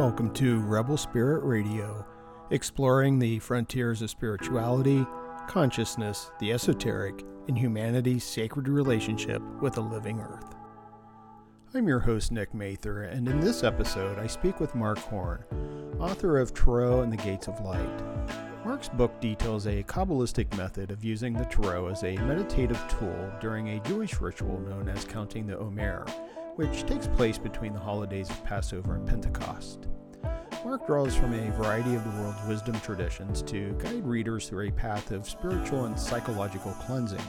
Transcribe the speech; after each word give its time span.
Welcome 0.00 0.32
to 0.32 0.60
Rebel 0.60 0.96
Spirit 0.96 1.44
Radio, 1.44 2.06
exploring 2.50 3.18
the 3.18 3.38
frontiers 3.38 4.00
of 4.00 4.08
spirituality, 4.08 5.06
consciousness, 5.46 6.30
the 6.40 6.52
esoteric, 6.52 7.22
and 7.48 7.58
humanity's 7.58 8.24
sacred 8.24 8.66
relationship 8.66 9.42
with 9.60 9.74
the 9.74 9.82
living 9.82 10.18
earth. 10.18 10.54
I'm 11.74 11.86
your 11.86 11.98
host, 11.98 12.32
Nick 12.32 12.54
Mather, 12.54 13.02
and 13.02 13.28
in 13.28 13.40
this 13.40 13.62
episode, 13.62 14.18
I 14.18 14.26
speak 14.26 14.58
with 14.58 14.74
Mark 14.74 14.96
Horn, 14.96 15.44
author 16.00 16.38
of 16.38 16.54
Tarot 16.54 17.02
and 17.02 17.12
the 17.12 17.18
Gates 17.18 17.46
of 17.46 17.60
Light. 17.60 18.02
Mark's 18.64 18.88
book 18.88 19.20
details 19.20 19.66
a 19.66 19.82
Kabbalistic 19.82 20.56
method 20.56 20.90
of 20.92 21.04
using 21.04 21.34
the 21.34 21.44
Tarot 21.44 21.88
as 21.88 22.04
a 22.04 22.16
meditative 22.16 22.82
tool 22.88 23.30
during 23.38 23.68
a 23.68 23.80
Jewish 23.80 24.18
ritual 24.18 24.60
known 24.60 24.88
as 24.88 25.04
counting 25.04 25.46
the 25.46 25.58
Omer 25.58 26.06
which 26.56 26.84
takes 26.86 27.06
place 27.06 27.38
between 27.38 27.72
the 27.72 27.80
holidays 27.80 28.30
of 28.30 28.44
Passover 28.44 28.94
and 28.94 29.06
Pentecost. 29.06 29.88
Mark 30.64 30.86
draws 30.86 31.16
from 31.16 31.32
a 31.32 31.50
variety 31.52 31.94
of 31.94 32.04
the 32.04 32.20
world's 32.20 32.46
wisdom 32.46 32.78
traditions 32.80 33.42
to 33.42 33.72
guide 33.78 34.06
readers 34.06 34.48
through 34.48 34.68
a 34.68 34.72
path 34.72 35.10
of 35.10 35.28
spiritual 35.28 35.86
and 35.86 35.98
psychological 35.98 36.72
cleansing. 36.72 37.22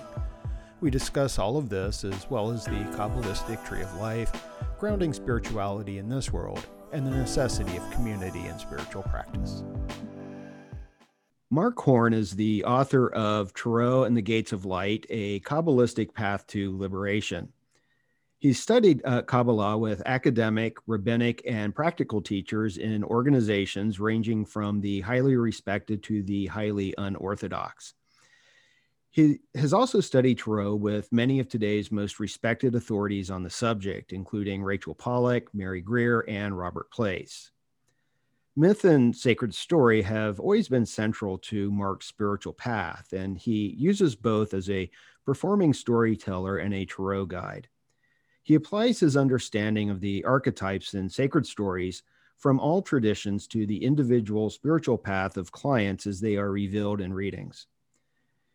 We 0.82 0.90
discuss 0.90 1.40
all 1.40 1.58
of 1.58 1.70
this 1.70 2.04
as 2.04 2.30
well 2.30 2.52
as 2.52 2.66
the 2.66 2.72
Kabbalistic 2.72 3.66
tree 3.66 3.82
of 3.82 3.96
life, 3.96 4.32
grounding 4.80 5.14
spirituality 5.14 5.98
in 5.98 6.10
this 6.10 6.34
world, 6.34 6.66
and 6.92 7.06
the 7.06 7.12
necessity 7.12 7.78
of 7.78 7.92
community 7.92 8.42
and 8.48 8.60
spiritual 8.60 9.04
practice. 9.04 9.64
Mark 11.50 11.80
Horn 11.80 12.14
is 12.14 12.32
the 12.32 12.64
author 12.64 13.10
of 13.14 13.54
Tarot 13.54 14.06
and 14.06 14.18
the 14.18 14.22
Gates 14.22 14.54
of 14.54 14.66
Light, 14.66 15.06
a 15.10 15.40
Kabbalistic 15.42 16.14
path 16.14 16.48
to 16.48 16.78
liberation. 16.78 17.54
He 18.42 18.54
studied 18.54 19.04
uh, 19.06 19.22
Kabbalah 19.22 19.78
with 19.78 20.02
academic, 20.08 20.78
rabbinic, 20.88 21.44
and 21.46 21.76
practical 21.76 22.24
teachers 22.24 22.78
in 22.78 23.04
organizations 23.04 24.00
ranging 24.00 24.46
from 24.46 24.82
the 24.82 25.02
highly 25.02 25.36
respected 25.36 26.02
to 26.06 26.24
the 26.24 26.48
highly 26.48 26.96
unorthodox. 26.98 27.94
He 29.12 29.42
has 29.54 29.74
also 29.74 30.00
studied 30.00 30.40
Tarot 30.40 30.74
with 30.74 31.12
many 31.12 31.40
of 31.40 31.50
today's 31.50 31.92
most 31.92 32.20
respected 32.20 32.74
authorities 32.74 33.30
on 33.30 33.44
the 33.44 33.50
subject, 33.52 34.12
including 34.12 34.64
Rachel 34.64 34.96
Pollack, 34.96 35.54
Mary 35.54 35.82
Greer, 35.82 36.26
and 36.28 36.58
Robert 36.58 36.90
Place. 36.90 37.52
Myth 38.56 38.86
and 38.86 39.16
sacred 39.16 39.54
story 39.54 40.02
have 40.02 40.40
always 40.40 40.68
been 40.68 40.88
central 40.88 41.38
to 41.38 41.70
Mark's 41.70 42.08
spiritual 42.08 42.54
path, 42.54 43.14
and 43.14 43.38
he 43.38 43.76
uses 43.78 44.16
both 44.16 44.56
as 44.56 44.68
a 44.72 44.90
performing 45.28 45.76
storyteller 45.76 46.58
and 46.58 46.74
a 46.74 46.86
Tarot 46.86 47.28
guide. 47.28 47.68
He 48.44 48.56
applies 48.56 49.00
his 49.00 49.18
understanding 49.18 49.90
of 49.90 50.00
the 50.00 50.24
archetypes 50.24 50.94
in 50.94 51.10
sacred 51.10 51.46
stories 51.46 52.04
from 52.38 52.60
all 52.60 52.82
traditions 52.82 53.46
to 53.48 53.68
the 53.68 53.84
individual 53.84 54.50
spiritual 54.50 54.98
path 54.98 55.38
of 55.38 55.52
clients 55.52 56.08
as 56.08 56.20
they 56.20 56.38
are 56.38 56.52
revealed 56.52 57.00
in 57.00 57.14
readings. 57.14 57.68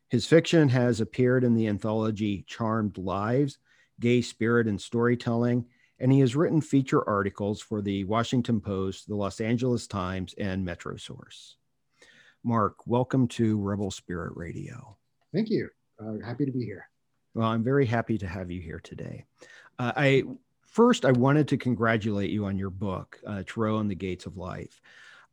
His 0.09 0.27
fiction 0.27 0.69
has 0.69 1.01
appeared 1.01 1.45
in 1.45 1.55
the 1.55 1.69
anthology 1.69 2.45
Charmed 2.49 2.99
Lives, 2.99 3.59
Gay 4.01 4.23
Spirit 4.23 4.67
and 4.67 4.81
Storytelling, 4.81 5.67
and 5.99 6.13
he 6.13 6.21
has 6.21 6.37
written 6.37 6.61
feature 6.61 7.09
articles 7.09 7.61
for 7.61 7.81
the 7.81 8.05
Washington 8.05 8.61
Post, 8.61 9.09
the 9.09 9.15
Los 9.15 9.41
Angeles 9.41 9.87
Times, 9.87 10.35
and 10.37 10.65
Metro 10.65 10.97
Source. 10.97 11.57
Mark, 12.45 12.87
welcome 12.87 13.27
to 13.29 13.59
Rebel 13.59 13.91
Spirit 13.91 14.33
Radio. 14.37 14.97
Thank 15.33 15.49
you. 15.51 15.69
Uh, 16.01 16.25
happy 16.25 16.45
to 16.45 16.53
be 16.53 16.65
here. 16.65 16.89
Well, 17.35 17.49
I'm 17.49 17.65
very 17.65 17.87
happy 17.87 18.17
to 18.19 18.27
have 18.27 18.51
you 18.51 18.61
here 18.61 18.81
today. 18.83 19.25
Uh, 19.79 19.93
I 19.97 20.23
first 20.67 21.05
I 21.05 21.13
wanted 21.13 21.49
to 21.49 21.57
congratulate 21.57 22.31
you 22.31 22.47
on 22.47 22.59
your 22.59 22.71
book, 22.71 23.21
uh, 23.27 23.43
Tarot 23.47 23.79
and 23.79 23.91
the 23.91 23.95
Gates 23.95 24.27
of 24.27 24.37
Light. 24.37 24.73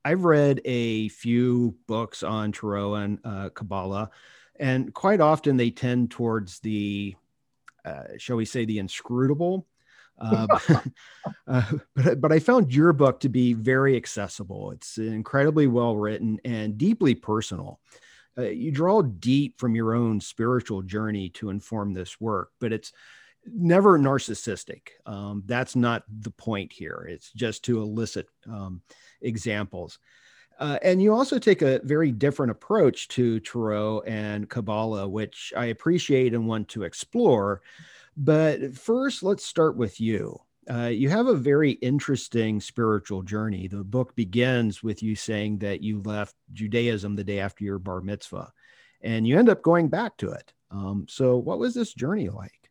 I've 0.06 0.26
read 0.26 0.62
a 0.66 1.10
few 1.10 1.76
books 1.88 2.24
on 2.24 2.52
Tarot 2.52 2.96
and 2.96 3.20
uh, 3.24 3.50
Kabbalah, 3.50 4.10
and 4.60 4.94
quite 4.94 5.22
often 5.22 5.58
they 5.58 5.70
tend 5.70 6.12
towards 6.12 6.60
the, 6.60 7.16
uh, 7.86 8.04
shall 8.18 8.36
we 8.36 8.46
say, 8.46 8.66
the 8.66 8.80
inscrutable. 8.80 9.66
Uh, 10.20 10.48
uh, 11.48 11.72
but, 11.96 12.22
but 12.22 12.32
I 12.32 12.40
found 12.40 12.74
your 12.74 12.94
book 12.94 13.22
to 13.22 13.30
be 13.30 13.54
very 13.54 13.96
accessible. 13.96 14.72
It's 14.72 14.98
incredibly 14.98 15.68
well 15.68 15.96
written 15.96 16.40
and 16.46 16.78
deeply 16.78 17.16
personal. 17.16 17.80
Uh, 18.38 18.44
you 18.44 18.72
draw 18.72 19.02
deep 19.02 19.60
from 19.60 19.76
your 19.76 19.94
own 19.94 20.20
spiritual 20.20 20.82
journey 20.82 21.30
to 21.30 21.50
inform 21.50 21.94
this 21.94 22.20
work, 22.20 22.50
but 22.60 22.74
it's 22.74 22.92
never 23.46 24.00
narcissistic. 24.00 24.90
Um, 25.06 25.44
that's 25.46 25.76
not 25.76 26.04
the 26.22 26.32
point 26.32 26.72
here. 26.72 27.06
It's 27.10 27.32
just 27.32 27.64
to 27.66 27.82
elicit 27.82 28.28
um, 28.48 28.82
examples. 29.22 30.00
Uh, 30.60 30.78
and 30.84 31.02
you 31.02 31.14
also 31.14 31.40
take 31.40 31.62
a 31.62 31.82
very 31.84 32.12
different 32.12 32.52
approach 32.52 33.08
to 33.10 33.40
Tarot 33.40 34.02
and 34.02 34.50
Kabbalah, 34.50 35.08
which 35.08 35.52
I 35.58 35.66
appreciate 35.66 36.34
and 36.34 36.48
want 36.48 36.70
to 36.70 36.84
explore. 36.84 37.62
But 38.16 38.76
first, 38.76 39.24
let's 39.24 39.46
start 39.46 39.76
with 39.76 40.00
you. 40.00 40.40
Uh, 40.70 40.86
you 40.86 41.10
have 41.10 41.28
a 41.28 41.36
very 41.36 41.72
interesting 41.72 42.62
spiritual 42.62 43.24
journey. 43.24 43.68
The 43.68 43.84
book 43.84 44.16
begins 44.16 44.82
with 44.82 45.04
you 45.04 45.16
saying 45.16 45.58
that 45.60 45.82
you 45.82 46.02
left 46.02 46.36
Judaism 46.54 47.16
the 47.16 47.24
day 47.24 47.40
after 47.40 47.64
your 47.64 47.80
bar 47.80 48.02
mitzvah, 48.02 48.54
and 49.02 49.28
you 49.28 49.38
end 49.38 49.50
up 49.50 49.62
going 49.62 49.90
back 49.90 50.16
to 50.18 50.32
it. 50.32 50.54
Um, 50.72 51.06
so, 51.10 51.38
what 51.38 51.60
was 51.60 51.74
this 51.74 51.94
journey 51.94 52.30
like? 52.30 52.63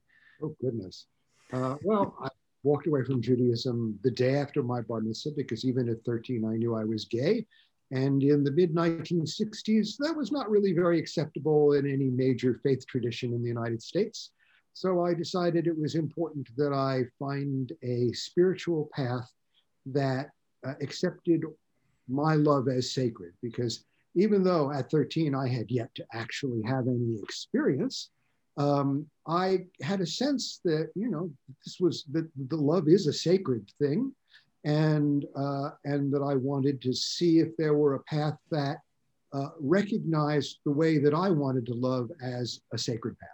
Oh, 0.42 0.56
goodness. 0.60 1.06
Uh, 1.52 1.76
well, 1.82 2.16
I 2.20 2.28
walked 2.64 2.86
away 2.86 3.04
from 3.04 3.22
Judaism 3.22 3.98
the 4.02 4.10
day 4.10 4.34
after 4.36 4.62
my 4.62 4.80
bar 4.80 5.00
mitzvah 5.00 5.30
because 5.36 5.64
even 5.64 5.88
at 5.88 6.04
13, 6.04 6.44
I 6.44 6.56
knew 6.56 6.74
I 6.74 6.84
was 6.84 7.04
gay. 7.04 7.46
And 7.92 8.22
in 8.22 8.42
the 8.42 8.50
mid 8.50 8.74
1960s, 8.74 9.96
that 9.98 10.16
was 10.16 10.32
not 10.32 10.50
really 10.50 10.72
very 10.72 10.98
acceptable 10.98 11.74
in 11.74 11.86
any 11.86 12.06
major 12.06 12.58
faith 12.62 12.86
tradition 12.86 13.34
in 13.34 13.42
the 13.42 13.48
United 13.48 13.82
States. 13.82 14.30
So 14.72 15.04
I 15.04 15.12
decided 15.12 15.66
it 15.66 15.78
was 15.78 15.94
important 15.94 16.48
that 16.56 16.72
I 16.72 17.04
find 17.18 17.70
a 17.82 18.10
spiritual 18.12 18.88
path 18.94 19.30
that 19.86 20.30
uh, 20.66 20.74
accepted 20.80 21.44
my 22.08 22.34
love 22.34 22.68
as 22.68 22.92
sacred. 22.92 23.34
Because 23.42 23.84
even 24.14 24.42
though 24.42 24.72
at 24.72 24.90
13 24.90 25.34
I 25.34 25.46
had 25.46 25.70
yet 25.70 25.94
to 25.96 26.06
actually 26.12 26.62
have 26.62 26.88
any 26.88 27.20
experience, 27.22 28.10
um, 28.56 29.06
I 29.26 29.64
had 29.80 30.00
a 30.00 30.06
sense 30.06 30.60
that 30.64 30.90
you 30.94 31.10
know 31.10 31.30
this 31.64 31.78
was 31.80 32.04
that 32.12 32.28
the 32.48 32.56
love 32.56 32.88
is 32.88 33.06
a 33.06 33.12
sacred 33.12 33.70
thing, 33.78 34.12
and 34.64 35.24
uh, 35.36 35.70
and 35.84 36.12
that 36.12 36.22
I 36.22 36.34
wanted 36.34 36.80
to 36.82 36.92
see 36.92 37.38
if 37.38 37.56
there 37.56 37.74
were 37.74 37.94
a 37.94 38.02
path 38.04 38.36
that 38.50 38.78
uh, 39.32 39.48
recognized 39.58 40.58
the 40.64 40.72
way 40.72 40.98
that 40.98 41.14
I 41.14 41.30
wanted 41.30 41.66
to 41.66 41.74
love 41.74 42.10
as 42.22 42.60
a 42.72 42.78
sacred 42.78 43.16
path. 43.18 43.30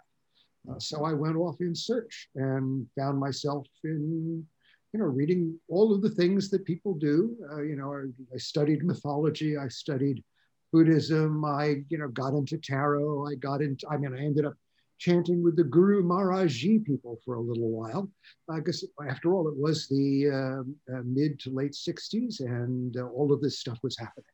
Uh, 0.69 0.79
so 0.79 1.03
I 1.03 1.13
went 1.13 1.35
off 1.35 1.57
in 1.59 1.75
search 1.75 2.29
and 2.35 2.87
found 2.97 3.19
myself 3.19 3.65
in 3.83 4.45
you 4.93 4.99
know 4.99 5.05
reading 5.05 5.59
all 5.67 5.93
of 5.93 6.01
the 6.01 6.11
things 6.11 6.49
that 6.51 6.65
people 6.65 6.93
do. 6.93 7.35
Uh, 7.51 7.61
you 7.61 7.75
know, 7.75 7.93
I, 7.93 8.35
I 8.35 8.37
studied 8.37 8.85
mythology, 8.85 9.57
I 9.57 9.67
studied 9.67 10.23
Buddhism, 10.71 11.43
I 11.43 11.83
you 11.89 11.97
know 11.97 12.07
got 12.07 12.33
into 12.33 12.57
tarot, 12.57 13.27
I 13.27 13.35
got 13.35 13.61
into. 13.61 13.85
I 13.89 13.97
mean, 13.97 14.13
I 14.13 14.19
ended 14.19 14.45
up 14.45 14.53
chanting 14.99 15.41
with 15.41 15.55
the 15.55 15.63
Guru 15.63 16.03
Maharaji 16.03 16.85
people 16.85 17.19
for 17.25 17.35
a 17.35 17.41
little 17.41 17.69
while. 17.69 18.09
Because 18.47 18.87
after 19.09 19.33
all, 19.33 19.47
it 19.47 19.57
was 19.57 19.87
the 19.87 20.29
uh, 20.29 20.93
uh, 20.93 21.01
mid 21.05 21.39
to 21.41 21.49
late 21.49 21.71
60s 21.71 22.41
and 22.41 22.95
uh, 22.97 23.05
all 23.07 23.33
of 23.33 23.41
this 23.41 23.59
stuff 23.59 23.79
was 23.81 23.97
happening. 23.97 24.25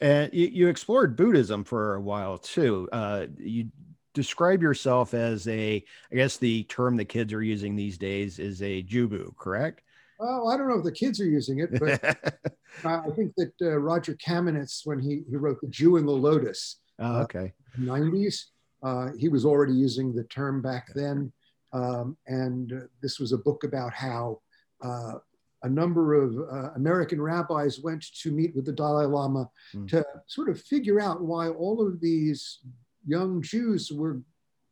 And 0.00 0.32
you, 0.32 0.46
you 0.46 0.68
explored 0.68 1.16
Buddhism 1.16 1.64
for 1.64 1.96
a 1.96 2.00
while 2.00 2.38
too. 2.38 2.88
Uh, 2.92 3.26
you 3.36 3.70
describe 4.14 4.62
yourself 4.62 5.14
as 5.14 5.46
a, 5.48 5.84
I 6.12 6.14
guess 6.14 6.36
the 6.36 6.64
term 6.64 6.96
the 6.96 7.04
kids 7.04 7.32
are 7.32 7.42
using 7.42 7.76
these 7.76 7.98
days 7.98 8.38
is 8.38 8.62
a 8.62 8.82
Jubu, 8.82 9.36
correct? 9.36 9.82
Well, 10.18 10.50
I 10.50 10.56
don't 10.56 10.68
know 10.68 10.78
if 10.78 10.84
the 10.84 10.92
kids 10.92 11.20
are 11.20 11.26
using 11.26 11.60
it, 11.60 11.78
but 11.78 12.04
I 12.84 13.10
think 13.16 13.34
that 13.36 13.52
uh, 13.62 13.78
Roger 13.78 14.14
Kamenetz, 14.14 14.82
when 14.84 15.00
he, 15.00 15.22
he 15.28 15.36
wrote 15.36 15.60
The 15.62 15.68
Jew 15.68 15.96
in 15.96 16.04
the 16.04 16.12
Lotus, 16.12 16.80
oh, 16.98 17.22
okay. 17.22 17.52
90s, 17.78 18.44
uh, 18.82 19.08
he 19.18 19.28
was 19.28 19.44
already 19.44 19.74
using 19.74 20.14
the 20.14 20.24
term 20.24 20.62
back 20.62 20.88
then. 20.94 21.32
Um, 21.72 22.16
and 22.26 22.72
uh, 22.72 22.86
this 23.00 23.18
was 23.20 23.32
a 23.32 23.38
book 23.38 23.64
about 23.64 23.92
how 23.92 24.40
uh, 24.82 25.14
a 25.62 25.68
number 25.68 26.14
of 26.14 26.36
uh, 26.38 26.70
American 26.74 27.20
rabbis 27.20 27.80
went 27.80 28.04
to 28.22 28.32
meet 28.32 28.54
with 28.56 28.64
the 28.64 28.72
Dalai 28.72 29.06
Lama 29.06 29.48
mm. 29.74 29.88
to 29.88 30.04
sort 30.26 30.48
of 30.48 30.60
figure 30.60 31.00
out 31.00 31.20
why 31.20 31.48
all 31.48 31.86
of 31.86 32.00
these 32.00 32.60
young 33.06 33.42
Jews 33.42 33.92
were 33.92 34.20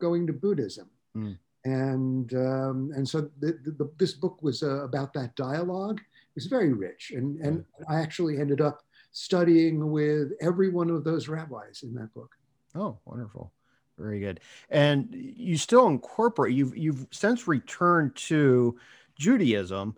going 0.00 0.26
to 0.26 0.32
Buddhism. 0.32 0.88
Mm. 1.16 1.38
And, 1.64 2.34
um, 2.34 2.90
and 2.96 3.06
so 3.06 3.30
the, 3.40 3.58
the, 3.64 3.90
this 3.98 4.12
book 4.12 4.38
was 4.42 4.62
uh, 4.62 4.84
about 4.84 5.12
that 5.12 5.36
dialogue. 5.36 6.00
It 6.00 6.34
was 6.34 6.46
very 6.46 6.72
rich. 6.72 7.12
And, 7.14 7.38
and 7.40 7.64
I 7.88 8.00
actually 8.00 8.38
ended 8.38 8.60
up 8.60 8.82
studying 9.12 9.90
with 9.90 10.32
every 10.40 10.70
one 10.70 10.88
of 10.90 11.04
those 11.04 11.28
rabbis 11.28 11.82
in 11.82 11.94
that 11.94 12.14
book. 12.14 12.30
Oh, 12.74 12.98
wonderful. 13.04 13.52
Very 13.98 14.20
good. 14.20 14.40
And 14.70 15.08
you 15.10 15.56
still 15.56 15.88
incorporate, 15.88 16.54
you've, 16.54 16.76
you've 16.76 17.06
since 17.10 17.48
returned 17.48 18.14
to 18.16 18.78
Judaism. 19.18 19.96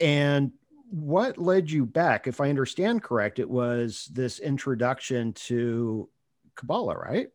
And 0.00 0.52
what 0.90 1.38
led 1.38 1.70
you 1.70 1.84
back? 1.84 2.26
If 2.26 2.40
I 2.40 2.48
understand 2.48 3.02
correct, 3.02 3.38
it 3.38 3.48
was 3.48 4.08
this 4.12 4.38
introduction 4.38 5.32
to 5.34 6.08
Kabbalah, 6.54 6.96
right? 6.96 7.28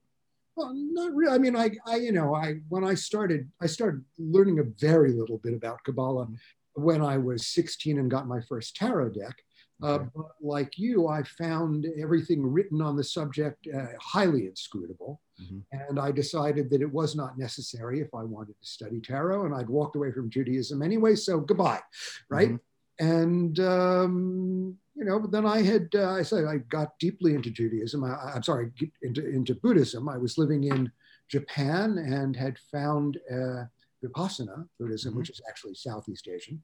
Well, 0.55 0.73
not 0.73 1.13
really. 1.13 1.33
I 1.33 1.37
mean, 1.37 1.55
I, 1.55 1.71
I, 1.85 1.97
you 1.97 2.11
know, 2.11 2.35
I 2.35 2.55
when 2.67 2.83
I 2.83 2.93
started, 2.93 3.49
I 3.61 3.67
started 3.67 4.03
learning 4.17 4.59
a 4.59 4.63
very 4.79 5.13
little 5.13 5.37
bit 5.37 5.53
about 5.53 5.83
Kabbalah 5.85 6.27
when 6.73 7.01
I 7.01 7.17
was 7.17 7.47
16 7.47 7.97
and 7.97 8.11
got 8.11 8.27
my 8.27 8.41
first 8.41 8.75
tarot 8.75 9.09
deck. 9.09 9.41
Uh. 9.81 9.87
Uh, 9.87 9.99
but 10.15 10.31
like 10.41 10.77
you, 10.77 11.07
I 11.07 11.23
found 11.23 11.87
everything 12.01 12.45
written 12.45 12.81
on 12.81 12.95
the 12.95 13.03
subject 13.03 13.67
uh, 13.73 13.87
highly 13.99 14.45
inscrutable. 14.45 15.21
Mm-hmm. 15.41 15.59
And 15.71 15.99
I 15.99 16.11
decided 16.11 16.69
that 16.69 16.81
it 16.81 16.91
was 16.91 17.15
not 17.15 17.37
necessary 17.37 18.01
if 18.01 18.13
I 18.13 18.23
wanted 18.23 18.59
to 18.59 18.67
study 18.67 18.99
tarot, 18.99 19.45
and 19.45 19.55
I'd 19.55 19.69
walked 19.69 19.95
away 19.95 20.11
from 20.11 20.29
Judaism 20.29 20.81
anyway. 20.81 21.15
So 21.15 21.39
goodbye, 21.39 21.81
right? 22.29 22.49
Mm-hmm. 22.49 23.05
And 23.07 23.59
um, 23.61 24.77
you 24.95 25.05
know, 25.05 25.17
but 25.19 25.31
then 25.31 25.45
I 25.45 25.61
had 25.61 25.87
uh, 25.95 26.11
I 26.11 26.23
said 26.23 26.43
I 26.43 26.57
got 26.57 26.99
deeply 26.99 27.33
into 27.33 27.49
Judaism. 27.49 28.03
I, 28.03 28.33
am 28.35 28.43
sorry, 28.43 28.71
into 29.01 29.25
into 29.25 29.55
Buddhism. 29.55 30.09
I 30.09 30.17
was 30.17 30.37
living 30.37 30.65
in 30.65 30.91
Japan 31.29 31.97
and 31.99 32.35
had 32.35 32.57
found 32.69 33.17
uh, 33.31 33.63
Vipassana 34.03 34.67
Buddhism, 34.77 35.11
mm-hmm. 35.11 35.19
which 35.19 35.29
is 35.29 35.39
actually 35.47 35.75
Southeast 35.75 36.27
Asian, 36.27 36.61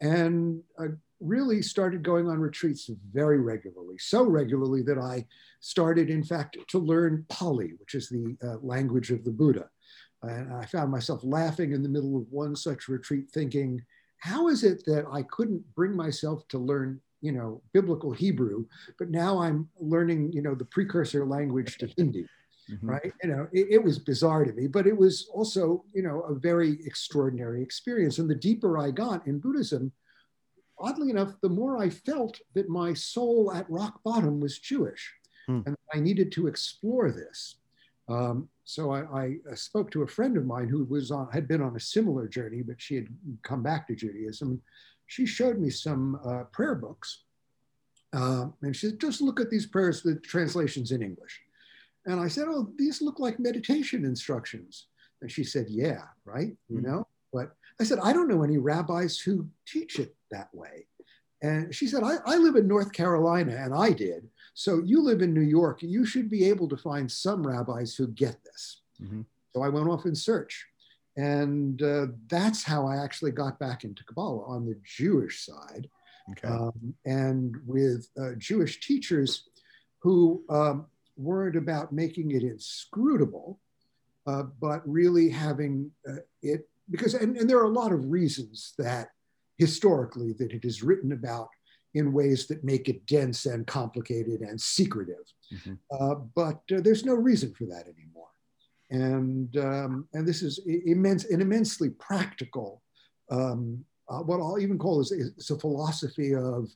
and 0.00 0.62
I 0.78 0.86
really 1.20 1.62
started 1.62 2.02
going 2.02 2.28
on 2.28 2.38
retreats 2.38 2.90
very 3.12 3.40
regularly, 3.40 3.96
so 3.98 4.24
regularly 4.24 4.82
that 4.82 4.98
I 4.98 5.26
started, 5.60 6.10
in 6.10 6.22
fact, 6.22 6.56
to 6.68 6.78
learn 6.78 7.24
Pali, 7.28 7.72
which 7.78 7.94
is 7.94 8.08
the 8.08 8.36
uh, 8.42 8.56
language 8.60 9.10
of 9.10 9.24
the 9.24 9.30
Buddha. 9.30 9.68
And 10.22 10.52
I 10.52 10.64
found 10.66 10.90
myself 10.90 11.20
laughing 11.22 11.72
in 11.72 11.82
the 11.82 11.88
middle 11.88 12.16
of 12.16 12.26
one 12.30 12.56
such 12.56 12.88
retreat, 12.88 13.30
thinking, 13.30 13.82
how 14.18 14.48
is 14.48 14.64
it 14.64 14.84
that 14.86 15.06
I 15.10 15.22
couldn't 15.22 15.62
bring 15.74 15.94
myself 15.94 16.46
to 16.48 16.58
learn, 16.58 17.00
you 17.20 17.32
know, 17.32 17.62
biblical 17.72 18.12
Hebrew, 18.12 18.66
but 18.98 19.10
now 19.10 19.38
I'm 19.38 19.68
learning, 19.78 20.32
you 20.32 20.42
know, 20.42 20.54
the 20.54 20.64
precursor 20.64 21.24
language 21.24 21.78
to 21.78 21.86
Hindi? 21.96 22.26
Mm-hmm. 22.70 22.90
Right. 22.90 23.12
You 23.22 23.30
know, 23.30 23.48
it, 23.52 23.66
it 23.70 23.82
was 23.82 24.00
bizarre 24.00 24.44
to 24.44 24.52
me, 24.52 24.66
but 24.66 24.88
it 24.88 24.96
was 24.96 25.28
also, 25.32 25.84
you 25.92 26.02
know, 26.02 26.22
a 26.22 26.34
very 26.34 26.78
extraordinary 26.84 27.62
experience. 27.62 28.18
And 28.18 28.28
the 28.28 28.34
deeper 28.34 28.76
I 28.76 28.90
got 28.90 29.24
in 29.28 29.38
Buddhism, 29.38 29.92
oddly 30.78 31.10
enough, 31.10 31.32
the 31.40 31.48
more 31.48 31.78
I 31.78 31.90
felt 31.90 32.38
that 32.54 32.68
my 32.68 32.92
soul 32.94 33.52
at 33.52 33.70
rock 33.70 34.02
bottom 34.04 34.40
was 34.40 34.58
Jewish 34.58 35.12
hmm. 35.46 35.60
and 35.66 35.76
I 35.92 36.00
needed 36.00 36.32
to 36.32 36.46
explore 36.46 37.10
this. 37.10 37.56
Um, 38.08 38.48
so 38.64 38.92
I, 38.92 39.36
I, 39.50 39.54
spoke 39.54 39.90
to 39.90 40.02
a 40.02 40.06
friend 40.06 40.36
of 40.36 40.46
mine 40.46 40.68
who 40.68 40.84
was 40.84 41.10
on, 41.10 41.28
had 41.32 41.48
been 41.48 41.60
on 41.60 41.74
a 41.74 41.80
similar 41.80 42.28
journey, 42.28 42.62
but 42.62 42.80
she 42.80 42.94
had 42.94 43.08
come 43.42 43.64
back 43.64 43.88
to 43.88 43.96
Judaism. 43.96 44.62
She 45.08 45.26
showed 45.26 45.58
me 45.58 45.70
some 45.70 46.20
uh, 46.24 46.44
prayer 46.52 46.76
books. 46.76 47.24
Uh, 48.12 48.46
and 48.62 48.76
she 48.76 48.88
said, 48.88 49.00
just 49.00 49.20
look 49.20 49.40
at 49.40 49.50
these 49.50 49.66
prayers, 49.66 50.02
the 50.02 50.16
translations 50.16 50.92
in 50.92 51.02
English. 51.02 51.40
And 52.06 52.20
I 52.20 52.28
said, 52.28 52.46
oh, 52.48 52.70
these 52.76 53.02
look 53.02 53.18
like 53.18 53.40
meditation 53.40 54.04
instructions. 54.04 54.86
And 55.20 55.30
she 55.30 55.42
said, 55.42 55.66
yeah, 55.68 56.02
right, 56.24 56.56
you 56.68 56.78
hmm. 56.78 56.86
know? 56.86 57.06
But 57.32 57.56
I 57.80 57.84
said, 57.84 57.98
I 58.02 58.12
don't 58.12 58.28
know 58.28 58.44
any 58.44 58.58
rabbis 58.58 59.18
who 59.18 59.48
teach 59.66 59.98
it 59.98 60.15
that 60.30 60.48
way. 60.52 60.86
And 61.42 61.74
she 61.74 61.86
said, 61.86 62.02
I, 62.02 62.16
I 62.24 62.36
live 62.36 62.56
in 62.56 62.66
North 62.66 62.92
Carolina, 62.92 63.54
and 63.56 63.74
I 63.74 63.90
did. 63.92 64.28
So 64.54 64.82
you 64.84 65.02
live 65.02 65.20
in 65.20 65.34
New 65.34 65.42
York, 65.42 65.82
you 65.82 66.06
should 66.06 66.30
be 66.30 66.46
able 66.46 66.68
to 66.68 66.76
find 66.76 67.10
some 67.10 67.46
rabbis 67.46 67.94
who 67.94 68.08
get 68.08 68.42
this. 68.44 68.80
Mm-hmm. 69.02 69.22
So 69.52 69.62
I 69.62 69.68
went 69.68 69.88
off 69.88 70.06
in 70.06 70.14
search. 70.14 70.66
And 71.18 71.82
uh, 71.82 72.06
that's 72.28 72.62
how 72.62 72.86
I 72.86 73.02
actually 73.02 73.30
got 73.30 73.58
back 73.58 73.84
into 73.84 74.04
Kabbalah 74.04 74.44
on 74.44 74.66
the 74.66 74.78
Jewish 74.84 75.46
side. 75.46 75.88
Okay. 76.32 76.48
Um, 76.48 76.94
and 77.06 77.56
with 77.66 78.08
uh, 78.20 78.32
Jewish 78.36 78.80
teachers 78.80 79.48
who 80.00 80.42
um, 80.50 80.86
weren't 81.16 81.56
about 81.56 81.92
making 81.92 82.32
it 82.32 82.42
inscrutable, 82.42 83.58
uh, 84.26 84.44
but 84.60 84.82
really 84.86 85.30
having 85.30 85.90
uh, 86.08 86.16
it, 86.42 86.68
because, 86.90 87.14
and, 87.14 87.36
and 87.36 87.48
there 87.48 87.58
are 87.58 87.64
a 87.64 87.68
lot 87.68 87.92
of 87.92 88.10
reasons 88.10 88.74
that 88.76 89.10
historically 89.58 90.32
that 90.34 90.52
it 90.52 90.64
is 90.64 90.82
written 90.82 91.12
about 91.12 91.48
in 91.94 92.12
ways 92.12 92.46
that 92.46 92.62
make 92.62 92.88
it 92.88 93.06
dense 93.06 93.46
and 93.46 93.66
complicated 93.66 94.40
and 94.42 94.60
secretive. 94.60 95.32
Mm-hmm. 95.54 95.74
Uh, 95.90 96.14
but 96.34 96.60
uh, 96.74 96.80
there's 96.82 97.04
no 97.04 97.14
reason 97.14 97.54
for 97.54 97.64
that 97.64 97.86
anymore. 97.86 98.28
And, 98.90 99.56
um, 99.56 100.08
and 100.12 100.28
this 100.28 100.42
is 100.42 100.60
immense, 100.66 101.24
an 101.24 101.40
immensely 101.40 101.90
practical, 101.90 102.82
um, 103.30 103.84
uh, 104.08 104.18
what 104.18 104.40
I'll 104.40 104.60
even 104.60 104.78
call 104.78 105.00
is, 105.00 105.10
is 105.10 105.50
a 105.50 105.58
philosophy 105.58 106.34
of 106.34 106.68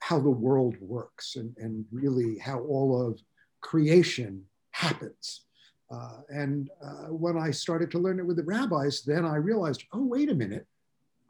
how 0.00 0.18
the 0.18 0.28
world 0.28 0.76
works 0.80 1.36
and, 1.36 1.56
and 1.56 1.86
really 1.90 2.38
how 2.38 2.58
all 2.60 3.00
of 3.00 3.22
creation 3.60 4.44
happens. 4.72 5.46
Uh, 5.90 6.18
and 6.28 6.68
uh, 6.84 7.06
when 7.08 7.38
I 7.38 7.52
started 7.52 7.90
to 7.92 7.98
learn 7.98 8.18
it 8.18 8.26
with 8.26 8.36
the 8.36 8.42
rabbis, 8.42 9.02
then 9.02 9.24
I 9.24 9.36
realized, 9.36 9.84
oh, 9.92 10.04
wait 10.04 10.30
a 10.30 10.34
minute, 10.34 10.66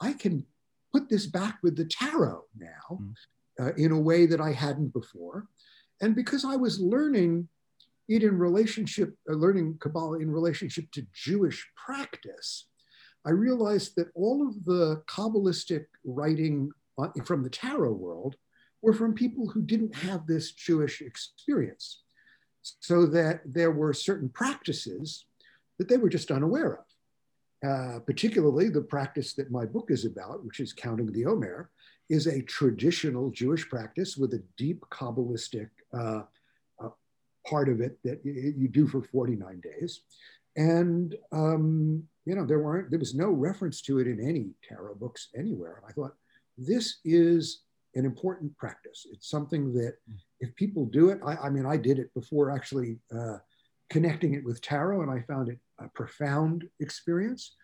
I 0.00 0.14
can 0.14 0.44
put 0.94 1.08
this 1.08 1.26
back 1.26 1.58
with 1.62 1.76
the 1.76 1.84
tarot 1.84 2.42
now 2.56 2.86
mm 2.92 3.14
uh, 3.60 3.72
in 3.76 3.92
a 3.92 4.00
way 4.00 4.26
that 4.26 4.40
I 4.40 4.52
hadn't 4.52 4.92
before. 4.92 5.46
And 6.00 6.16
because 6.16 6.44
I 6.44 6.56
was 6.56 6.80
learning 6.80 7.48
it 8.08 8.22
in 8.22 8.38
relationship, 8.38 9.14
uh, 9.30 9.34
learning 9.34 9.78
Kabbalah 9.80 10.18
in 10.18 10.30
relationship 10.30 10.90
to 10.92 11.06
Jewish 11.12 11.66
practice, 11.76 12.66
I 13.24 13.30
realized 13.30 13.94
that 13.96 14.10
all 14.14 14.46
of 14.46 14.64
the 14.64 15.02
Kabbalistic 15.06 15.86
writing 16.04 16.70
uh, 16.98 17.08
from 17.24 17.42
the 17.42 17.50
tarot 17.50 17.92
world 17.92 18.36
were 18.82 18.92
from 18.92 19.14
people 19.14 19.48
who 19.48 19.62
didn't 19.62 19.94
have 19.94 20.26
this 20.26 20.52
Jewish 20.52 21.00
experience. 21.00 22.02
So 22.80 23.06
that 23.06 23.40
there 23.44 23.70
were 23.70 23.92
certain 23.92 24.30
practices 24.30 25.26
that 25.78 25.88
they 25.88 25.96
were 25.96 26.08
just 26.08 26.30
unaware 26.30 26.78
of. 26.78 26.84
Uh, 27.64 27.98
particularly 28.00 28.68
the 28.68 28.80
practice 28.80 29.32
that 29.32 29.50
my 29.50 29.64
book 29.64 29.90
is 29.90 30.04
about, 30.04 30.44
which 30.44 30.60
is 30.60 30.72
counting 30.72 31.10
the 31.12 31.24
Omer, 31.24 31.70
is 32.10 32.26
a 32.26 32.42
traditional 32.42 33.30
Jewish 33.30 33.68
practice 33.68 34.16
with 34.16 34.34
a 34.34 34.42
deep 34.58 34.84
Kabbalistic 34.90 35.70
uh, 35.96 36.22
uh, 36.82 36.88
part 37.48 37.68
of 37.68 37.80
it 37.80 37.98
that 38.04 38.20
you 38.24 38.68
do 38.68 38.86
for 38.86 39.02
49 39.02 39.60
days. 39.60 40.02
And, 40.56 41.16
um, 41.32 42.02
you 42.26 42.34
know, 42.34 42.44
there 42.44 42.58
weren't, 42.58 42.90
there 42.90 42.98
was 42.98 43.14
no 43.14 43.30
reference 43.30 43.80
to 43.82 43.98
it 43.98 44.06
in 44.06 44.20
any 44.20 44.50
tarot 44.68 44.96
books 44.96 45.28
anywhere. 45.36 45.76
And 45.76 45.86
I 45.88 45.92
thought, 45.92 46.14
this 46.58 46.98
is 47.04 47.62
an 47.94 48.04
important 48.04 48.56
practice. 48.58 49.06
It's 49.10 49.30
something 49.30 49.72
that 49.74 49.94
if 50.40 50.54
people 50.56 50.84
do 50.86 51.08
it, 51.08 51.20
I, 51.24 51.36
I 51.36 51.50
mean, 51.50 51.64
I 51.64 51.76
did 51.76 51.98
it 51.98 52.12
before 52.12 52.50
actually 52.50 52.98
uh, 53.16 53.38
connecting 53.90 54.34
it 54.34 54.44
with 54.44 54.60
tarot, 54.60 55.02
and 55.02 55.10
I 55.10 55.20
found 55.20 55.48
it 55.48 55.58
a 55.78 55.88
profound 55.88 56.64
experience 56.80 57.54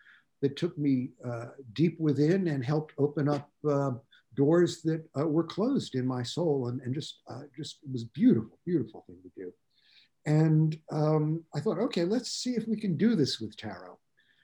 that 0.41 0.57
took 0.57 0.77
me 0.77 1.09
uh, 1.25 1.47
deep 1.73 1.99
within 1.99 2.47
and 2.47 2.63
helped 2.63 2.93
open 2.97 3.29
up 3.29 3.49
uh, 3.69 3.91
doors 4.35 4.81
that 4.81 5.03
uh, 5.19 5.27
were 5.27 5.43
closed 5.43 5.95
in 5.95 6.05
my 6.05 6.23
soul 6.23 6.69
and, 6.69 6.81
and 6.81 6.93
just 6.93 7.21
uh, 7.29 7.41
just 7.55 7.79
it 7.83 7.91
was 7.91 8.05
beautiful 8.05 8.57
beautiful 8.65 9.03
thing 9.07 9.17
to 9.23 9.31
do. 9.35 9.53
And 10.25 10.77
um, 10.91 11.43
i 11.55 11.59
thought 11.59 11.79
okay 11.79 12.03
let's 12.03 12.31
see 12.31 12.51
if 12.51 12.67
we 12.67 12.77
can 12.77 12.97
do 12.97 13.15
this 13.15 13.39
with 13.39 13.57
tarot. 13.57 13.97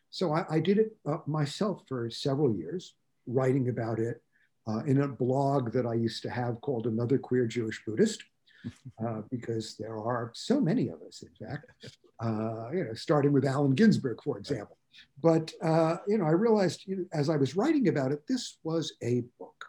So 0.10 0.34
i, 0.34 0.46
I 0.50 0.60
did 0.60 0.78
it 0.78 0.96
uh, 1.08 1.18
myself 1.26 1.84
for 1.88 2.10
several 2.10 2.56
years 2.56 2.96
writing 3.26 3.70
about 3.70 4.00
it 4.00 4.22
uh, 4.68 4.80
in 4.86 5.02
a 5.02 5.08
blog 5.08 5.72
that 5.74 5.86
i 5.86 5.94
used 5.94 6.24
to 6.24 6.30
have 6.30 6.62
called 6.62 6.88
another 6.88 7.18
queer 7.18 7.46
jewish 7.46 7.84
buddhist 7.86 8.24
uh, 9.06 9.22
because 9.30 9.76
there 9.78 9.98
are 9.98 10.32
so 10.34 10.60
many 10.60 10.90
of 10.90 11.02
us, 11.08 11.24
in 11.24 11.48
fact, 11.48 11.66
uh, 12.24 12.70
you 12.72 12.84
know, 12.84 12.94
starting 12.94 13.34
with 13.34 13.46
Allen 13.46 13.76
Ginsberg, 13.76 14.22
for 14.24 14.38
example. 14.38 14.78
But, 15.22 15.52
uh, 15.64 15.98
you 16.08 16.18
know, 16.18 16.26
I 16.26 16.32
realized 16.32 16.84
you 16.88 16.98
know, 16.98 17.06
as 17.14 17.30
I 17.30 17.38
was 17.38 17.56
writing 17.56 17.88
about 17.88 18.12
it, 18.12 18.26
this 18.28 18.58
was 18.64 18.94
a 19.04 19.24
book. 19.40 19.66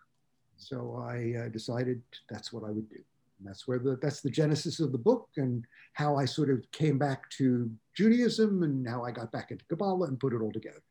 So 0.57 1.03
I 1.07 1.47
uh, 1.47 1.49
decided 1.49 2.03
that's 2.29 2.53
what 2.53 2.65
I 2.65 2.71
would 2.71 2.89
do. 2.89 2.97
And 3.39 3.49
that's 3.49 3.69
where 3.69 3.79
the, 3.79 3.99
that's 4.03 4.21
the 4.21 4.31
genesis 4.31 4.81
of 4.81 4.91
the 4.93 4.99
book 4.99 5.29
and 5.37 5.65
how 5.93 6.17
I 6.17 6.25
sort 6.25 6.51
of 6.51 6.65
came 6.73 6.99
back 6.99 7.31
to 7.31 7.71
Judaism 7.95 8.63
and 8.63 8.89
how 8.89 9.05
I 9.05 9.13
got 9.13 9.31
back 9.31 9.51
into 9.51 9.65
Kabbalah 9.67 10.09
and 10.09 10.19
put 10.19 10.33
it 10.33 10.41
all 10.41 10.53
together. 10.53 10.83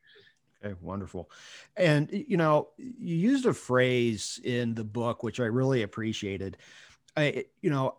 Okay, 0.63 0.75
wonderful. 0.81 1.29
And, 1.75 2.09
you 2.11 2.37
know, 2.37 2.69
you 2.77 3.15
used 3.15 3.45
a 3.45 3.53
phrase 3.53 4.39
in 4.43 4.73
the 4.73 4.83
book, 4.83 5.21
which 5.21 5.39
I 5.39 5.45
really 5.45 5.83
appreciated. 5.83 6.57
I, 7.17 7.45
you 7.61 7.71
know, 7.71 7.95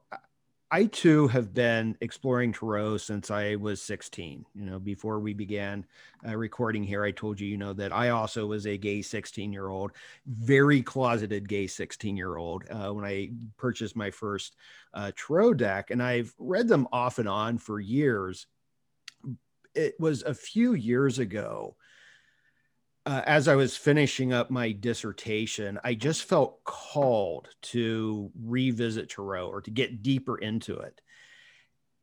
I 0.70 0.84
too 0.84 1.28
have 1.28 1.52
been 1.54 1.96
exploring 2.00 2.52
Tarot 2.52 2.98
since 2.98 3.30
I 3.30 3.56
was 3.56 3.82
16. 3.82 4.44
You 4.54 4.64
know, 4.64 4.78
before 4.78 5.18
we 5.18 5.32
began 5.32 5.84
uh, 6.26 6.36
recording 6.36 6.84
here, 6.84 7.02
I 7.02 7.10
told 7.10 7.40
you, 7.40 7.48
you 7.48 7.56
know, 7.56 7.72
that 7.72 7.92
I 7.92 8.10
also 8.10 8.46
was 8.46 8.66
a 8.66 8.76
gay 8.76 9.02
16 9.02 9.52
year 9.52 9.68
old, 9.68 9.92
very 10.26 10.82
closeted 10.82 11.48
gay 11.48 11.66
16 11.66 12.16
year 12.16 12.36
old 12.36 12.64
uh, 12.70 12.90
when 12.90 13.04
I 13.04 13.30
purchased 13.56 13.96
my 13.96 14.10
first 14.10 14.56
uh, 14.94 15.10
Tarot 15.16 15.54
deck. 15.54 15.90
And 15.90 16.02
I've 16.02 16.34
read 16.38 16.68
them 16.68 16.86
off 16.92 17.18
and 17.18 17.28
on 17.28 17.58
for 17.58 17.80
years. 17.80 18.46
It 19.74 19.98
was 19.98 20.22
a 20.22 20.34
few 20.34 20.74
years 20.74 21.18
ago 21.18 21.76
uh, 23.08 23.22
as 23.24 23.48
I 23.48 23.54
was 23.54 23.74
finishing 23.74 24.34
up 24.34 24.50
my 24.50 24.70
dissertation, 24.70 25.80
I 25.82 25.94
just 25.94 26.24
felt 26.24 26.62
called 26.64 27.48
to 27.62 28.30
revisit 28.38 29.08
Tarot 29.08 29.48
or 29.48 29.62
to 29.62 29.70
get 29.70 30.02
deeper 30.02 30.36
into 30.36 30.76
it. 30.76 31.00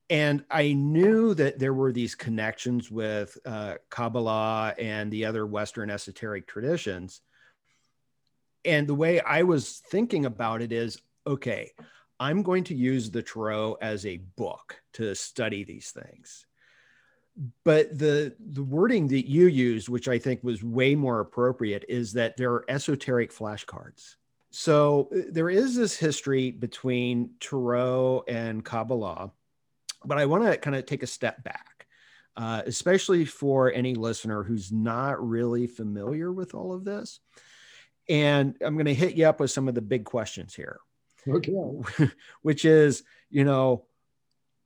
And 0.09 0.43
I 0.49 0.73
knew 0.73 1.35
that 1.35 1.59
there 1.59 1.75
were 1.75 1.91
these 1.91 2.15
connections 2.15 2.89
with 2.89 3.37
uh, 3.45 3.75
Kabbalah 3.91 4.73
and 4.79 5.11
the 5.11 5.25
other 5.25 5.45
Western 5.45 5.91
esoteric 5.91 6.47
traditions. 6.47 7.21
And 8.65 8.87
the 8.87 8.95
way 8.95 9.19
I 9.19 9.43
was 9.43 9.83
thinking 9.91 10.25
about 10.25 10.63
it 10.63 10.71
is 10.71 10.99
okay, 11.27 11.73
I'm 12.19 12.41
going 12.41 12.63
to 12.63 12.75
use 12.75 13.11
the 13.11 13.21
Tarot 13.21 13.77
as 13.79 14.07
a 14.07 14.17
book 14.37 14.81
to 14.93 15.13
study 15.13 15.63
these 15.63 15.91
things 15.91 16.47
but 17.63 17.97
the 17.97 18.33
the 18.39 18.63
wording 18.63 19.07
that 19.07 19.27
you 19.27 19.47
used 19.47 19.89
which 19.89 20.07
i 20.07 20.17
think 20.17 20.41
was 20.43 20.63
way 20.63 20.95
more 20.95 21.19
appropriate 21.19 21.83
is 21.89 22.13
that 22.13 22.37
there 22.37 22.51
are 22.51 22.65
esoteric 22.69 23.31
flashcards. 23.33 24.15
So 24.51 25.09
uh, 25.13 25.23
there 25.31 25.49
is 25.49 25.75
this 25.75 25.97
history 25.97 26.51
between 26.51 27.31
tarot 27.41 28.23
and 28.27 28.63
kabbalah 28.63 29.31
but 30.05 30.17
i 30.17 30.25
want 30.25 30.45
to 30.45 30.57
kind 30.57 30.75
of 30.75 30.85
take 30.85 31.03
a 31.03 31.07
step 31.07 31.43
back 31.43 31.75
uh, 32.37 32.61
especially 32.65 33.25
for 33.25 33.71
any 33.71 33.95
listener 33.95 34.43
who's 34.43 34.71
not 34.71 35.25
really 35.25 35.67
familiar 35.67 36.31
with 36.31 36.53
all 36.53 36.73
of 36.73 36.83
this. 36.83 37.19
And 38.07 38.55
i'm 38.61 38.75
going 38.75 38.85
to 38.85 38.93
hit 38.93 39.15
you 39.15 39.27
up 39.27 39.39
with 39.39 39.51
some 39.51 39.67
of 39.67 39.75
the 39.75 39.81
big 39.81 40.05
questions 40.05 40.53
here. 40.53 40.79
Okay. 41.27 41.53
Which 42.41 42.65
is 42.65 43.03
you 43.29 43.43
know 43.43 43.85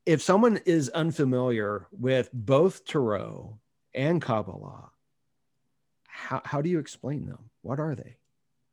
if 0.09 0.23
someone 0.23 0.59
is 0.65 0.89
unfamiliar 0.89 1.85
with 1.91 2.31
both 2.33 2.83
Tarot 2.83 3.59
and 3.93 4.19
Kabbalah, 4.19 4.89
how, 6.07 6.41
how 6.43 6.63
do 6.63 6.69
you 6.69 6.79
explain 6.79 7.27
them? 7.27 7.51
What 7.61 7.79
are 7.79 7.93
they? 7.93 8.15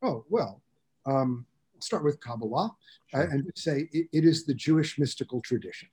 Oh, 0.01 0.25
well, 0.29 0.63
um, 1.05 1.45
start 1.77 2.03
with 2.03 2.19
Kabbalah 2.21 2.75
sure. 3.11 3.21
and 3.21 3.51
say 3.53 3.87
it, 3.91 4.07
it 4.11 4.25
is 4.25 4.47
the 4.47 4.55
Jewish 4.55 4.97
mystical 4.97 5.39
tradition. 5.39 5.89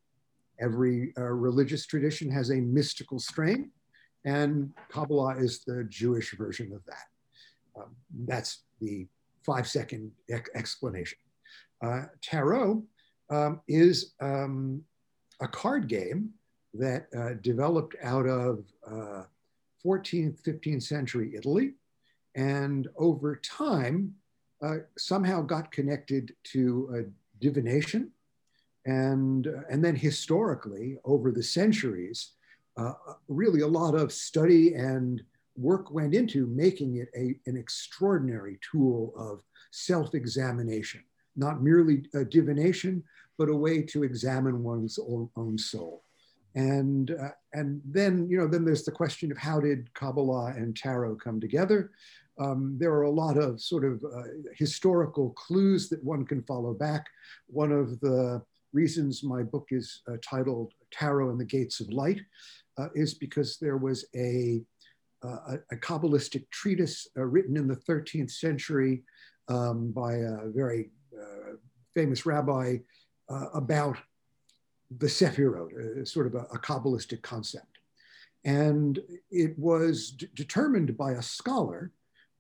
Every 0.63 1.13
uh, 1.19 1.25
religious 1.25 1.85
tradition 1.85 2.31
has 2.31 2.49
a 2.49 2.57
mystical 2.57 3.19
strain, 3.19 3.71
and 4.25 4.73
Kabbalah 4.89 5.37
is 5.37 5.63
the 5.67 5.85
Jewish 5.91 6.35
version 6.39 6.73
of 6.73 6.83
that. 6.87 7.05
Um, 7.77 7.95
that's 8.27 8.63
the 8.81 9.07
five 9.45 9.69
second 9.69 10.11
ex- 10.31 10.49
explanation. 10.55 11.19
Uh, 11.83 12.05
tarot 12.23 12.83
um, 13.29 13.61
is 13.69 14.15
um, 14.23 14.83
a 15.45 15.49
card 15.49 15.89
game 15.89 16.31
that 16.73 17.07
uh, 17.17 17.35
developed 17.43 17.95
out 18.03 18.27
of 18.27 18.65
uh, 18.87 19.23
14th, 19.85 20.43
15th 20.43 20.83
century 20.83 21.35
Italy, 21.37 21.75
and 22.35 22.89
over 22.97 23.37
time 23.37 24.15
uh, 24.63 24.79
somehow 24.99 25.43
got 25.43 25.71
connected 25.71 26.35
to 26.43 27.11
divination. 27.41 28.11
And, 28.87 29.47
uh, 29.47 29.63
and 29.71 29.85
then 29.85 29.97
historically, 29.97 30.99
over 31.05 31.31
the 31.31 31.43
centuries, 31.43 32.33
uh, 32.77 32.95
really 33.29 33.61
a 33.61 33.67
lot 33.67 33.95
of 33.95 34.13
study 34.13 34.75
and 34.75 35.23
work 35.57 35.91
went 35.91 36.15
into 36.15 36.47
making 36.47 36.97
it 36.97 37.09
a, 37.17 37.39
an 37.47 37.57
extraordinary 37.57 38.59
tool 38.69 39.13
of 39.17 39.43
self 39.71 40.15
examination, 40.15 41.03
not 41.37 41.63
merely 41.63 42.05
divination, 42.31 43.03
but 43.39 43.49
a 43.49 43.57
way 43.57 43.83
to 43.83 44.03
examine 44.05 44.63
one's 44.63 44.99
own 45.37 45.59
soul. 45.59 46.05
And, 46.55 47.11
uh, 47.11 47.31
and 47.53 47.81
then, 47.85 48.29
you 48.29 48.39
know, 48.39 48.47
then 48.47 48.65
there's 48.65 48.85
the 48.85 48.93
question 48.93 49.33
of 49.33 49.39
how 49.39 49.61
did 49.61 49.93
Kabbalah 49.95 50.55
and 50.57 50.77
Tarot 50.77 51.17
come 51.17 51.41
together? 51.41 51.91
Um, 52.39 52.77
there 52.79 52.93
are 52.93 53.03
a 53.03 53.11
lot 53.11 53.37
of 53.37 53.61
sort 53.61 53.85
of 53.85 54.05
uh, 54.05 54.23
historical 54.55 55.31
clues 55.31 55.89
that 55.89 56.03
one 56.03 56.25
can 56.25 56.43
follow 56.43 56.73
back. 56.73 57.07
One 57.47 57.73
of 57.73 57.99
the 58.01 58.43
reasons 58.73 59.23
my 59.23 59.43
book 59.43 59.69
is 59.71 60.03
uh, 60.09 60.17
titled 60.23 60.73
Tarot 60.91 61.31
and 61.31 61.41
the 61.41 61.45
Gates 61.45 61.81
of 61.81 61.93
Light 61.93 62.21
uh, 62.79 62.89
is 62.95 63.15
because 63.15 63.59
there 63.59 63.77
was 63.77 64.05
a, 64.17 64.63
uh, 65.25 65.55
a, 65.55 65.59
a 65.73 65.77
Kabbalistic 65.77 66.51
treatise 66.51 67.09
uh, 67.17 67.23
written 67.23 67.57
in 67.57 67.69
the 67.69 67.77
13th 67.77 68.33
century 68.33 69.03
um, 69.49 69.93
by 69.93 70.15
a 70.15 70.47
very 70.47 70.91
famous 71.95 72.27
rabbi 72.27 72.79
uh, 73.29 73.47
about 73.55 73.97
the 74.99 75.07
Sephirot, 75.07 76.03
uh, 76.03 76.05
sort 76.05 76.27
of 76.27 76.35
a, 76.35 76.47
a, 76.53 76.59
Kabbalistic 76.59 77.23
concept. 77.23 77.79
And 78.45 79.01
it 79.31 79.59
was 79.59 80.11
d- 80.11 80.29
determined 80.35 80.97
by 80.97 81.13
a 81.13 81.23
scholar, 81.23 81.93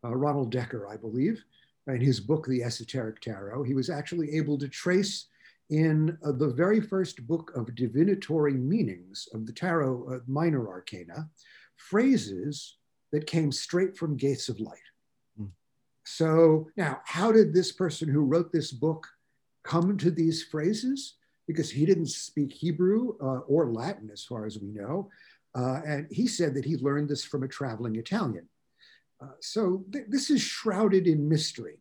uh, 0.04 0.14
Ronald 0.14 0.52
Decker, 0.52 0.86
I 0.88 0.96
believe, 0.96 1.42
in 1.86 2.00
his 2.00 2.20
book, 2.20 2.46
The 2.46 2.62
Esoteric 2.62 3.20
Tarot. 3.20 3.62
He 3.62 3.74
was 3.74 3.90
actually 3.90 4.36
able 4.36 4.58
to 4.58 4.68
trace 4.68 5.26
in 5.70 6.16
uh, 6.24 6.32
the 6.32 6.48
very 6.48 6.80
first 6.80 7.26
book 7.26 7.52
of 7.54 7.74
divinatory 7.74 8.54
meanings 8.54 9.28
of 9.32 9.46
the 9.46 9.52
tarot 9.52 10.14
uh, 10.14 10.18
minor 10.26 10.68
arcana 10.68 11.28
phrases 11.76 12.76
that 13.12 13.26
came 13.26 13.50
straight 13.50 13.96
from 13.96 14.16
gates 14.16 14.48
of 14.48 14.60
light. 14.60 14.78
Mm. 15.40 15.50
So 16.04 16.68
now, 16.76 17.00
how 17.06 17.32
did 17.32 17.54
this 17.54 17.72
person 17.72 18.08
who 18.08 18.20
wrote 18.20 18.52
this 18.52 18.72
book 18.72 19.06
come 19.64 19.96
to 19.98 20.10
these 20.10 20.44
phrases 20.44 21.14
because 21.46 21.70
he 21.70 21.84
didn't 21.84 22.06
speak 22.06 22.52
Hebrew 22.52 23.14
uh, 23.20 23.40
or 23.40 23.70
Latin, 23.72 24.10
as 24.12 24.24
far 24.24 24.46
as 24.46 24.58
we 24.58 24.68
know. 24.68 25.10
Uh, 25.54 25.80
and 25.86 26.06
he 26.10 26.26
said 26.26 26.54
that 26.54 26.64
he 26.64 26.76
learned 26.76 27.08
this 27.08 27.24
from 27.24 27.42
a 27.42 27.48
traveling 27.48 27.96
Italian. 27.96 28.48
Uh, 29.22 29.32
so 29.40 29.84
th- 29.92 30.06
this 30.08 30.30
is 30.30 30.40
shrouded 30.40 31.06
in 31.06 31.28
mystery. 31.28 31.78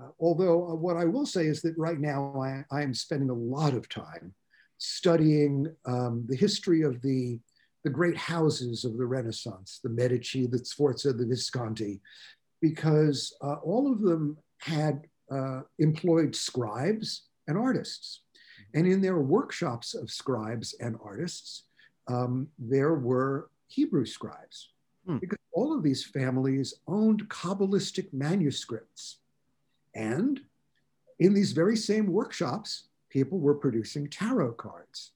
Uh, 0.00 0.08
although, 0.20 0.68
uh, 0.70 0.74
what 0.74 0.96
I 0.96 1.04
will 1.04 1.26
say 1.26 1.46
is 1.46 1.62
that 1.62 1.76
right 1.76 1.98
now 1.98 2.40
I, 2.40 2.64
I 2.76 2.82
am 2.82 2.94
spending 2.94 3.30
a 3.30 3.34
lot 3.34 3.74
of 3.74 3.88
time 3.88 4.34
studying 4.78 5.66
um, 5.86 6.24
the 6.28 6.36
history 6.36 6.82
of 6.82 7.00
the, 7.02 7.40
the 7.84 7.90
great 7.90 8.16
houses 8.16 8.84
of 8.84 8.96
the 8.96 9.06
Renaissance, 9.06 9.80
the 9.82 9.90
Medici, 9.90 10.46
the 10.46 10.64
Sforza, 10.64 11.12
the 11.12 11.26
Visconti, 11.26 12.00
because 12.60 13.34
uh, 13.42 13.54
all 13.54 13.90
of 13.90 14.00
them 14.00 14.36
had 14.60 15.02
uh, 15.30 15.62
employed 15.78 16.34
scribes 16.34 17.22
and 17.46 17.56
artists. 17.58 18.22
And 18.74 18.86
in 18.86 19.00
their 19.00 19.18
workshops 19.18 19.94
of 19.94 20.10
scribes 20.10 20.74
and 20.80 20.96
artists, 21.02 21.64
um, 22.06 22.48
there 22.58 22.94
were 22.94 23.50
Hebrew 23.68 24.06
scribes, 24.06 24.70
hmm. 25.06 25.18
because 25.18 25.38
all 25.52 25.76
of 25.76 25.82
these 25.82 26.04
families 26.04 26.74
owned 26.86 27.28
Kabbalistic 27.28 28.12
manuscripts. 28.12 29.18
And 29.94 30.40
in 31.18 31.34
these 31.34 31.52
very 31.52 31.76
same 31.76 32.06
workshops, 32.06 32.88
people 33.10 33.38
were 33.38 33.54
producing 33.54 34.08
tarot 34.08 34.52
cards. 34.52 35.12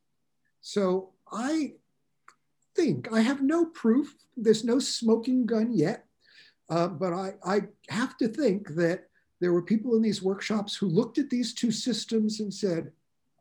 So 0.61 1.11
I 1.31 1.75
think, 2.75 3.13
I 3.13 3.21
have 3.21 3.43
no 3.43 3.67
proof, 3.67 4.15
there's 4.37 4.65
no 4.65 4.79
smoking 4.79 5.47
gun 5.47 5.73
yet, 5.73 6.07
uh, 6.71 6.89
but 6.89 7.13
I, 7.13 7.35
I 7.45 7.63
have 7.89 8.17
to 8.19 8.29
think 8.29 8.75
that 8.77 9.09
there 9.43 9.53
were 9.53 9.63
people 9.63 9.97
in 9.97 10.03
these 10.03 10.23
workshops 10.23 10.77
who 10.77 10.87
looked 10.87 11.19
at 11.19 11.29
these 11.29 11.53
two 11.53 11.73
systems 11.73 12.39
and 12.39 12.55
said, 12.55 12.93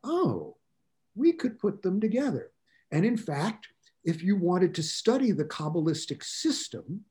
oh, 0.02 0.56
we 1.14 1.32
could 1.32 1.60
put 1.60 1.80
them 1.80 2.00
together. 2.00 2.50
And 2.90 3.06
in 3.06 3.16
fact, 3.16 3.68
if 4.04 4.20
you 4.20 4.34
wanted 4.34 4.74
to 4.74 4.82
study 4.82 5.30
the 5.30 5.44
Kabbalistic 5.44 6.24
system 6.24 7.02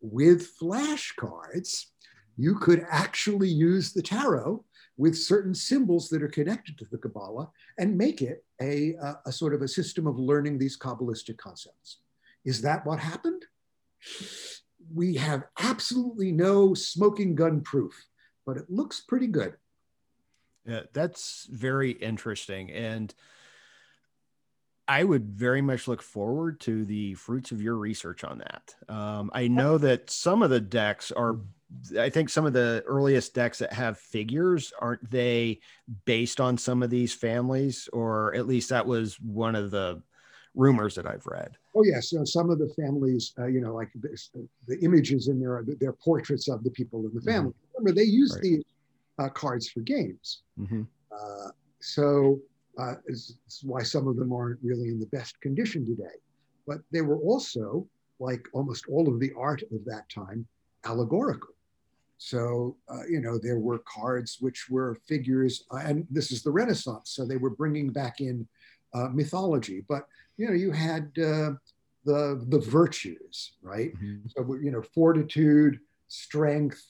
with 0.00 0.56
flashcards, 0.58 1.84
you 2.38 2.54
could 2.54 2.86
actually 2.90 3.50
use 3.50 3.92
the 3.92 4.00
tarot 4.00 4.64
with 4.96 5.18
certain 5.18 5.54
symbols 5.54 6.08
that 6.08 6.22
are 6.22 6.28
connected 6.28 6.78
to 6.78 6.86
the 6.90 6.96
Kabbalah 6.96 7.50
and 7.78 7.98
make 7.98 8.22
it 8.22 8.42
a, 8.62 8.94
a, 8.94 9.18
a, 9.26 9.32
sort 9.32 9.52
of 9.52 9.60
a 9.60 9.68
system 9.68 10.06
of 10.06 10.18
learning 10.18 10.56
these 10.56 10.78
Kabbalistic 10.78 11.36
concepts. 11.36 11.98
Is 12.46 12.62
that 12.62 12.86
what 12.86 13.00
happened? 13.00 13.44
We 14.94 15.14
have 15.16 15.44
absolutely 15.58 16.32
no 16.32 16.72
smoking 16.72 17.34
gun 17.34 17.60
proof 17.60 17.92
but 18.50 18.60
it 18.60 18.68
looks 18.68 19.00
pretty 19.00 19.28
good. 19.28 19.54
Yeah, 20.66 20.80
that's 20.92 21.46
very 21.52 21.92
interesting. 21.92 22.72
And 22.72 23.14
I 24.88 25.04
would 25.04 25.28
very 25.28 25.62
much 25.62 25.86
look 25.86 26.02
forward 26.02 26.58
to 26.62 26.84
the 26.84 27.14
fruits 27.14 27.52
of 27.52 27.62
your 27.62 27.76
research 27.76 28.24
on 28.24 28.38
that. 28.38 28.74
Um, 28.92 29.30
I 29.32 29.46
know 29.46 29.78
that 29.78 30.10
some 30.10 30.42
of 30.42 30.50
the 30.50 30.58
decks 30.58 31.12
are, 31.12 31.36
I 31.96 32.10
think 32.10 32.28
some 32.28 32.44
of 32.44 32.54
the 32.54 32.82
earliest 32.86 33.34
decks 33.34 33.60
that 33.60 33.72
have 33.72 33.98
figures, 33.98 34.72
aren't 34.80 35.08
they 35.08 35.60
based 36.06 36.40
on 36.40 36.58
some 36.58 36.82
of 36.82 36.90
these 36.90 37.14
families? 37.14 37.88
Or 37.92 38.34
at 38.34 38.48
least 38.48 38.70
that 38.70 38.84
was 38.84 39.14
one 39.20 39.54
of 39.54 39.70
the 39.70 40.02
rumors 40.54 40.94
that 40.96 41.06
I've 41.06 41.26
read. 41.26 41.56
Oh 41.74 41.84
yes, 41.84 42.10
so 42.10 42.24
some 42.24 42.50
of 42.50 42.58
the 42.58 42.68
families, 42.80 43.32
uh, 43.38 43.46
you 43.46 43.60
know, 43.60 43.74
like 43.74 43.90
this, 43.94 44.30
the 44.66 44.78
images 44.80 45.28
in 45.28 45.40
there, 45.40 45.64
they're 45.80 45.92
portraits 45.92 46.48
of 46.48 46.64
the 46.64 46.70
people 46.70 47.00
in 47.00 47.14
the 47.14 47.20
mm-hmm. 47.20 47.30
family. 47.30 47.50
Mm-hmm. 47.50 47.84
Remember, 47.84 48.00
they 48.00 48.06
use 48.06 48.32
right. 48.34 48.42
these 48.42 48.64
uh, 49.18 49.28
cards 49.28 49.68
for 49.68 49.80
games. 49.80 50.42
Mm-hmm. 50.58 50.82
Uh, 51.12 51.50
so 51.80 52.40
uh, 52.78 52.94
why 53.62 53.82
some 53.82 54.08
of 54.08 54.16
them 54.16 54.32
aren't 54.32 54.58
really 54.62 54.88
in 54.88 54.98
the 54.98 55.06
best 55.06 55.40
condition 55.40 55.84
today. 55.84 56.16
But 56.66 56.78
they 56.90 57.02
were 57.02 57.18
also, 57.18 57.86
like 58.18 58.46
almost 58.52 58.84
all 58.88 59.08
of 59.08 59.20
the 59.20 59.32
art 59.36 59.62
of 59.62 59.84
that 59.86 60.08
time, 60.08 60.46
allegorical. 60.84 61.54
So, 62.18 62.76
uh, 62.88 63.04
you 63.08 63.20
know, 63.20 63.38
there 63.38 63.58
were 63.58 63.78
cards 63.80 64.38
which 64.40 64.68
were 64.68 64.94
figures, 65.06 65.64
uh, 65.72 65.78
and 65.78 66.06
this 66.10 66.30
is 66.30 66.42
the 66.42 66.50
Renaissance, 66.50 67.10
so 67.10 67.24
they 67.24 67.38
were 67.38 67.50
bringing 67.50 67.90
back 67.90 68.20
in 68.20 68.46
uh, 68.92 69.08
mythology. 69.08 69.84
But, 69.88 70.06
you 70.40 70.48
know, 70.48 70.54
you 70.54 70.72
had 70.72 71.04
uh, 71.18 71.52
the, 72.04 72.44
the 72.48 72.58
virtues, 72.58 73.52
right? 73.62 73.94
Mm-hmm. 73.96 74.28
So, 74.28 74.54
you 74.62 74.70
know, 74.70 74.82
fortitude, 74.82 75.78
strength, 76.08 76.82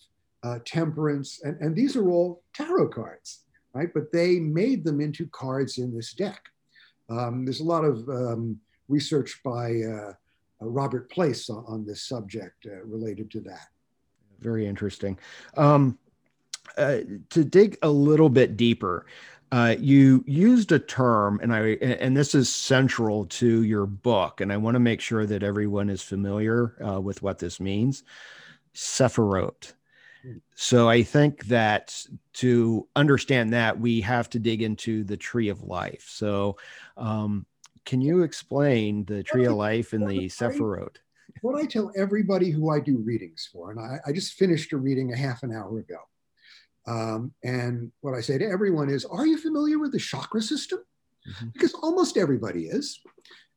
uh, 0.42 0.61
temperance, 0.64 1.40
and, 1.42 1.61
and 1.61 1.75
these 1.75 1.97
are 1.97 2.09
all 2.09 2.42
tarot 2.54 2.88
cards, 2.88 3.45
right? 3.75 3.88
But 3.92 4.12
they 4.12 4.38
made 4.38 4.85
them 4.85 5.00
into 5.00 5.26
cards 5.26 5.78
in 5.78 5.95
this 5.95 6.14
deck. 6.14 6.40
Um, 7.09 7.45
there's 7.45 7.61
a 7.61 7.64
lot 7.64 7.85
of 7.85 8.09
um, 8.09 8.59
research 8.88 9.40
by 9.45 9.80
uh, 9.83 10.12
Robert 10.61 11.11
Place 11.11 11.50
on, 11.50 11.64
on 11.66 11.85
this 11.85 12.02
subject 12.02 12.66
related 12.85 13.30
to 13.33 13.40
that 13.40 13.69
very 14.40 14.66
interesting. 14.66 15.19
Um, 15.57 15.99
uh, 16.76 16.99
to 17.30 17.45
dig 17.45 17.76
a 17.83 17.90
little 17.90 18.28
bit 18.28 18.57
deeper, 18.57 19.07
uh, 19.52 19.75
you 19.78 20.25
used 20.26 20.73
a 20.73 20.78
term, 20.78 21.40
and 21.42 21.52
I 21.52 21.61
and 21.80 22.16
this 22.16 22.35
is 22.35 22.49
central 22.49 23.26
to 23.26 23.62
your 23.62 23.87
book, 23.87 24.40
and 24.40 24.52
I 24.52 24.57
want 24.57 24.76
to 24.76 24.80
make 24.80 25.00
sure 25.00 25.26
that 25.26 25.42
everyone 25.42 25.90
is 25.90 26.02
familiar 26.02 26.76
uh, 26.87 27.00
with 27.00 27.23
what 27.23 27.38
this 27.38 27.59
means. 27.61 28.04
Sephirot. 28.75 29.73
So 30.54 30.88
I 30.88 31.02
think 31.02 31.47
that 31.47 32.07
to 32.35 32.87
understand 32.95 33.52
that, 33.54 33.80
we 33.80 34.02
have 34.02 34.28
to 34.30 34.38
dig 34.38 34.62
into 34.62 35.02
the 35.02 35.16
tree 35.16 35.49
of 35.49 35.62
life. 35.62 36.07
So, 36.09 36.59
um, 36.97 37.47
can 37.87 38.00
you 38.02 38.23
explain 38.23 39.04
the 39.07 39.23
tree 39.23 39.47
of 39.47 39.54
life 39.54 39.95
and 39.95 40.09
the 40.09 40.28
Sephirot? 40.28 40.97
what 41.42 41.61
I 41.61 41.66
tell 41.66 41.90
everybody 41.97 42.50
who 42.50 42.71
I 42.71 42.80
do 42.80 42.99
readings 42.99 43.49
for, 43.50 43.71
and 43.71 43.80
I, 43.80 43.99
I 44.07 44.12
just 44.12 44.35
finished 44.35 44.73
a 44.73 44.76
reading 44.76 45.12
a 45.12 45.16
half 45.16 45.42
an 45.42 45.52
hour 45.52 45.78
ago. 45.78 45.99
Um, 46.87 47.33
and 47.45 47.93
what 48.01 48.15
I 48.15 48.21
say 48.21 48.39
to 48.39 48.49
everyone 48.49 48.91
is, 48.91 49.05
Are 49.05 49.27
you 49.27 49.39
familiar 49.39 49.79
with 49.79 49.93
the 49.93 49.99
chakra 49.99 50.43
system? 50.43 50.81
Mm-hmm. 51.29 51.49
Because 51.53 51.75
almost 51.75 52.17
everybody 52.17 52.67
is. 52.67 53.01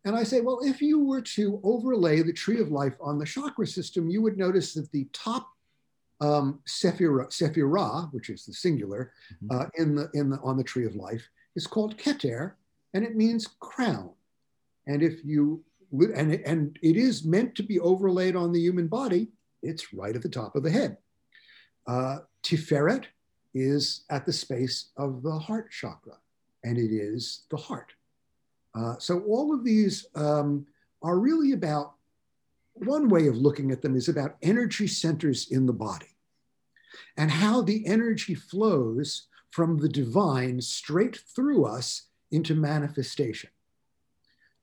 And 0.05 0.15
I 0.15 0.23
say, 0.23 0.41
Well, 0.41 0.59
if 0.63 0.81
you 0.81 0.99
were 0.99 1.21
to 1.21 1.59
overlay 1.63 2.21
the 2.21 2.33
tree 2.33 2.59
of 2.59 2.71
life 2.71 2.95
on 3.01 3.17
the 3.17 3.25
chakra 3.25 3.67
system, 3.67 4.09
you 4.09 4.21
would 4.21 4.37
notice 4.37 4.73
that 4.73 4.91
the 4.91 5.07
top 5.13 5.49
um, 6.21 6.59
sephira, 6.67 7.27
sephira, 7.29 8.11
which 8.13 8.29
is 8.29 8.45
the 8.45 8.53
singular, 8.53 9.11
mm-hmm. 9.43 9.59
uh, 9.59 9.65
in 9.77 9.95
the, 9.95 10.09
in 10.13 10.29
the, 10.29 10.39
on 10.39 10.57
the 10.57 10.63
tree 10.63 10.85
of 10.85 10.95
life, 10.95 11.27
is 11.55 11.67
called 11.67 11.97
Keter, 11.97 12.53
and 12.93 13.03
it 13.03 13.15
means 13.15 13.47
crown. 13.59 14.11
And 14.87 15.01
if 15.01 15.23
you 15.23 15.63
and 16.15 16.33
it, 16.33 16.41
and 16.45 16.77
it 16.81 16.97
is 16.97 17.23
meant 17.23 17.55
to 17.55 17.63
be 17.63 17.79
overlaid 17.79 18.35
on 18.35 18.51
the 18.51 18.59
human 18.59 18.87
body, 18.87 19.27
it's 19.61 19.93
right 19.93 20.15
at 20.15 20.21
the 20.21 20.29
top 20.29 20.55
of 20.55 20.63
the 20.63 20.71
head. 20.71 20.97
Uh, 21.87 22.19
Tiferet 22.43 23.05
is 23.53 24.03
at 24.09 24.25
the 24.25 24.33
space 24.33 24.89
of 24.97 25.23
the 25.23 25.37
heart 25.37 25.71
chakra, 25.71 26.17
and 26.63 26.77
it 26.77 26.91
is 26.91 27.43
the 27.49 27.57
heart. 27.57 27.93
Uh, 28.75 28.95
so 28.97 29.21
all 29.21 29.53
of 29.53 29.63
these 29.63 30.07
um, 30.15 30.65
are 31.01 31.19
really 31.19 31.51
about 31.51 31.93
one 32.73 33.07
way 33.07 33.27
of 33.27 33.37
looking 33.37 33.71
at 33.71 33.81
them 33.81 33.95
is 33.95 34.09
about 34.09 34.37
energy 34.41 34.87
centers 34.87 35.51
in 35.51 35.65
the 35.65 35.73
body 35.73 36.17
and 37.17 37.29
how 37.29 37.61
the 37.61 37.85
energy 37.85 38.33
flows 38.33 39.27
from 39.51 39.77
the 39.77 39.89
divine 39.89 40.59
straight 40.59 41.19
through 41.35 41.65
us 41.65 42.07
into 42.31 42.55
manifestation. 42.55 43.51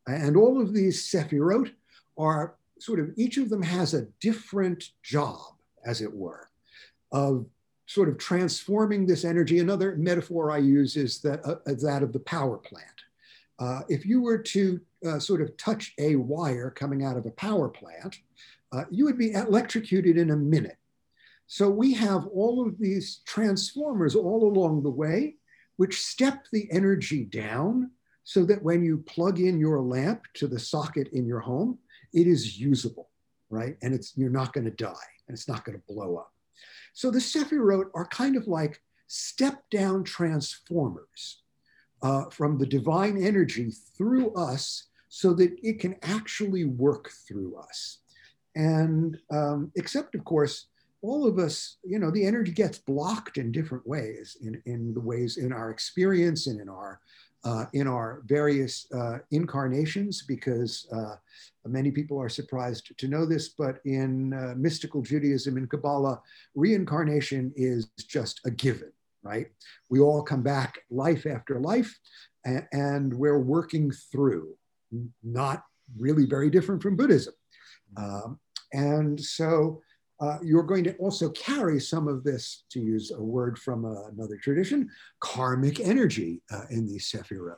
And 0.06 0.36
all 0.36 0.60
of 0.60 0.74
these 0.74 1.08
sephirot 1.08 1.72
are 2.18 2.56
sort 2.80 2.98
of, 2.98 3.12
each 3.16 3.36
of 3.36 3.48
them 3.48 3.62
has 3.62 3.94
a 3.94 4.08
different 4.20 4.90
job, 5.02 5.54
as 5.84 6.00
it 6.00 6.12
were, 6.12 6.48
of 7.12 7.46
sort 7.90 8.08
of 8.08 8.16
transforming 8.18 9.04
this 9.04 9.24
energy. 9.24 9.58
Another 9.58 9.96
metaphor 9.96 10.52
I 10.52 10.58
use 10.58 10.96
is 10.96 11.18
that, 11.22 11.44
uh, 11.44 11.56
that 11.66 12.04
of 12.04 12.12
the 12.12 12.20
power 12.20 12.56
plant. 12.56 12.86
Uh, 13.58 13.80
if 13.88 14.06
you 14.06 14.22
were 14.22 14.38
to 14.38 14.80
uh, 15.04 15.18
sort 15.18 15.42
of 15.42 15.56
touch 15.56 15.92
a 15.98 16.14
wire 16.14 16.70
coming 16.70 17.04
out 17.04 17.16
of 17.16 17.26
a 17.26 17.32
power 17.32 17.68
plant, 17.68 18.20
uh, 18.70 18.84
you 18.92 19.04
would 19.06 19.18
be 19.18 19.32
electrocuted 19.32 20.16
in 20.16 20.30
a 20.30 20.36
minute. 20.36 20.78
So 21.48 21.68
we 21.68 21.92
have 21.94 22.28
all 22.28 22.64
of 22.64 22.78
these 22.78 23.22
transformers 23.26 24.14
all 24.14 24.44
along 24.44 24.84
the 24.84 24.90
way, 24.90 25.34
which 25.76 26.00
step 26.00 26.46
the 26.52 26.70
energy 26.70 27.24
down 27.24 27.90
so 28.22 28.44
that 28.44 28.62
when 28.62 28.84
you 28.84 28.98
plug 28.98 29.40
in 29.40 29.58
your 29.58 29.80
lamp 29.80 30.22
to 30.34 30.46
the 30.46 30.60
socket 30.60 31.08
in 31.08 31.26
your 31.26 31.40
home, 31.40 31.76
it 32.14 32.28
is 32.28 32.56
usable, 32.56 33.08
right? 33.48 33.76
And 33.82 33.92
it's 33.92 34.16
you're 34.16 34.30
not 34.30 34.52
going 34.52 34.66
to 34.66 34.70
die 34.70 35.10
and 35.26 35.36
it's 35.36 35.48
not 35.48 35.64
going 35.64 35.76
to 35.76 35.92
blow 35.92 36.18
up. 36.18 36.32
So 36.92 37.10
the 37.10 37.18
Sephirot 37.18 37.90
are 37.94 38.06
kind 38.06 38.36
of 38.36 38.46
like 38.46 38.80
step 39.06 39.62
down 39.70 40.04
transformers 40.04 41.42
uh, 42.02 42.24
from 42.30 42.58
the 42.58 42.66
divine 42.66 43.22
energy 43.22 43.72
through 43.96 44.32
us 44.34 44.88
so 45.08 45.34
that 45.34 45.52
it 45.62 45.80
can 45.80 45.96
actually 46.02 46.64
work 46.64 47.10
through 47.26 47.56
us. 47.56 47.98
And 48.54 49.18
um, 49.30 49.72
except, 49.76 50.14
of 50.14 50.24
course, 50.24 50.66
all 51.02 51.26
of 51.26 51.38
us, 51.38 51.78
you 51.84 51.98
know, 51.98 52.10
the 52.10 52.24
energy 52.24 52.52
gets 52.52 52.78
blocked 52.78 53.38
in 53.38 53.52
different 53.52 53.86
ways, 53.86 54.36
in, 54.42 54.62
in 54.66 54.92
the 54.94 55.00
ways 55.00 55.36
in 55.38 55.52
our 55.52 55.70
experience 55.70 56.46
and 56.46 56.60
in 56.60 56.68
our 56.68 57.00
uh, 57.44 57.64
in 57.72 57.86
our 57.86 58.22
various 58.26 58.86
uh, 58.92 59.18
incarnations, 59.30 60.24
because 60.26 60.86
uh, 60.92 61.16
many 61.66 61.90
people 61.90 62.20
are 62.20 62.28
surprised 62.28 62.92
to 62.98 63.08
know 63.08 63.24
this, 63.24 63.50
but 63.50 63.78
in 63.84 64.32
uh, 64.34 64.54
mystical 64.56 65.02
Judaism 65.02 65.56
and 65.56 65.68
Kabbalah, 65.68 66.20
reincarnation 66.54 67.52
is 67.56 67.90
just 68.08 68.40
a 68.44 68.50
given, 68.50 68.92
right? 69.22 69.48
We 69.88 70.00
all 70.00 70.22
come 70.22 70.42
back 70.42 70.80
life 70.90 71.26
after 71.26 71.60
life, 71.60 71.98
and, 72.44 72.66
and 72.72 73.14
we're 73.14 73.38
working 73.38 73.90
through, 73.90 74.54
not 75.22 75.64
really 75.98 76.26
very 76.26 76.50
different 76.50 76.82
from 76.82 76.96
Buddhism. 76.96 77.34
Um, 77.96 78.38
and 78.72 79.20
so 79.20 79.82
uh, 80.20 80.38
you're 80.42 80.62
going 80.62 80.84
to 80.84 80.94
also 80.96 81.30
carry 81.30 81.80
some 81.80 82.06
of 82.06 82.22
this, 82.22 82.64
to 82.70 82.80
use 82.80 83.10
a 83.10 83.20
word 83.20 83.58
from 83.58 83.84
uh, 83.84 84.08
another 84.08 84.36
tradition, 84.36 84.88
karmic 85.20 85.80
energy 85.80 86.42
uh, 86.52 86.64
in 86.70 86.86
the 86.86 86.98
Sephirot. 86.98 87.56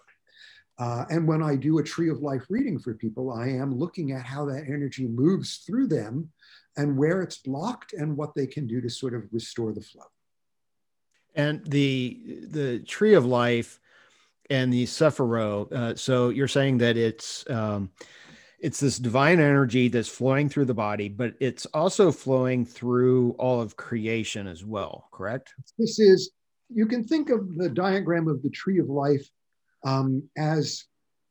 Uh, 0.79 1.05
and 1.11 1.27
when 1.27 1.42
I 1.42 1.57
do 1.57 1.79
a 1.79 1.83
tree 1.83 2.09
of 2.09 2.20
life 2.20 2.44
reading 2.48 2.79
for 2.79 2.94
people, 2.94 3.33
I 3.33 3.48
am 3.48 3.75
looking 3.75 4.12
at 4.12 4.25
how 4.25 4.46
that 4.46 4.64
energy 4.66 5.07
moves 5.07 5.59
through 5.59 5.88
them 5.88 6.31
and 6.77 6.96
where 6.96 7.20
it's 7.20 7.38
blocked 7.38 7.92
and 7.92 8.16
what 8.16 8.35
they 8.35 8.46
can 8.46 8.66
do 8.66 8.81
to 8.81 8.88
sort 8.88 9.14
of 9.14 9.25
restore 9.33 9.72
the 9.72 9.83
flow. 9.83 10.05
And 11.35 11.64
the 11.66 12.40
the 12.48 12.81
tree 12.81 13.14
of 13.14 13.25
life 13.25 13.81
and 14.51 14.72
the 14.72 14.85
Sephirot. 14.85 15.72
Uh, 15.72 15.96
so 15.96 16.29
you're 16.29 16.48
saying 16.48 16.79
that 16.79 16.96
it's 16.96 17.48
um, 17.48 17.90
it's 18.62 18.79
this 18.79 18.98
divine 18.98 19.40
energy 19.40 19.88
that's 19.88 20.09
flowing 20.09 20.48
through 20.48 20.66
the 20.66 20.75
body, 20.75 21.09
but 21.09 21.35
it's 21.40 21.66
also 21.66 22.12
flowing 22.12 22.64
through 22.64 23.33
all 23.33 23.61
of 23.61 23.77
creation 23.77 24.46
as 24.46 24.64
well, 24.64 25.09
correct? 25.12 25.53
This 25.79 25.98
is, 25.98 26.31
you 26.72 26.87
can 26.87 27.03
think 27.03 27.29
of 27.29 27.57
the 27.57 27.68
diagram 27.68 28.29
of 28.29 28.40
the 28.42 28.51
tree 28.51 28.79
of 28.79 28.88
life 28.88 29.29
um, 29.85 30.22
as 30.38 30.85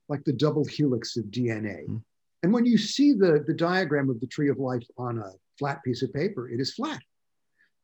like 0.09 0.25
the 0.25 0.33
double 0.33 0.65
helix 0.65 1.15
of 1.15 1.23
DNA. 1.25 1.85
Mm-hmm. 1.85 1.97
And 2.43 2.53
when 2.53 2.65
you 2.65 2.77
see 2.77 3.13
the, 3.13 3.43
the 3.47 3.53
diagram 3.53 4.09
of 4.09 4.19
the 4.19 4.27
tree 4.27 4.49
of 4.49 4.59
life 4.59 4.85
on 4.97 5.19
a 5.19 5.31
flat 5.57 5.81
piece 5.85 6.03
of 6.03 6.13
paper, 6.13 6.49
it 6.49 6.59
is 6.59 6.73
flat, 6.73 7.01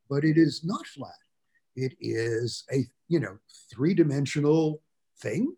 but 0.09 0.25
it 0.25 0.37
is 0.37 0.65
not 0.65 0.85
flat. 0.87 1.11
It 1.77 1.93
is 2.01 2.65
a, 2.73 2.85
you 3.07 3.21
know, 3.21 3.37
three-dimensional 3.71 4.81
thing. 5.21 5.55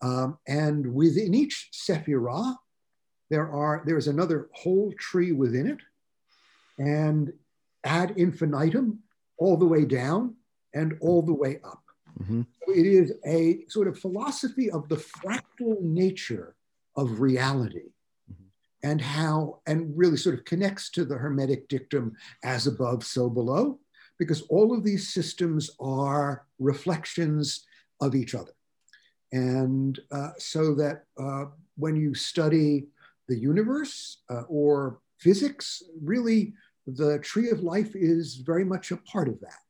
Um, 0.00 0.38
and 0.46 0.94
within 0.94 1.34
each 1.34 1.68
sephirah, 1.74 2.56
there 3.30 3.50
are 3.50 3.82
there's 3.84 4.08
another 4.08 4.48
whole 4.52 4.92
tree 4.98 5.32
within 5.32 5.66
it 5.66 5.78
and 6.78 7.32
ad 7.84 8.14
infinitum 8.16 9.00
all 9.38 9.56
the 9.56 9.66
way 9.66 9.84
down 9.84 10.34
and 10.74 10.96
all 11.00 11.22
the 11.22 11.32
way 11.32 11.58
up 11.64 11.82
mm-hmm. 12.20 12.42
it 12.68 12.86
is 12.86 13.12
a 13.26 13.64
sort 13.68 13.88
of 13.88 13.98
philosophy 13.98 14.70
of 14.70 14.88
the 14.88 14.96
fractal 14.96 15.80
nature 15.80 16.54
of 16.96 17.20
reality 17.20 17.90
mm-hmm. 18.30 18.88
and 18.88 19.00
how 19.00 19.60
and 19.66 19.96
really 19.96 20.16
sort 20.16 20.38
of 20.38 20.44
connects 20.44 20.90
to 20.90 21.04
the 21.04 21.16
hermetic 21.16 21.68
dictum 21.68 22.14
as 22.44 22.66
above 22.66 23.04
so 23.04 23.28
below 23.28 23.78
because 24.18 24.42
all 24.42 24.74
of 24.74 24.82
these 24.82 25.12
systems 25.12 25.70
are 25.78 26.46
reflections 26.58 27.66
of 28.00 28.14
each 28.14 28.34
other 28.34 28.52
and 29.32 30.00
uh, 30.12 30.30
so 30.38 30.74
that 30.74 31.04
uh, 31.18 31.46
when 31.76 31.96
you 31.96 32.14
study 32.14 32.86
the 33.28 33.38
universe 33.38 34.22
uh, 34.30 34.42
or 34.48 35.00
physics, 35.18 35.82
really 36.02 36.54
the 36.86 37.18
tree 37.20 37.50
of 37.50 37.60
life 37.60 37.94
is 37.94 38.36
very 38.36 38.64
much 38.64 38.90
a 38.90 38.96
part 38.98 39.28
of 39.28 39.40
that. 39.40 39.60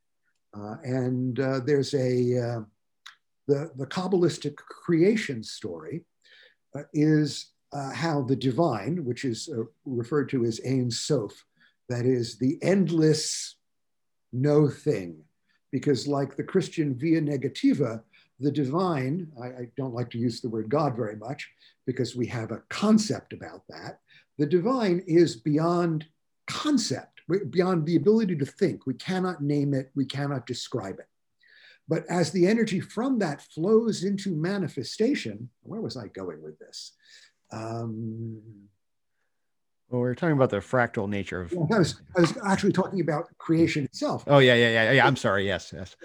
Uh, 0.57 0.75
and 0.83 1.39
uh, 1.39 1.59
there's 1.65 1.93
a, 1.93 2.37
uh, 2.37 2.61
the, 3.47 3.71
the 3.75 3.87
Kabbalistic 3.87 4.55
creation 4.55 5.43
story 5.43 6.05
uh, 6.75 6.83
is 6.93 7.53
uh, 7.73 7.91
how 7.91 8.21
the 8.21 8.35
divine, 8.35 9.03
which 9.03 9.25
is 9.25 9.49
referred 9.85 10.29
to 10.29 10.45
as 10.45 10.61
Ein 10.65 10.89
Sof, 10.89 11.33
that 11.89 12.05
is 12.05 12.37
the 12.37 12.57
endless 12.61 13.57
no 14.31 14.67
thing. 14.69 15.23
Because, 15.69 16.07
like 16.07 16.37
the 16.37 16.43
Christian 16.43 16.95
via 16.95 17.21
negativa, 17.21 18.01
the 18.39 18.51
divine, 18.51 19.31
I, 19.41 19.45
I, 19.47 19.67
don't 19.77 19.93
like 19.93 20.11
to 20.11 20.19
use 20.19 20.41
the 20.41 20.49
word 20.49 20.69
God 20.69 20.95
very 20.95 21.15
much 21.15 21.49
because 21.85 22.15
we 22.15 22.27
have 22.27 22.51
a 22.51 22.61
concept 22.69 23.33
about 23.33 23.63
that. 23.69 23.99
The 24.37 24.45
divine 24.45 25.03
is 25.07 25.35
beyond 25.35 26.05
concept, 26.45 27.21
beyond 27.49 27.85
the 27.85 27.95
ability 27.95 28.35
to 28.35 28.45
think. 28.45 28.85
We 28.85 28.93
cannot 28.93 29.41
name 29.41 29.73
it, 29.73 29.91
we 29.95 30.05
cannot 30.05 30.45
describe 30.45 30.99
it. 30.99 31.07
But 31.87 32.03
as 32.09 32.31
the 32.31 32.45
energy 32.45 32.79
from 32.79 33.17
that 33.19 33.41
flows 33.41 34.03
into 34.03 34.35
manifestation, 34.35 35.49
where 35.63 35.81
was 35.81 35.97
I 35.97 36.07
going 36.07 36.43
with 36.43 36.59
this? 36.59 36.93
Um, 37.51 38.41
well, 39.89 40.01
we 40.01 40.09
are 40.09 40.15
talking 40.15 40.35
about 40.35 40.49
the 40.49 40.57
fractal 40.57 41.07
nature 41.07 41.41
of. 41.41 41.53
I 41.53 41.79
was, 41.79 42.01
I 42.17 42.21
was 42.21 42.37
actually 42.45 42.73
talking 42.73 42.99
about 42.99 43.25
creation 43.37 43.85
itself. 43.85 44.25
Oh 44.27 44.39
yeah, 44.39 44.53
yeah, 44.53 44.69
yeah, 44.69 44.91
yeah. 44.91 45.07
I'm 45.07 45.15
sorry. 45.15 45.47
Yes, 45.47 45.73
yes. 45.73 45.95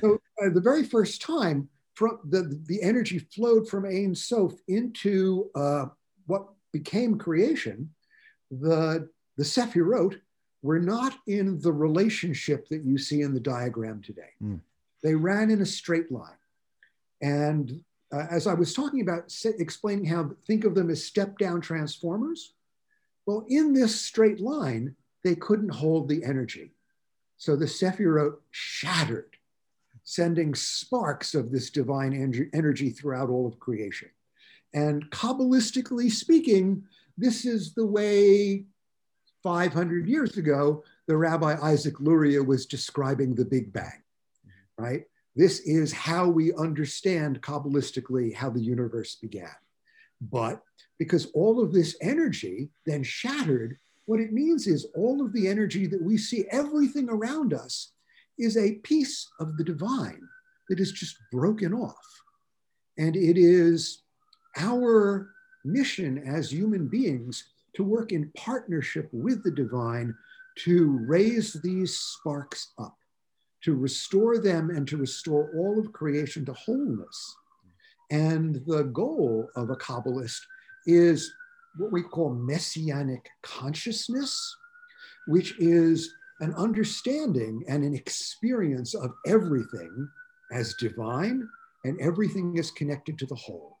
so 0.00 0.20
uh, 0.42 0.48
the 0.52 0.60
very 0.60 0.82
first 0.82 1.22
time, 1.22 1.68
from 1.98 2.18
the 2.28 2.60
the 2.66 2.80
energy 2.82 3.18
flowed 3.18 3.68
from 3.68 3.84
Ein 3.84 4.14
Sof 4.14 4.54
into 4.68 5.50
uh, 5.54 5.86
what 6.26 6.48
became 6.72 7.18
creation, 7.18 7.90
the 8.50 9.08
the 9.36 9.44
Sephirot 9.44 10.20
were 10.62 10.80
not 10.80 11.14
in 11.26 11.60
the 11.60 11.72
relationship 11.72 12.68
that 12.68 12.84
you 12.84 12.98
see 12.98 13.22
in 13.22 13.32
the 13.34 13.40
diagram 13.40 14.02
today. 14.02 14.32
Mm. 14.42 14.60
They 15.02 15.14
ran 15.14 15.50
in 15.50 15.60
a 15.60 15.66
straight 15.66 16.10
line, 16.10 16.42
and 17.20 17.80
uh, 18.12 18.26
as 18.30 18.46
I 18.46 18.54
was 18.54 18.74
talking 18.74 19.00
about, 19.00 19.32
explaining 19.44 20.06
how 20.06 20.30
think 20.46 20.64
of 20.64 20.74
them 20.74 20.90
as 20.90 21.04
step 21.04 21.38
down 21.38 21.60
transformers 21.60 22.54
well, 23.28 23.44
in 23.46 23.74
this 23.74 24.00
straight 24.00 24.40
line, 24.40 24.96
they 25.22 25.34
couldn't 25.34 25.68
hold 25.68 26.08
the 26.08 26.24
energy. 26.24 26.72
So 27.36 27.56
the 27.56 27.66
Sephirot 27.66 28.36
shattered, 28.50 29.36
sending 30.08 30.54
sparks 30.54 31.34
of 31.34 31.50
this 31.52 31.68
divine 31.68 32.14
energy 32.54 32.88
throughout 32.88 33.28
all 33.28 33.46
of 33.46 33.60
creation. 33.60 34.08
And 34.72 35.04
Kabbalistically 35.10 36.10
speaking, 36.10 36.82
this 37.18 37.44
is 37.44 37.74
the 37.74 37.84
way 37.84 38.64
500 39.42 40.08
years 40.08 40.38
ago 40.38 40.82
the 41.08 41.16
Rabbi 41.18 41.58
Isaac 41.62 42.00
Luria 42.00 42.42
was 42.42 42.64
describing 42.64 43.34
the 43.34 43.44
Big 43.44 43.70
Bang, 43.70 44.02
right? 44.78 45.04
This 45.36 45.60
is 45.60 45.92
how 45.92 46.26
we 46.26 46.54
understand 46.54 47.42
Kabbalistically 47.42 48.34
how 48.34 48.48
the 48.48 48.62
universe 48.62 49.16
began. 49.16 49.54
But 50.22 50.62
because 50.98 51.26
all 51.34 51.62
of 51.62 51.74
this 51.74 51.96
energy 52.00 52.70
then 52.86 53.02
shattered, 53.02 53.76
what 54.06 54.20
it 54.20 54.32
means 54.32 54.66
is 54.66 54.86
all 54.96 55.22
of 55.22 55.34
the 55.34 55.48
energy 55.48 55.86
that 55.86 56.02
we 56.02 56.16
see, 56.16 56.46
everything 56.50 57.10
around 57.10 57.52
us, 57.52 57.92
is 58.38 58.56
a 58.56 58.76
piece 58.76 59.28
of 59.40 59.56
the 59.56 59.64
divine 59.64 60.20
that 60.68 60.80
is 60.80 60.92
just 60.92 61.16
broken 61.32 61.72
off. 61.72 61.96
And 62.98 63.16
it 63.16 63.38
is 63.38 64.02
our 64.56 65.30
mission 65.64 66.18
as 66.18 66.52
human 66.52 66.88
beings 66.88 67.44
to 67.74 67.84
work 67.84 68.12
in 68.12 68.32
partnership 68.36 69.08
with 69.12 69.42
the 69.44 69.50
divine 69.50 70.14
to 70.64 70.98
raise 71.06 71.52
these 71.62 71.96
sparks 71.96 72.72
up, 72.78 72.96
to 73.62 73.74
restore 73.74 74.38
them 74.38 74.70
and 74.70 74.86
to 74.88 74.96
restore 74.96 75.50
all 75.54 75.78
of 75.78 75.92
creation 75.92 76.44
to 76.46 76.52
wholeness. 76.54 77.36
And 78.10 78.56
the 78.66 78.84
goal 78.84 79.48
of 79.54 79.70
a 79.70 79.76
Kabbalist 79.76 80.40
is 80.86 81.32
what 81.76 81.92
we 81.92 82.02
call 82.02 82.30
messianic 82.30 83.28
consciousness, 83.42 84.56
which 85.26 85.58
is 85.60 86.12
an 86.40 86.54
understanding 86.54 87.64
and 87.68 87.84
an 87.84 87.94
experience 87.94 88.94
of 88.94 89.12
everything 89.26 90.08
as 90.52 90.74
divine 90.74 91.48
and 91.84 92.00
everything 92.00 92.56
is 92.56 92.70
connected 92.70 93.18
to 93.18 93.26
the 93.26 93.34
whole. 93.34 93.76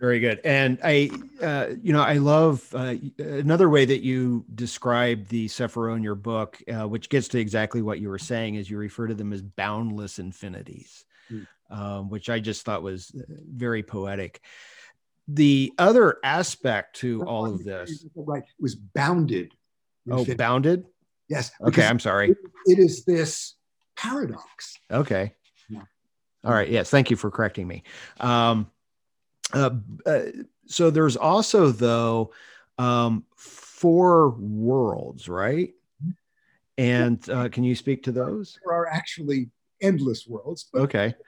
Very 0.00 0.18
good. 0.18 0.40
And 0.42 0.80
I, 0.82 1.10
uh, 1.40 1.74
you 1.80 1.92
know, 1.92 2.02
I 2.02 2.14
love 2.14 2.66
uh, 2.74 2.96
another 3.18 3.70
way 3.70 3.84
that 3.84 4.02
you 4.02 4.44
describe 4.52 5.28
the 5.28 5.46
Sephirot 5.46 5.96
in 5.96 6.02
your 6.02 6.16
book, 6.16 6.60
uh, 6.68 6.88
which 6.88 7.08
gets 7.08 7.28
to 7.28 7.38
exactly 7.38 7.82
what 7.82 8.00
you 8.00 8.08
were 8.08 8.18
saying, 8.18 8.56
is 8.56 8.68
you 8.68 8.78
refer 8.78 9.06
to 9.06 9.14
them 9.14 9.32
as 9.32 9.42
boundless 9.42 10.18
infinities, 10.18 11.04
mm. 11.30 11.46
um, 11.70 12.10
which 12.10 12.28
I 12.28 12.40
just 12.40 12.64
thought 12.64 12.82
was 12.82 13.12
uh, 13.16 13.22
very 13.46 13.84
poetic 13.84 14.40
the 15.28 15.72
other 15.78 16.18
aspect 16.24 16.96
to 16.96 17.22
all 17.24 17.46
of 17.46 17.64
this 17.64 18.04
right 18.16 18.42
was 18.58 18.74
bounded 18.74 19.54
oh 20.10 20.24
bounded? 20.36 20.84
Yes 21.28 21.50
okay 21.60 21.86
i'm 21.86 21.98
sorry. 21.98 22.30
it, 22.30 22.38
it 22.66 22.78
is 22.78 23.04
this 23.04 23.54
paradox. 23.96 24.78
Okay. 24.90 25.34
Yeah. 25.68 25.82
all 26.44 26.52
right 26.52 26.68
yes 26.68 26.90
thank 26.90 27.10
you 27.10 27.16
for 27.16 27.30
correcting 27.30 27.66
me. 27.66 27.82
Um 28.20 28.70
uh, 29.52 29.70
uh, 30.06 30.22
so 30.66 30.90
there's 30.90 31.16
also 31.16 31.70
though 31.70 32.32
um 32.78 33.24
four 33.36 34.30
worlds 34.30 35.28
right? 35.28 35.72
Mm-hmm. 36.02 36.10
and 36.78 37.30
uh, 37.30 37.48
can 37.48 37.64
you 37.64 37.74
speak 37.74 38.02
to 38.04 38.12
those? 38.12 38.58
There 38.64 38.74
are 38.74 38.88
actually 38.88 39.50
endless 39.80 40.26
worlds 40.26 40.68
but- 40.72 40.82
okay. 40.82 41.14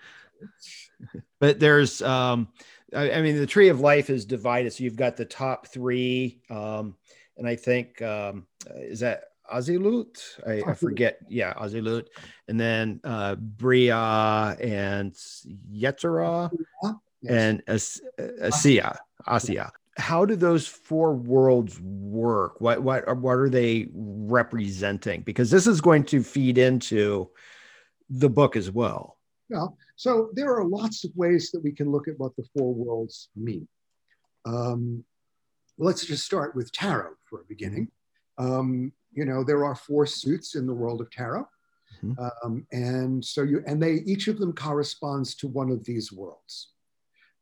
But 1.38 1.60
there's 1.60 2.00
um 2.02 2.48
I, 2.94 3.12
I, 3.12 3.22
mean, 3.22 3.36
the 3.36 3.46
tree 3.46 3.68
of 3.68 3.80
life 3.80 4.08
is 4.10 4.24
divided. 4.24 4.72
So 4.72 4.84
you've 4.84 4.96
got 4.96 5.16
the 5.16 5.24
top 5.24 5.66
three, 5.66 6.40
um, 6.48 6.96
and 7.36 7.46
I 7.46 7.56
think 7.56 8.00
um, 8.02 8.46
is 8.76 9.00
that 9.00 9.24
Atzilut? 9.52 10.18
I, 10.46 10.70
I, 10.70 10.74
forget. 10.74 11.18
Yeah, 11.28 11.52
Atzilut, 11.54 12.06
and 12.48 12.58
then 12.58 13.00
uh, 13.04 13.34
Bria 13.36 14.56
and 14.60 15.12
Yetzirah 15.72 16.50
and 17.28 17.62
As- 17.66 18.00
Asiya. 18.18 18.96
Asiya. 19.26 19.70
How 19.96 20.24
do 20.24 20.34
those 20.34 20.66
four 20.66 21.14
worlds 21.14 21.80
work? 21.80 22.60
What 22.60 22.82
what 22.82 23.16
what 23.18 23.38
are 23.38 23.48
they 23.48 23.88
representing? 23.92 25.22
Because 25.22 25.50
this 25.50 25.66
is 25.66 25.80
going 25.80 26.04
to 26.04 26.22
feed 26.22 26.58
into 26.58 27.30
the 28.10 28.28
book 28.28 28.56
as 28.56 28.70
well. 28.70 29.18
Well, 29.50 29.76
so 29.96 30.30
there 30.32 30.56
are 30.56 30.64
lots 30.64 31.04
of 31.04 31.12
ways 31.14 31.50
that 31.52 31.62
we 31.62 31.72
can 31.72 31.90
look 31.90 32.08
at 32.08 32.18
what 32.18 32.34
the 32.36 32.44
four 32.56 32.74
worlds 32.74 33.28
mean. 33.36 33.68
Um, 34.46 35.04
let's 35.78 36.04
just 36.04 36.24
start 36.24 36.54
with 36.54 36.72
tarot 36.72 37.14
for 37.24 37.40
a 37.40 37.44
beginning. 37.48 37.88
Um, 38.38 38.92
you 39.12 39.24
know, 39.24 39.44
there 39.44 39.64
are 39.64 39.74
four 39.74 40.06
suits 40.06 40.54
in 40.54 40.66
the 40.66 40.74
world 40.74 41.00
of 41.00 41.10
tarot. 41.10 41.46
Mm-hmm. 42.02 42.24
Um, 42.44 42.66
and 42.72 43.24
so 43.24 43.42
you, 43.42 43.62
and 43.66 43.82
they, 43.82 44.02
each 44.06 44.28
of 44.28 44.38
them 44.38 44.52
corresponds 44.52 45.34
to 45.36 45.48
one 45.48 45.70
of 45.70 45.84
these 45.84 46.12
worlds. 46.12 46.70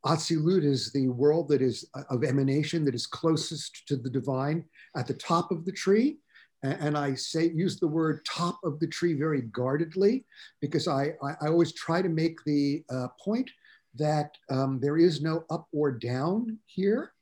Atzilut 0.05 0.63
is 0.63 0.91
the 0.91 1.07
world 1.07 1.47
that 1.47 1.61
is 1.61 1.89
uh, 1.95 2.03
of 2.09 2.23
emanation 2.23 2.83
that 2.85 2.93
is 2.95 3.07
closest 3.07 3.87
to 3.87 3.95
the 3.95 4.09
divine 4.09 4.65
at 4.95 5.07
the 5.07 5.13
top 5.13 5.51
of 5.51 5.65
the 5.65 5.71
tree 5.71 6.17
and 6.63 6.97
I 6.97 7.13
say 7.13 7.51
use 7.53 7.77
the 7.77 7.87
word 7.87 8.23
top 8.25 8.59
of 8.63 8.79
the 8.79 8.87
tree 8.87 9.13
very 9.13 9.41
guardedly 9.41 10.25
because 10.61 10.87
I, 10.87 11.13
I, 11.21 11.31
I 11.41 11.47
always 11.47 11.73
try 11.73 12.01
to 12.01 12.09
make 12.09 12.43
the 12.45 12.83
uh, 12.89 13.09
point 13.23 13.51
that 13.95 14.31
um, 14.49 14.79
there 14.79 14.97
is 14.97 15.21
no 15.21 15.43
up 15.51 15.67
or 15.73 15.91
down 15.91 16.57
here, 16.65 17.12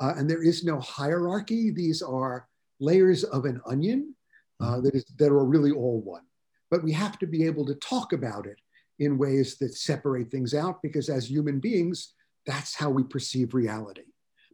uh, 0.00 0.14
and 0.16 0.28
there 0.28 0.42
is 0.42 0.64
no 0.64 0.80
hierarchy. 0.80 1.70
These 1.70 2.02
are 2.02 2.48
layers 2.80 3.24
of 3.24 3.44
an 3.44 3.60
onion 3.66 4.14
uh, 4.60 4.64
mm-hmm. 4.64 4.84
that, 4.84 4.94
is, 4.94 5.04
that 5.18 5.30
are 5.30 5.44
really 5.44 5.70
all 5.70 6.00
one. 6.00 6.24
But 6.70 6.82
we 6.82 6.92
have 6.92 7.18
to 7.20 7.26
be 7.26 7.44
able 7.44 7.66
to 7.66 7.74
talk 7.76 8.12
about 8.12 8.46
it 8.46 8.58
in 8.98 9.18
ways 9.18 9.56
that 9.58 9.74
separate 9.74 10.30
things 10.30 10.54
out 10.54 10.82
because 10.82 11.08
as 11.08 11.30
human 11.30 11.60
beings, 11.60 12.14
that's 12.46 12.74
how 12.74 12.90
we 12.90 13.04
perceive 13.04 13.54
reality. 13.54 14.02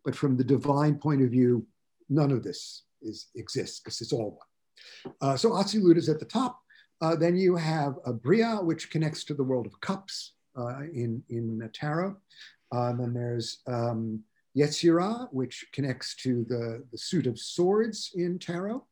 But 0.04 0.14
from 0.14 0.36
the 0.36 0.44
divine 0.44 0.96
point 0.96 1.22
of 1.22 1.30
view, 1.30 1.66
none 2.08 2.30
of 2.30 2.42
this 2.42 2.84
is 3.02 3.28
exists 3.36 3.80
because 3.80 4.00
it's 4.00 4.12
all 4.12 4.38
one. 4.38 5.14
Uh, 5.20 5.36
so 5.36 5.50
Atzilut 5.50 5.96
is 5.96 6.08
at 6.08 6.18
the 6.18 6.24
top. 6.24 6.60
Uh, 7.00 7.14
then 7.14 7.36
you 7.36 7.56
have 7.56 7.94
a 8.04 8.12
Bria, 8.12 8.56
which 8.56 8.90
connects 8.90 9.24
to 9.24 9.34
the 9.34 9.44
world 9.44 9.66
of 9.66 9.80
cups 9.80 10.34
uh, 10.58 10.80
in, 10.92 11.22
in 11.28 11.70
tarot. 11.72 12.16
Then 12.72 13.12
there's 13.14 13.60
um, 13.66 14.22
Yetzirah, 14.58 15.28
which 15.32 15.66
connects 15.72 16.14
to 16.16 16.44
the, 16.48 16.84
the 16.92 16.98
suit 16.98 17.26
of 17.26 17.38
swords 17.38 18.12
in 18.14 18.38
tarot. 18.38 18.84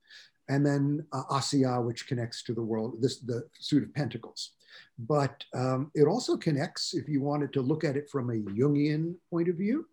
And 0.48 0.64
then 0.64 1.05
uh, 1.12 1.24
Asiya, 1.31 1.85
which 1.85 2.07
connects 2.07 2.44
to 2.44 2.55
the 2.55 2.62
world, 2.62 3.02
this, 3.02 3.18
the 3.18 3.48
suit 3.59 3.83
of 3.83 3.92
pentacles. 3.94 4.52
But 4.98 5.44
um, 5.55 5.90
it 5.94 6.07
also 6.07 6.37
connects, 6.37 6.94
if 6.94 7.09
you 7.09 7.20
wanted 7.20 7.52
to 7.55 7.62
look 7.62 7.83
at 7.83 7.96
it 7.96 8.09
from 8.09 8.31
a 8.31 8.35
Jungian 8.35 9.14
point 9.31 9.48
of 9.48 9.57
view, 9.57 9.87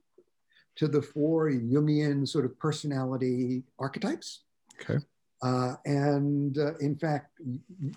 to 0.75 0.87
the 0.87 1.01
four 1.01 1.49
Jungian 1.49 2.27
sort 2.27 2.45
of 2.45 2.57
personality 2.59 3.63
archetypes. 3.79 4.43
Okay. 4.81 4.99
Uh, 5.41 5.75
and 5.85 6.57
uh, 6.57 6.75
in 6.77 6.95
fact, 6.95 7.39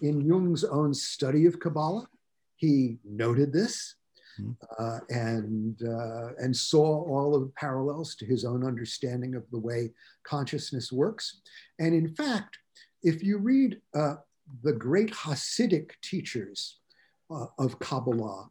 in 0.03 0.21
Jung's 0.21 0.65
own 0.65 0.93
study 0.93 1.47
of 1.47 1.61
Kabbalah, 1.61 2.09
he 2.57 2.99
noted 3.05 3.53
this. 3.53 3.95
Uh, 4.79 4.99
and 5.09 5.81
uh, 5.83 6.35
and 6.39 6.57
saw 6.57 7.05
all 7.05 7.35
of 7.35 7.43
the 7.43 7.53
parallels 7.57 8.15
to 8.17 8.27
his 8.27 8.45
own 8.45 8.65
understanding 8.65 9.35
of 9.35 9.45
the 9.51 9.59
way 9.59 9.93
consciousness 10.25 10.93
works. 10.93 11.41
And 11.79 11.95
in 11.95 12.15
fact, 12.15 12.59
if 13.03 13.23
you 13.23 13.39
read 13.39 13.81
uh, 13.95 14.17
the 14.63 14.73
great 14.73 15.11
Hasidic 15.13 15.91
teachers 16.03 16.79
uh, 17.31 17.47
of 17.59 17.79
Kabbalah, 17.79 18.49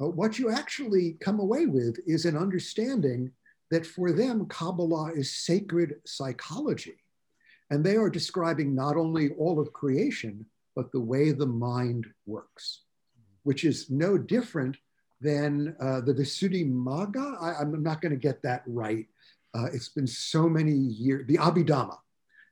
uh, 0.00 0.08
what 0.08 0.38
you 0.38 0.50
actually 0.50 1.16
come 1.20 1.40
away 1.40 1.66
with 1.66 1.98
is 2.06 2.24
an 2.24 2.36
understanding 2.36 3.32
that 3.70 3.86
for 3.86 4.12
them, 4.12 4.46
Kabbalah 4.46 5.12
is 5.14 5.44
sacred 5.44 5.96
psychology. 6.04 6.98
And 7.70 7.84
they 7.84 7.96
are 7.96 8.10
describing 8.10 8.74
not 8.74 8.96
only 8.96 9.30
all 9.30 9.58
of 9.58 9.72
creation, 9.72 10.46
but 10.76 10.92
the 10.92 11.00
way 11.00 11.32
the 11.32 11.46
mind 11.46 12.06
works, 12.26 12.82
which 13.42 13.64
is 13.64 13.90
no 13.90 14.16
different 14.18 14.76
than 15.26 15.74
uh, 15.80 16.00
the 16.02 16.14
Visuddhimagga. 16.14 17.42
I, 17.42 17.60
am 17.60 17.82
not 17.82 18.00
going 18.00 18.12
to 18.12 18.18
get 18.18 18.42
that 18.42 18.62
right. 18.66 19.06
Uh, 19.54 19.66
it's 19.72 19.88
been 19.88 20.06
so 20.06 20.48
many 20.48 20.72
years. 20.72 21.26
The 21.26 21.38
Abhidhamma 21.38 21.98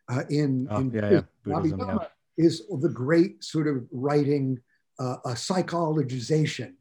uh, 0.09 0.23
in, 0.29 0.67
oh, 0.71 0.79
in 0.79 0.91
yeah, 0.91 1.11
yeah. 1.11 1.21
Buddhism, 1.45 1.79
Abhidhamma 1.79 2.09
yeah. 2.37 2.45
is 2.47 2.63
the 2.81 2.89
great 2.89 3.45
sort 3.45 3.69
of 3.69 3.87
writing, 3.93 4.61
uh, 4.99 5.17
a 5.25 5.31
psychologization 5.31 6.73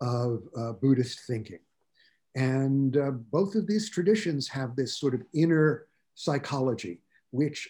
of 0.00 0.44
uh, 0.56 0.72
Buddhist 0.72 1.20
thinking. 1.26 1.58
And 2.36 2.96
uh, 2.96 3.10
both 3.10 3.56
of 3.56 3.66
these 3.66 3.90
traditions 3.90 4.46
have 4.48 4.76
this 4.76 4.98
sort 5.00 5.14
of 5.14 5.22
inner 5.34 5.86
psychology, 6.14 7.00
which 7.32 7.68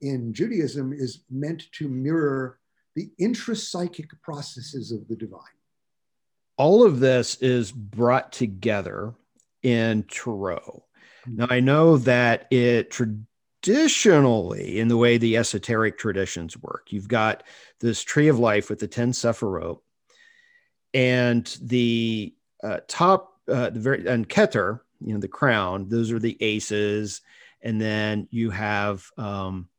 in 0.00 0.32
Judaism 0.32 0.92
is 0.92 1.22
meant 1.30 1.70
to 1.72 1.88
mirror 1.88 2.58
the 2.96 3.08
intrapsychic 3.20 4.08
processes 4.20 4.90
of 4.90 5.06
the 5.06 5.14
divine 5.14 5.59
all 6.60 6.84
of 6.84 7.00
this 7.00 7.36
is 7.36 7.72
brought 7.72 8.32
together 8.32 9.14
in 9.62 10.02
Tarot. 10.02 10.84
Now, 11.26 11.46
I 11.48 11.60
know 11.60 11.96
that 11.96 12.48
it 12.50 12.90
traditionally, 12.90 14.78
in 14.78 14.88
the 14.88 14.98
way 14.98 15.16
the 15.16 15.38
esoteric 15.38 15.96
traditions 15.96 16.58
work, 16.58 16.88
you've 16.90 17.08
got 17.08 17.44
this 17.80 18.02
tree 18.02 18.28
of 18.28 18.38
life 18.38 18.68
with 18.68 18.78
the 18.78 18.88
10 18.88 19.12
Sephirot 19.12 19.78
and 20.92 21.46
the 21.62 22.34
uh, 22.62 22.80
top, 22.86 23.40
uh, 23.48 23.70
the 23.70 23.80
very, 23.80 24.06
and 24.06 24.28
Keter, 24.28 24.80
you 25.00 25.14
know, 25.14 25.20
the 25.20 25.28
crown, 25.28 25.88
those 25.88 26.12
are 26.12 26.18
the 26.18 26.36
aces. 26.42 27.22
And 27.62 27.80
then 27.80 28.28
you 28.30 28.50
have, 28.50 29.06
um, 29.16 29.70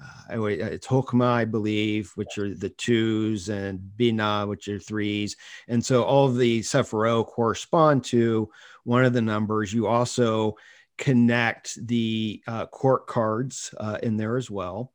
uh, 0.00 0.44
it's 0.44 0.86
Hokmah, 0.86 1.32
I 1.32 1.44
believe, 1.44 2.12
which 2.14 2.38
are 2.38 2.54
the 2.54 2.70
twos, 2.70 3.48
and 3.48 3.96
Bina, 3.96 4.46
which 4.46 4.68
are 4.68 4.78
threes. 4.78 5.36
And 5.68 5.84
so 5.84 6.02
all 6.04 6.26
of 6.26 6.36
the 6.36 6.60
Sephirot 6.60 7.26
correspond 7.26 8.04
to 8.04 8.50
one 8.84 9.04
of 9.04 9.12
the 9.12 9.22
numbers. 9.22 9.72
You 9.72 9.86
also 9.86 10.56
connect 10.98 11.86
the 11.86 12.42
uh, 12.46 12.66
court 12.66 13.06
cards 13.06 13.74
uh, 13.78 13.98
in 14.02 14.16
there 14.16 14.36
as 14.36 14.50
well. 14.50 14.92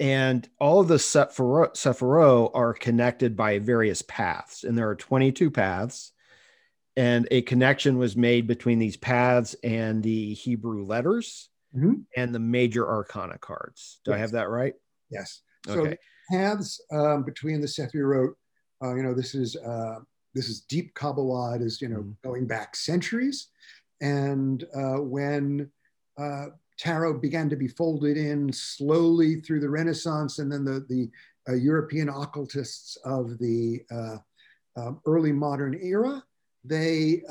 And 0.00 0.48
all 0.58 0.80
of 0.80 0.88
the 0.88 0.96
Sephirot, 0.96 1.74
Sephirot 1.74 2.50
are 2.54 2.74
connected 2.74 3.36
by 3.36 3.58
various 3.58 4.02
paths, 4.02 4.64
and 4.64 4.76
there 4.76 4.88
are 4.88 4.96
22 4.96 5.50
paths. 5.50 6.12
And 6.96 7.26
a 7.32 7.42
connection 7.42 7.98
was 7.98 8.16
made 8.16 8.46
between 8.46 8.78
these 8.78 8.96
paths 8.96 9.56
and 9.64 10.00
the 10.02 10.34
Hebrew 10.34 10.84
letters 10.84 11.48
mm-hmm. 11.74 11.94
and 12.16 12.34
the 12.34 12.38
major 12.38 12.88
arcana 12.88 13.38
cards. 13.38 14.00
Do 14.04 14.10
yes. 14.10 14.16
I 14.16 14.20
have 14.20 14.30
that 14.32 14.48
right? 14.48 14.74
Yes. 15.10 15.42
Okay. 15.68 15.90
So 15.90 15.96
paths 16.30 16.80
um, 16.92 17.24
between 17.24 17.60
the 17.60 17.66
Sephirot, 17.66 18.34
uh, 18.82 18.94
you 18.94 19.02
know, 19.02 19.14
this 19.14 19.34
is 19.34 19.56
uh, 19.56 20.00
this 20.34 20.48
is 20.48 20.60
deep 20.62 20.94
Kabbalah. 20.94 21.56
It 21.56 21.62
is 21.62 21.80
you 21.80 21.88
know 21.88 22.00
mm-hmm. 22.00 22.28
going 22.28 22.46
back 22.46 22.76
centuries, 22.76 23.48
and 24.00 24.64
uh, 24.76 25.00
when 25.00 25.70
uh, 26.18 26.46
tarot 26.78 27.20
began 27.20 27.48
to 27.50 27.56
be 27.56 27.68
folded 27.68 28.16
in 28.16 28.52
slowly 28.52 29.40
through 29.40 29.60
the 29.60 29.70
Renaissance, 29.70 30.38
and 30.38 30.50
then 30.50 30.64
the 30.64 30.84
the 30.88 31.10
uh, 31.48 31.54
European 31.54 32.08
occultists 32.08 32.96
of 33.04 33.38
the 33.38 33.82
uh, 33.90 34.16
um, 34.76 35.00
early 35.06 35.32
modern 35.32 35.78
era, 35.80 36.22
they 36.64 37.22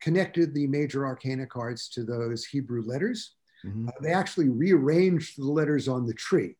connected 0.00 0.52
the 0.52 0.66
major 0.66 1.06
arcana 1.06 1.46
cards 1.46 1.88
to 1.88 2.04
those 2.04 2.44
Hebrew 2.44 2.82
letters. 2.84 3.36
Mm-hmm. 3.64 3.88
Uh, 3.88 3.92
they 4.00 4.12
actually 4.12 4.48
rearranged 4.48 5.38
the 5.38 5.50
letters 5.50 5.88
on 5.88 6.06
the 6.06 6.14
tree. 6.14 6.56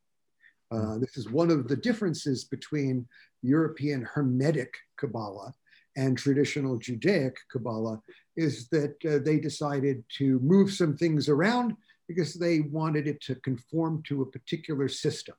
Uh, 0.70 0.76
mm. 0.76 1.00
this 1.00 1.16
is 1.16 1.28
one 1.30 1.50
of 1.50 1.68
the 1.68 1.76
differences 1.76 2.44
between 2.44 3.06
European 3.42 4.02
Hermetic 4.02 4.74
Kabbalah 4.96 5.52
and 5.96 6.18
traditional 6.18 6.76
Judaic 6.76 7.36
Kabbalah 7.52 8.00
is 8.36 8.68
that 8.68 8.96
uh, 9.04 9.18
they 9.24 9.38
decided 9.38 10.02
to 10.18 10.40
move 10.40 10.72
some 10.72 10.96
things 10.96 11.28
around 11.28 11.76
because 12.08 12.34
they 12.34 12.60
wanted 12.60 13.06
it 13.06 13.20
to 13.22 13.34
conform 13.36 14.02
to 14.08 14.22
a 14.22 14.26
particular 14.26 14.88
system. 14.88 15.36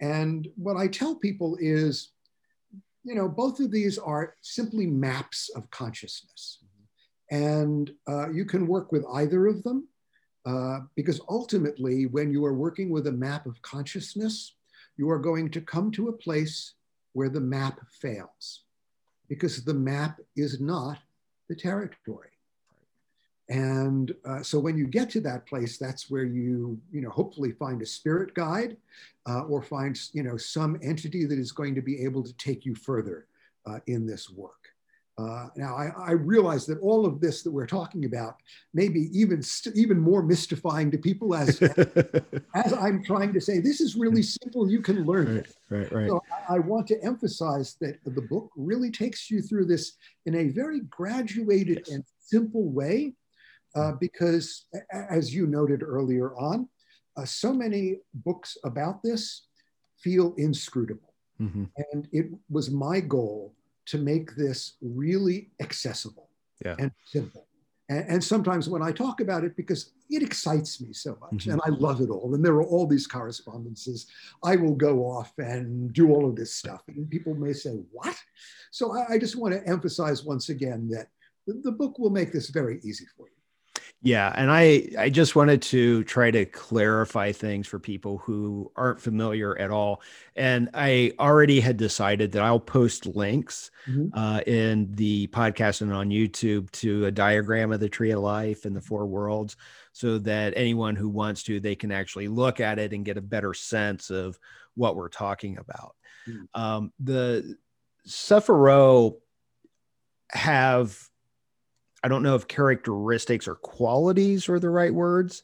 And 0.00 0.48
what 0.56 0.76
I 0.76 0.88
tell 0.88 1.14
people 1.14 1.56
is, 1.60 2.12
you 3.04 3.14
know, 3.14 3.28
both 3.28 3.60
of 3.60 3.70
these 3.70 3.98
are 3.98 4.34
simply 4.40 4.86
maps 4.86 5.50
of 5.54 5.70
consciousness. 5.70 6.58
Mm-hmm. 6.64 7.44
And 7.44 7.92
uh, 8.08 8.30
you 8.30 8.44
can 8.44 8.66
work 8.66 8.92
with 8.92 9.04
either 9.12 9.46
of 9.46 9.62
them. 9.62 9.86
Uh, 10.46 10.80
because 10.94 11.20
ultimately, 11.28 12.06
when 12.06 12.32
you 12.32 12.44
are 12.44 12.54
working 12.54 12.90
with 12.90 13.06
a 13.06 13.12
map 13.12 13.46
of 13.46 13.60
consciousness, 13.62 14.54
you 14.96 15.10
are 15.10 15.18
going 15.18 15.50
to 15.50 15.60
come 15.60 15.90
to 15.90 16.08
a 16.08 16.12
place 16.12 16.74
where 17.12 17.28
the 17.28 17.40
map 17.40 17.80
fails 17.90 18.62
because 19.28 19.64
the 19.64 19.74
map 19.74 20.18
is 20.36 20.60
not 20.60 20.98
the 21.48 21.54
territory. 21.54 22.30
And 23.48 24.14
uh, 24.24 24.42
so 24.42 24.60
when 24.60 24.78
you 24.78 24.86
get 24.86 25.10
to 25.10 25.20
that 25.22 25.44
place, 25.44 25.76
that's 25.76 26.08
where 26.08 26.24
you, 26.24 26.80
you 26.92 27.00
know, 27.00 27.10
hopefully 27.10 27.50
find 27.50 27.82
a 27.82 27.86
spirit 27.86 28.32
guide 28.32 28.76
uh, 29.28 29.42
or 29.42 29.60
find, 29.60 29.98
you 30.12 30.22
know, 30.22 30.36
some 30.36 30.78
entity 30.82 31.24
that 31.26 31.38
is 31.38 31.50
going 31.50 31.74
to 31.74 31.82
be 31.82 32.04
able 32.04 32.22
to 32.22 32.32
take 32.34 32.64
you 32.64 32.76
further 32.76 33.26
uh, 33.66 33.80
in 33.88 34.06
this 34.06 34.30
work. 34.30 34.69
Uh, 35.20 35.48
now, 35.56 35.76
I, 35.76 35.90
I, 35.98 36.10
realize 36.12 36.64
that 36.66 36.78
all 36.78 37.04
of 37.04 37.20
this 37.20 37.42
that 37.42 37.50
we're 37.50 37.66
talking 37.66 38.06
about 38.06 38.36
may 38.72 38.88
be 38.88 39.10
even 39.12 39.42
even 39.74 39.98
more 39.98 40.22
mystifying 40.22 40.90
to 40.90 40.98
people 40.98 41.34
as 41.34 41.60
as 42.54 42.72
I'm 42.72 43.04
trying 43.04 43.34
to 43.34 43.40
say. 43.40 43.58
This 43.58 43.80
is 43.82 43.96
really 43.96 44.22
simple. 44.40 44.70
You 44.70 44.80
can 44.80 45.04
learn 45.04 45.26
right, 45.26 45.36
it. 45.36 45.56
Right, 45.68 45.92
right. 45.92 46.08
So 46.08 46.22
I, 46.48 46.54
I 46.54 46.58
want 46.60 46.86
to 46.88 47.04
emphasize 47.04 47.76
that 47.80 47.98
the 48.04 48.22
book 48.22 48.50
really 48.56 48.90
takes 48.90 49.30
you 49.30 49.42
through 49.42 49.66
this 49.66 49.96
in 50.24 50.36
a 50.36 50.48
very 50.48 50.80
graduated 50.88 51.82
yes. 51.86 51.88
and 51.90 52.04
simple 52.20 52.70
way, 52.70 53.12
uh, 53.74 53.92
because 54.00 54.66
as 54.92 55.34
you 55.34 55.46
noted 55.46 55.82
earlier 55.82 56.34
on, 56.36 56.66
uh, 57.16 57.26
so 57.26 57.52
many 57.52 57.96
books 58.14 58.56
about 58.64 59.02
this 59.02 59.48
feel 59.98 60.34
inscrutable, 60.38 61.12
mm-hmm. 61.38 61.64
and 61.92 62.08
it 62.10 62.26
was 62.48 62.70
my 62.70 63.00
goal 63.00 63.54
to 63.90 63.98
make 63.98 64.36
this 64.36 64.74
really 64.80 65.50
accessible 65.60 66.28
yeah. 66.64 66.76
and 66.78 66.92
simple. 67.04 67.46
And, 67.88 68.04
and, 68.08 68.24
sometimes 68.24 68.68
when 68.68 68.82
I 68.82 68.92
talk 68.92 69.20
about 69.20 69.42
it, 69.42 69.56
because 69.56 69.90
it 70.08 70.22
excites 70.22 70.80
me 70.80 70.92
so 70.92 71.18
much 71.20 71.42
mm-hmm. 71.42 71.50
and 71.50 71.60
I 71.66 71.70
love 71.70 72.00
it 72.00 72.08
all, 72.08 72.32
and 72.36 72.44
there 72.44 72.54
are 72.54 72.62
all 72.64 72.86
these 72.86 73.08
correspondences, 73.08 74.06
I 74.44 74.54
will 74.54 74.76
go 74.76 75.00
off 75.00 75.32
and 75.38 75.92
do 75.92 76.10
all 76.10 76.28
of 76.28 76.36
this 76.36 76.54
stuff. 76.54 76.82
And 76.86 77.10
people 77.10 77.34
may 77.34 77.52
say, 77.52 77.80
What? 77.90 78.16
So 78.70 78.96
I, 78.96 79.14
I 79.14 79.18
just 79.18 79.34
want 79.34 79.54
to 79.54 79.68
emphasize 79.68 80.22
once 80.22 80.50
again 80.50 80.88
that 80.90 81.08
the, 81.48 81.54
the 81.64 81.72
book 81.72 81.98
will 81.98 82.10
make 82.10 82.32
this 82.32 82.50
very 82.50 82.78
easy 82.84 83.06
for 83.16 83.26
you. 83.26 83.39
Yeah, 84.02 84.32
and 84.34 84.50
I 84.50 84.88
I 84.98 85.10
just 85.10 85.36
wanted 85.36 85.60
to 85.62 86.04
try 86.04 86.30
to 86.30 86.46
clarify 86.46 87.32
things 87.32 87.66
for 87.66 87.78
people 87.78 88.16
who 88.16 88.72
aren't 88.74 88.98
familiar 88.98 89.58
at 89.58 89.70
all. 89.70 90.00
And 90.34 90.70
I 90.72 91.12
already 91.18 91.60
had 91.60 91.76
decided 91.76 92.32
that 92.32 92.42
I'll 92.42 92.60
post 92.60 93.04
links 93.04 93.70
mm-hmm. 93.86 94.18
uh, 94.18 94.40
in 94.46 94.90
the 94.94 95.26
podcast 95.26 95.82
and 95.82 95.92
on 95.92 96.08
YouTube 96.08 96.70
to 96.72 97.04
a 97.04 97.10
diagram 97.10 97.72
of 97.72 97.80
the 97.80 97.90
tree 97.90 98.12
of 98.12 98.20
life 98.20 98.64
and 98.64 98.74
the 98.74 98.80
four 98.80 99.04
worlds, 99.04 99.58
so 99.92 100.16
that 100.20 100.54
anyone 100.56 100.96
who 100.96 101.10
wants 101.10 101.42
to 101.42 101.60
they 101.60 101.76
can 101.76 101.92
actually 101.92 102.28
look 102.28 102.58
at 102.58 102.78
it 102.78 102.94
and 102.94 103.04
get 103.04 103.18
a 103.18 103.22
better 103.22 103.52
sense 103.52 104.08
of 104.08 104.38
what 104.76 104.96
we're 104.96 105.10
talking 105.10 105.58
about. 105.58 105.94
Mm-hmm. 106.26 106.60
Um, 106.60 106.92
the 107.00 107.54
Sephirot 108.08 109.16
have 110.30 111.09
I 112.02 112.08
don't 112.08 112.22
know 112.22 112.34
if 112.34 112.48
characteristics 112.48 113.46
or 113.46 113.56
qualities 113.56 114.48
are 114.48 114.58
the 114.58 114.70
right 114.70 114.92
words. 114.92 115.42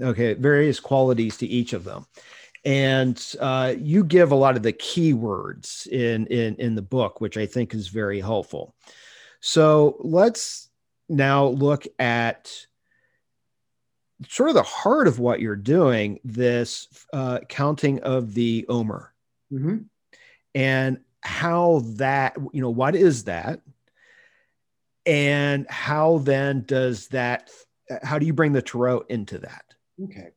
Uh, 0.00 0.06
okay, 0.08 0.34
various 0.34 0.80
qualities 0.80 1.36
to 1.38 1.46
each 1.46 1.72
of 1.72 1.84
them. 1.84 2.06
And 2.64 3.24
uh, 3.40 3.74
you 3.78 4.04
give 4.04 4.32
a 4.32 4.36
lot 4.36 4.56
of 4.56 4.62
the 4.62 4.72
keywords 4.72 5.86
in, 5.86 6.26
in, 6.26 6.56
in 6.56 6.74
the 6.74 6.82
book, 6.82 7.20
which 7.20 7.36
I 7.36 7.46
think 7.46 7.72
is 7.72 7.88
very 7.88 8.20
helpful. 8.20 8.74
So 9.40 9.96
let's 10.00 10.68
now 11.08 11.46
look 11.46 11.86
at 11.98 12.52
sort 14.28 14.48
of 14.48 14.56
the 14.56 14.62
heart 14.64 15.06
of 15.06 15.20
what 15.20 15.40
you're 15.40 15.56
doing 15.56 16.18
this 16.24 16.88
uh, 17.12 17.38
counting 17.48 18.00
of 18.00 18.34
the 18.34 18.66
Omer 18.68 19.14
mm-hmm. 19.52 19.78
and 20.54 20.98
how 21.20 21.82
that, 21.84 22.36
you 22.52 22.60
know, 22.60 22.70
what 22.70 22.96
is 22.96 23.24
that? 23.24 23.60
And 25.08 25.66
how 25.70 26.18
then 26.18 26.64
does 26.66 27.08
that? 27.08 27.50
How 28.02 28.18
do 28.18 28.26
you 28.26 28.34
bring 28.34 28.52
the 28.52 28.60
Tarot 28.60 29.00
into 29.08 29.38
that? 29.38 29.64
Okay. 30.04 30.28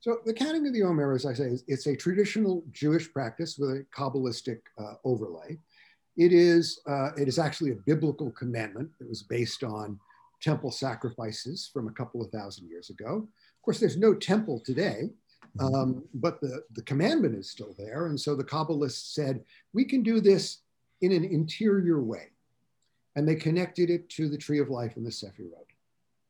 So 0.00 0.18
the 0.26 0.34
counting 0.34 0.66
of 0.66 0.74
the 0.74 0.82
Omer, 0.82 1.14
as 1.14 1.24
I 1.24 1.32
say, 1.32 1.44
is 1.44 1.64
it's 1.66 1.86
a 1.86 1.96
traditional 1.96 2.62
Jewish 2.70 3.10
practice 3.12 3.56
with 3.58 3.70
a 3.70 3.86
Kabbalistic 3.96 4.60
uh, 4.78 4.94
overlay. 5.04 5.58
It 6.16 6.32
is, 6.32 6.80
uh, 6.86 7.10
it 7.16 7.26
is 7.26 7.38
actually 7.38 7.72
a 7.72 7.76
biblical 7.86 8.30
commandment 8.32 8.90
that 8.98 9.08
was 9.08 9.22
based 9.22 9.64
on 9.64 9.98
temple 10.42 10.70
sacrifices 10.70 11.70
from 11.72 11.88
a 11.88 11.92
couple 11.92 12.22
of 12.22 12.30
thousand 12.30 12.68
years 12.68 12.90
ago. 12.90 13.26
Of 13.26 13.62
course, 13.64 13.80
there's 13.80 13.96
no 13.96 14.14
temple 14.14 14.60
today, 14.64 15.10
mm-hmm. 15.58 15.74
um, 15.74 16.04
but 16.14 16.40
the, 16.40 16.62
the 16.74 16.82
commandment 16.82 17.34
is 17.34 17.50
still 17.50 17.74
there. 17.78 18.06
And 18.06 18.20
so 18.20 18.36
the 18.36 18.44
Kabbalists 18.44 19.14
said, 19.14 19.42
we 19.72 19.84
can 19.84 20.02
do 20.02 20.20
this 20.20 20.58
in 21.00 21.12
an 21.12 21.24
interior 21.24 22.02
way. 22.02 22.28
And 23.18 23.26
they 23.26 23.34
connected 23.34 23.90
it 23.90 24.08
to 24.10 24.28
the 24.28 24.38
tree 24.38 24.60
of 24.60 24.70
life 24.70 24.94
and 24.94 25.04
the 25.04 25.10
Sefirot. 25.10 25.66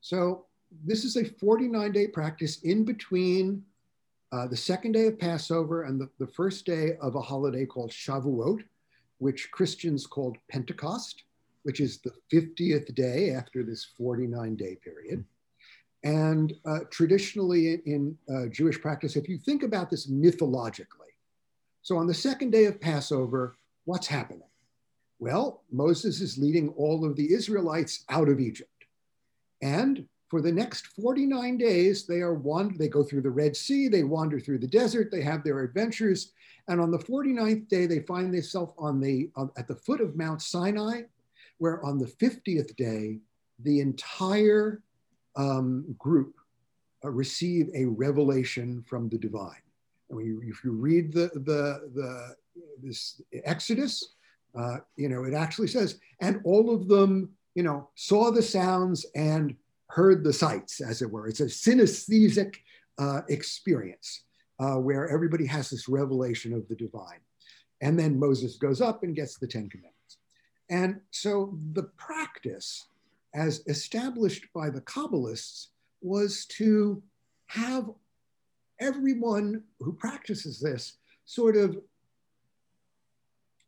So 0.01 0.46
this 0.87 1.05
is 1.05 1.16
a 1.16 1.24
49 1.27 1.92
day 1.92 2.07
practice 2.07 2.62
in 2.62 2.87
between 2.87 3.62
uh, 4.33 4.46
the 4.46 4.57
second 4.57 4.92
day 4.92 5.07
of 5.07 5.18
Passover 5.18 5.83
and 5.83 6.01
the, 6.01 6.09
the 6.18 6.27
first 6.27 6.64
day 6.64 6.96
of 7.03 7.14
a 7.14 7.20
holiday 7.20 7.66
called 7.66 7.90
Shavuot, 7.90 8.62
which 9.18 9.51
Christians 9.51 10.07
called 10.07 10.38
Pentecost, 10.51 11.24
which 11.64 11.79
is 11.79 11.98
the 11.98 12.12
50th 12.33 12.94
day 12.94 13.33
after 13.33 13.62
this 13.62 13.85
49 13.85 14.57
day 14.57 14.79
period. 14.83 15.22
And 16.05 16.55
uh, 16.64 16.81
traditionally 16.90 17.83
in 17.85 18.16
uh, 18.35 18.46
Jewish 18.46 18.81
practice, 18.81 19.14
if 19.14 19.29
you 19.29 19.37
think 19.37 19.62
about 19.62 19.90
this 19.90 20.09
mythologically, 20.09 21.12
so 21.83 21.98
on 21.98 22.07
the 22.07 22.14
second 22.14 22.51
day 22.51 22.64
of 22.64 22.81
Passover, 22.81 23.59
what's 23.85 24.07
happening? 24.07 24.48
Well, 25.18 25.62
Moses 25.70 26.20
is 26.20 26.38
leading 26.38 26.68
all 26.70 27.04
of 27.04 27.16
the 27.16 27.33
Israelites 27.33 28.04
out 28.09 28.28
of 28.28 28.40
Egypt. 28.40 28.70
And 29.62 30.07
for 30.28 30.40
the 30.40 30.52
next 30.52 30.87
49 30.88 31.57
days, 31.57 32.07
they 32.07 32.20
are 32.20 32.35
one, 32.35 32.76
they 32.78 32.88
go 32.88 33.02
through 33.02 33.22
the 33.22 33.31
Red 33.31 33.57
Sea, 33.57 33.88
they 33.88 34.04
wander 34.04 34.38
through 34.38 34.59
the 34.59 34.66
desert, 34.66 35.11
they 35.11 35.22
have 35.22 35.42
their 35.42 35.61
adventures. 35.61 36.33
And 36.68 36.81
on 36.81 36.90
the 36.90 36.98
49th 36.98 37.68
day, 37.68 37.87
they 37.87 38.00
find 38.00 38.33
themselves 38.33 38.74
on 38.78 39.00
the 39.00 39.31
on, 39.37 39.50
at 39.57 39.66
the 39.66 39.74
foot 39.74 40.00
of 40.00 40.16
Mount 40.16 40.42
Sinai, 40.42 41.02
where 41.57 41.85
on 41.85 41.98
the 41.98 42.07
50th 42.07 42.76
day, 42.76 43.18
the 43.61 43.81
entire 43.81 44.83
um, 45.35 45.96
group 45.98 46.35
uh, 47.04 47.11
receive 47.11 47.70
a 47.74 47.87
revelation 47.87 48.85
from 48.87 49.09
the 49.09 49.18
divine. 49.18 49.62
When 50.09 50.26
you, 50.26 50.42
if 50.44 50.62
you 50.62 50.72
read 50.72 51.12
the, 51.12 51.31
the, 51.35 51.90
the 51.94 52.37
this 52.83 53.20
Exodus, 53.44 54.14
uh, 54.59 54.79
you 54.97 55.09
know, 55.09 55.25
it 55.25 55.35
actually 55.35 55.68
says, 55.68 56.01
and 56.21 56.40
all 56.44 56.75
of 56.75 56.88
them, 56.88 57.31
you 57.55 57.62
know, 57.62 57.88
saw 57.94 58.31
the 58.31 58.42
sounds 58.42 59.07
and 59.14 59.55
heard 59.87 60.25
the 60.25 60.33
sights, 60.33 60.81
as 60.81 61.01
it 61.01 61.11
were. 61.11 61.29
It's 61.29 61.40
a 61.40 61.44
synesthetic 61.44 62.57
uh, 62.99 63.21
experience 63.29 64.25
uh, 64.59 64.75
where 64.75 65.09
everybody 65.09 65.47
has 65.47 65.71
this 65.71 65.88
revelation 65.88 66.53
of 66.53 66.66
the 66.68 66.75
divine. 66.75 67.21
And 67.81 67.99
then 67.99 68.18
Moses 68.18 68.57
goes 68.57 68.81
up 68.81 69.03
and 69.03 69.14
gets 69.14 69.38
the 69.38 69.47
Ten 69.47 69.68
Commandments. 69.68 70.18
And 70.68 71.01
so 71.11 71.57
the 71.73 71.85
practice, 71.97 72.88
as 73.35 73.62
established 73.66 74.47
by 74.53 74.71
the 74.71 74.81
Kabbalists, 74.83 75.68
was 76.03 76.47
to 76.47 77.03
have 77.47 77.90
everyone 78.81 79.62
who 79.81 79.92
practices 79.92 80.61
this 80.61 80.94
sort 81.25 81.57
of 81.57 81.79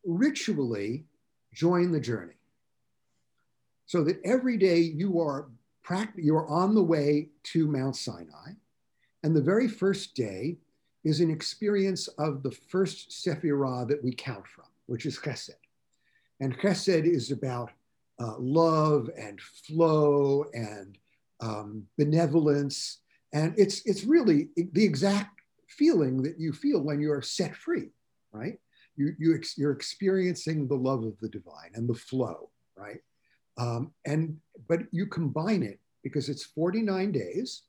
ritually 0.04 1.04
join 1.52 1.92
the 1.92 2.00
journey. 2.00 2.34
So 3.86 4.04
that 4.04 4.20
every 4.24 4.56
day 4.56 4.78
you 4.78 5.20
are 5.20 5.48
you 6.16 6.36
are 6.36 6.48
on 6.48 6.74
the 6.74 6.82
way 6.82 7.30
to 7.42 7.66
Mount 7.66 7.96
Sinai. 7.96 8.52
And 9.24 9.34
the 9.34 9.42
very 9.42 9.66
first 9.66 10.14
day 10.14 10.58
is 11.04 11.20
an 11.20 11.30
experience 11.30 12.08
of 12.08 12.42
the 12.42 12.50
first 12.50 13.10
Sephirah 13.10 13.88
that 13.88 14.02
we 14.02 14.12
count 14.12 14.46
from, 14.46 14.66
which 14.86 15.06
is 15.06 15.18
Chesed. 15.18 15.50
And 16.40 16.56
Chesed 16.58 17.04
is 17.04 17.30
about 17.30 17.70
uh, 18.20 18.34
love 18.38 19.10
and 19.18 19.40
flow 19.40 20.44
and 20.52 20.98
um, 21.40 21.86
benevolence. 21.98 22.98
And 23.32 23.54
it's, 23.56 23.82
it's 23.86 24.04
really 24.04 24.50
the 24.56 24.84
exact 24.84 25.40
feeling 25.68 26.22
that 26.22 26.38
you 26.38 26.52
feel 26.52 26.80
when 26.82 27.00
you're 27.00 27.22
set 27.22 27.56
free, 27.56 27.88
right? 28.32 28.58
You, 29.00 29.16
you 29.18 29.34
ex- 29.34 29.56
you're 29.56 29.72
experiencing 29.72 30.68
the 30.68 30.76
love 30.76 31.04
of 31.04 31.18
the 31.20 31.28
divine 31.30 31.70
and 31.72 31.88
the 31.88 31.94
flow, 31.94 32.50
right? 32.76 33.00
Um, 33.56 33.92
and 34.04 34.38
but 34.68 34.80
you 34.90 35.06
combine 35.06 35.62
it 35.62 35.80
because 36.02 36.28
it's 36.28 36.44
49 36.44 37.10
days, 37.10 37.62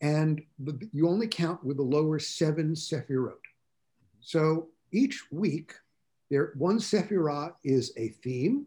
and 0.00 0.42
the, 0.58 0.76
you 0.92 1.08
only 1.08 1.28
count 1.28 1.62
with 1.62 1.76
the 1.76 1.84
lower 1.84 2.18
seven 2.18 2.74
sephirot. 2.74 3.44
So 4.18 4.66
each 4.90 5.22
week, 5.30 5.74
there 6.28 6.54
one 6.56 6.80
sephirah 6.80 7.52
is 7.62 7.92
a 7.96 8.08
theme, 8.08 8.66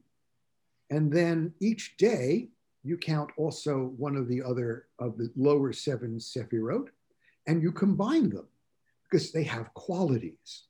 and 0.91 1.11
then 1.11 1.53
each 1.59 1.97
day 1.97 2.47
you 2.85 2.95
count 2.95 3.31
also 3.35 3.91
one 3.97 4.15
of 4.15 4.29
the 4.29 4.41
other 4.41 4.87
of 4.97 5.17
the 5.17 5.29
lower 5.35 5.73
seven 5.73 6.19
sephirot, 6.19 6.87
and 7.47 7.61
you 7.61 7.73
combine 7.73 8.29
them 8.29 8.47
because 9.03 9.33
they 9.33 9.43
have 9.43 9.73
qualities. 9.73 10.67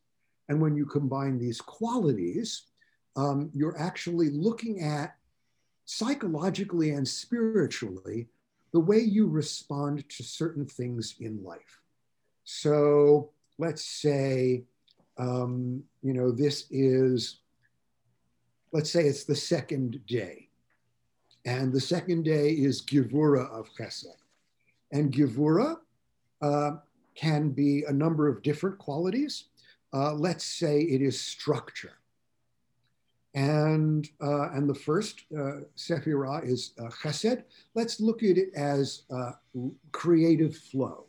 And 0.49 0.61
when 0.61 0.75
you 0.75 0.85
combine 0.85 1.37
these 1.37 1.61
qualities, 1.61 2.63
um, 3.15 3.49
you're 3.53 3.77
actually 3.77 4.29
looking 4.29 4.81
at 4.81 5.15
psychologically 5.85 6.91
and 6.91 7.07
spiritually 7.07 8.27
the 8.73 8.79
way 8.79 8.99
you 8.99 9.27
respond 9.27 10.07
to 10.09 10.23
certain 10.23 10.65
things 10.65 11.15
in 11.19 11.43
life. 11.43 11.81
So 12.43 13.31
let's 13.57 13.83
say, 13.83 14.63
um, 15.17 15.83
you 16.01 16.13
know, 16.13 16.31
this 16.31 16.65
is, 16.71 17.39
let's 18.71 18.89
say 18.89 19.03
it's 19.05 19.25
the 19.25 19.35
second 19.35 20.05
day. 20.05 20.47
And 21.45 21.73
the 21.73 21.81
second 21.81 22.23
day 22.23 22.51
is 22.51 22.81
Gevurah 22.81 23.49
of 23.51 23.67
Chesed. 23.77 24.05
And 24.91 25.11
Gevurah 25.11 25.77
uh, 26.41 26.71
can 27.15 27.49
be 27.49 27.83
a 27.87 27.93
number 27.93 28.27
of 28.27 28.41
different 28.43 28.77
qualities. 28.77 29.45
Uh, 29.93 30.13
let's 30.13 30.45
say 30.45 30.81
it 30.81 31.01
is 31.01 31.19
structure. 31.19 31.93
And, 33.33 34.09
uh, 34.21 34.51
and 34.51 34.69
the 34.69 34.75
first 34.75 35.23
uh, 35.33 35.61
Sephirah 35.77 36.45
is 36.45 36.73
uh, 36.79 36.89
Chesed. 36.89 37.43
Let's 37.75 37.99
look 38.01 38.23
at 38.23 38.37
it 38.37 38.53
as 38.55 39.03
uh, 39.13 39.31
creative 39.91 40.55
flow. 40.55 41.05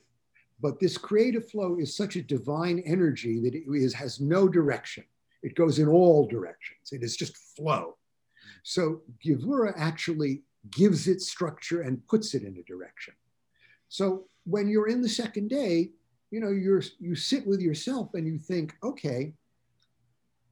But 0.61 0.79
this 0.79 0.97
creative 0.97 1.51
flow 1.51 1.77
is 1.79 1.97
such 1.97 2.14
a 2.14 2.23
divine 2.23 2.81
energy 2.87 3.40
that 3.40 3.55
it 3.55 3.64
is, 3.68 3.92
has 3.95 4.21
no 4.21 4.49
direction. 4.49 5.05
It 5.42 5.57
goes 5.57 5.81
in 5.81 5.88
all 5.88 6.29
directions. 6.29 6.92
It 6.92 7.03
is 7.03 7.16
just 7.16 7.37
flow. 7.37 7.97
So 8.62 9.03
Gevurah 9.25 9.73
actually 9.77 10.42
gives 10.71 11.09
it 11.09 11.21
structure 11.21 11.83
and 11.83 12.07
puts 12.07 12.35
it 12.35 12.45
in 12.45 12.57
a 12.57 12.62
direction. 12.62 13.14
So 13.88 14.27
when 14.45 14.68
you're 14.68 14.88
in 14.88 15.03
the 15.03 15.09
second 15.09 15.49
day, 15.51 15.90
you 16.33 16.40
know, 16.40 16.49
you're 16.49 16.83
you 16.99 17.14
sit 17.14 17.47
with 17.47 17.61
yourself 17.61 18.14
and 18.14 18.27
you 18.27 18.38
think, 18.38 18.75
okay, 18.83 19.35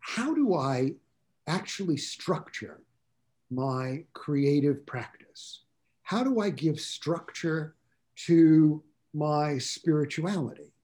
how 0.01 0.35
do 0.35 0.55
I 0.55 0.93
actually 1.47 1.97
structure 1.97 2.83
my 3.51 4.05
creative 4.13 4.85
practice? 4.85 5.63
How 6.03 6.23
do 6.23 6.41
I 6.41 6.51
give 6.51 6.79
structure 6.79 7.77
to 8.27 8.83
my 9.15 9.57
spirituality? 9.57 10.75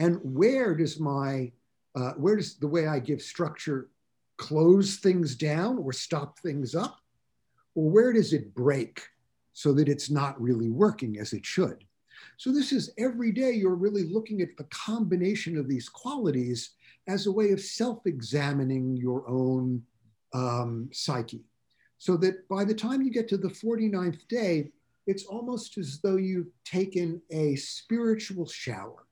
And 0.00 0.18
where 0.22 0.74
does 0.74 0.98
my 0.98 1.52
uh, 1.94 2.12
where 2.14 2.34
does 2.34 2.56
the 2.56 2.66
way 2.66 2.88
I 2.88 2.98
give 2.98 3.22
structure 3.22 3.88
close 4.36 4.96
things 4.96 5.36
down 5.36 5.78
or 5.78 5.92
stop 5.92 6.40
things 6.40 6.74
up? 6.74 6.98
Or 7.76 7.88
where 7.88 8.12
does 8.12 8.32
it 8.32 8.52
break 8.52 9.00
so 9.52 9.72
that 9.74 9.88
it's 9.88 10.10
not 10.10 10.40
really 10.42 10.70
working 10.70 11.18
as 11.20 11.32
it 11.32 11.46
should? 11.46 11.84
So, 12.36 12.52
this 12.52 12.72
is 12.72 12.92
every 12.98 13.32
day 13.32 13.52
you're 13.52 13.74
really 13.74 14.04
looking 14.04 14.40
at 14.40 14.56
the 14.56 14.64
combination 14.64 15.56
of 15.56 15.68
these 15.68 15.88
qualities 15.88 16.70
as 17.08 17.26
a 17.26 17.32
way 17.32 17.50
of 17.50 17.60
self 17.60 18.06
examining 18.06 18.96
your 18.96 19.28
own 19.28 19.82
um, 20.32 20.88
psyche. 20.92 21.44
So 21.98 22.16
that 22.18 22.48
by 22.48 22.64
the 22.64 22.74
time 22.74 23.02
you 23.02 23.10
get 23.10 23.28
to 23.28 23.36
the 23.36 23.48
49th 23.48 24.26
day, 24.28 24.70
it's 25.06 25.24
almost 25.24 25.76
as 25.76 26.00
though 26.02 26.16
you've 26.16 26.52
taken 26.64 27.20
a 27.30 27.56
spiritual 27.56 28.46
shower 28.46 29.06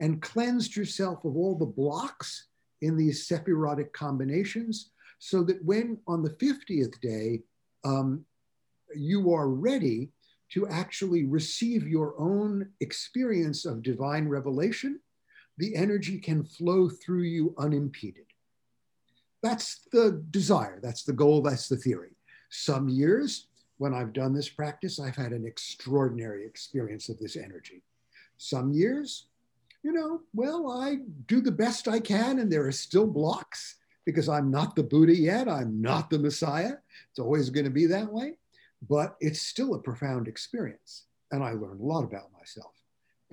and 0.00 0.20
cleansed 0.20 0.76
yourself 0.76 1.24
of 1.24 1.36
all 1.36 1.56
the 1.56 1.64
blocks 1.64 2.48
in 2.82 2.96
these 2.96 3.26
sephirotic 3.26 3.92
combinations, 3.92 4.90
so 5.18 5.42
that 5.42 5.64
when 5.64 5.98
on 6.06 6.22
the 6.22 6.30
50th 6.30 7.00
day, 7.00 7.42
um, 7.84 8.24
you 8.94 9.32
are 9.32 9.48
ready 9.48 10.10
to 10.50 10.68
actually 10.68 11.24
receive 11.24 11.86
your 11.86 12.14
own 12.18 12.68
experience 12.80 13.64
of 13.64 13.82
divine 13.82 14.28
revelation, 14.28 15.00
the 15.58 15.74
energy 15.74 16.18
can 16.18 16.44
flow 16.44 16.88
through 16.88 17.22
you 17.22 17.54
unimpeded. 17.58 18.26
That's 19.42 19.86
the 19.92 20.24
desire, 20.30 20.80
that's 20.82 21.04
the 21.04 21.12
goal, 21.12 21.42
that's 21.42 21.68
the 21.68 21.76
theory. 21.76 22.16
Some 22.50 22.88
years 22.88 23.48
when 23.78 23.94
I've 23.94 24.12
done 24.12 24.34
this 24.34 24.48
practice, 24.48 24.98
I've 24.98 25.16
had 25.16 25.32
an 25.32 25.46
extraordinary 25.46 26.46
experience 26.46 27.08
of 27.08 27.18
this 27.18 27.36
energy. 27.36 27.82
Some 28.38 28.72
years, 28.72 29.26
you 29.82 29.92
know, 29.92 30.22
well, 30.34 30.70
I 30.70 30.98
do 31.26 31.40
the 31.40 31.52
best 31.52 31.86
I 31.86 32.00
can, 32.00 32.38
and 32.38 32.50
there 32.50 32.66
are 32.66 32.72
still 32.72 33.06
blocks 33.06 33.76
because 34.04 34.28
I'm 34.28 34.50
not 34.50 34.76
the 34.76 34.82
Buddha 34.82 35.14
yet. 35.14 35.48
I'm 35.48 35.80
not 35.80 36.10
the 36.10 36.18
Messiah. 36.18 36.74
It's 37.10 37.18
always 37.18 37.50
going 37.50 37.64
to 37.64 37.70
be 37.70 37.86
that 37.86 38.10
way, 38.10 38.34
but 38.88 39.16
it's 39.20 39.42
still 39.42 39.74
a 39.74 39.82
profound 39.82 40.28
experience. 40.28 41.04
And 41.32 41.42
I 41.42 41.52
learned 41.52 41.80
a 41.80 41.84
lot 41.84 42.04
about 42.04 42.32
myself. 42.38 42.72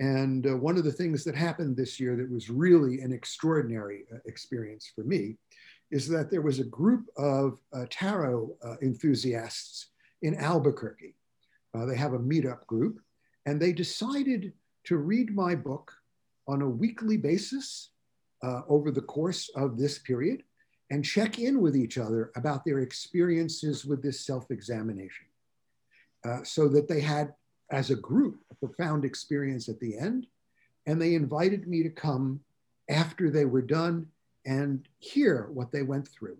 And 0.00 0.46
uh, 0.46 0.56
one 0.56 0.76
of 0.76 0.84
the 0.84 0.92
things 0.92 1.22
that 1.24 1.36
happened 1.36 1.76
this 1.76 2.00
year 2.00 2.16
that 2.16 2.30
was 2.30 2.50
really 2.50 3.00
an 3.00 3.12
extraordinary 3.12 4.04
uh, 4.12 4.18
experience 4.26 4.90
for 4.94 5.04
me 5.04 5.36
is 5.90 6.08
that 6.08 6.30
there 6.30 6.42
was 6.42 6.58
a 6.58 6.64
group 6.64 7.06
of 7.16 7.60
uh, 7.72 7.84
tarot 7.90 8.50
uh, 8.64 8.74
enthusiasts 8.82 9.88
in 10.22 10.34
Albuquerque. 10.34 11.14
Uh, 11.74 11.84
they 11.84 11.96
have 11.96 12.14
a 12.14 12.18
meetup 12.18 12.66
group, 12.66 12.98
and 13.46 13.60
they 13.60 13.72
decided 13.72 14.52
to 14.84 14.96
read 14.96 15.34
my 15.34 15.54
book 15.54 15.92
on 16.48 16.62
a 16.62 16.68
weekly 16.68 17.16
basis 17.16 17.90
uh, 18.42 18.62
over 18.68 18.90
the 18.90 19.00
course 19.00 19.48
of 19.54 19.78
this 19.78 19.98
period 19.98 20.42
and 20.90 21.04
check 21.04 21.38
in 21.38 21.60
with 21.60 21.76
each 21.76 21.98
other 21.98 22.30
about 22.36 22.64
their 22.64 22.80
experiences 22.80 23.84
with 23.84 24.02
this 24.02 24.20
self 24.20 24.50
examination 24.50 25.26
uh, 26.24 26.42
so 26.42 26.68
that 26.68 26.88
they 26.88 27.00
had, 27.00 27.34
as 27.70 27.90
a 27.90 27.96
group, 27.96 28.40
a 28.50 28.54
profound 28.54 29.04
experience 29.04 29.68
at 29.68 29.80
the 29.80 29.96
end. 29.98 30.26
And 30.86 31.00
they 31.00 31.14
invited 31.14 31.66
me 31.66 31.82
to 31.82 31.90
come 31.90 32.40
after 32.90 33.30
they 33.30 33.44
were 33.44 33.62
done 33.62 34.06
and 34.44 34.86
hear 34.98 35.48
what 35.52 35.72
they 35.72 35.82
went 35.82 36.08
through. 36.08 36.36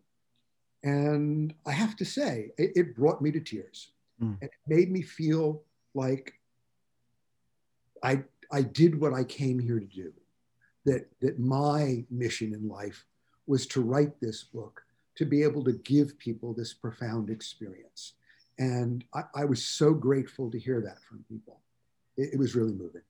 And 0.83 1.55
I 1.67 1.73
have 1.73 1.97
to 1.97 2.05
say, 2.05 2.51
it, 2.59 2.73
it 2.77 2.97
brought 2.97 3.23
me 3.23 3.31
to 3.33 3.41
tears. 3.41 3.93
Mm. 4.23 4.37
And 4.41 4.51
it 4.51 4.51
made 4.67 4.91
me 4.91 5.01
feel 5.01 5.63
like 5.95 6.35
I, 8.03 8.23
I 8.53 8.63
did 8.63 9.01
what 9.01 9.15
I 9.15 9.25
came 9.25 9.59
here 9.59 9.81
to 9.81 9.87
do, 9.87 10.13
that, 10.85 11.09
that 11.21 11.39
my 11.39 12.05
mission 12.11 12.53
in 12.53 12.69
life 12.69 13.07
was 13.47 13.67
to 13.69 13.81
write 13.81 14.21
this 14.21 14.45
book, 14.45 14.83
to 15.17 15.25
be 15.25 15.43
able 15.43 15.65
to 15.65 15.73
give 15.73 16.19
people 16.19 16.53
this 16.53 16.75
profound 16.75 17.31
experience. 17.31 18.13
And 18.59 19.05
I, 19.15 19.23
I 19.35 19.45
was 19.45 19.65
so 19.65 19.93
grateful 19.93 20.51
to 20.51 20.59
hear 20.59 20.81
that 20.83 21.03
from 21.03 21.25
people. 21.29 21.61
It, 22.17 22.35
it 22.35 22.39
was 22.39 22.55
really 22.55 22.73
moving. 22.73 23.03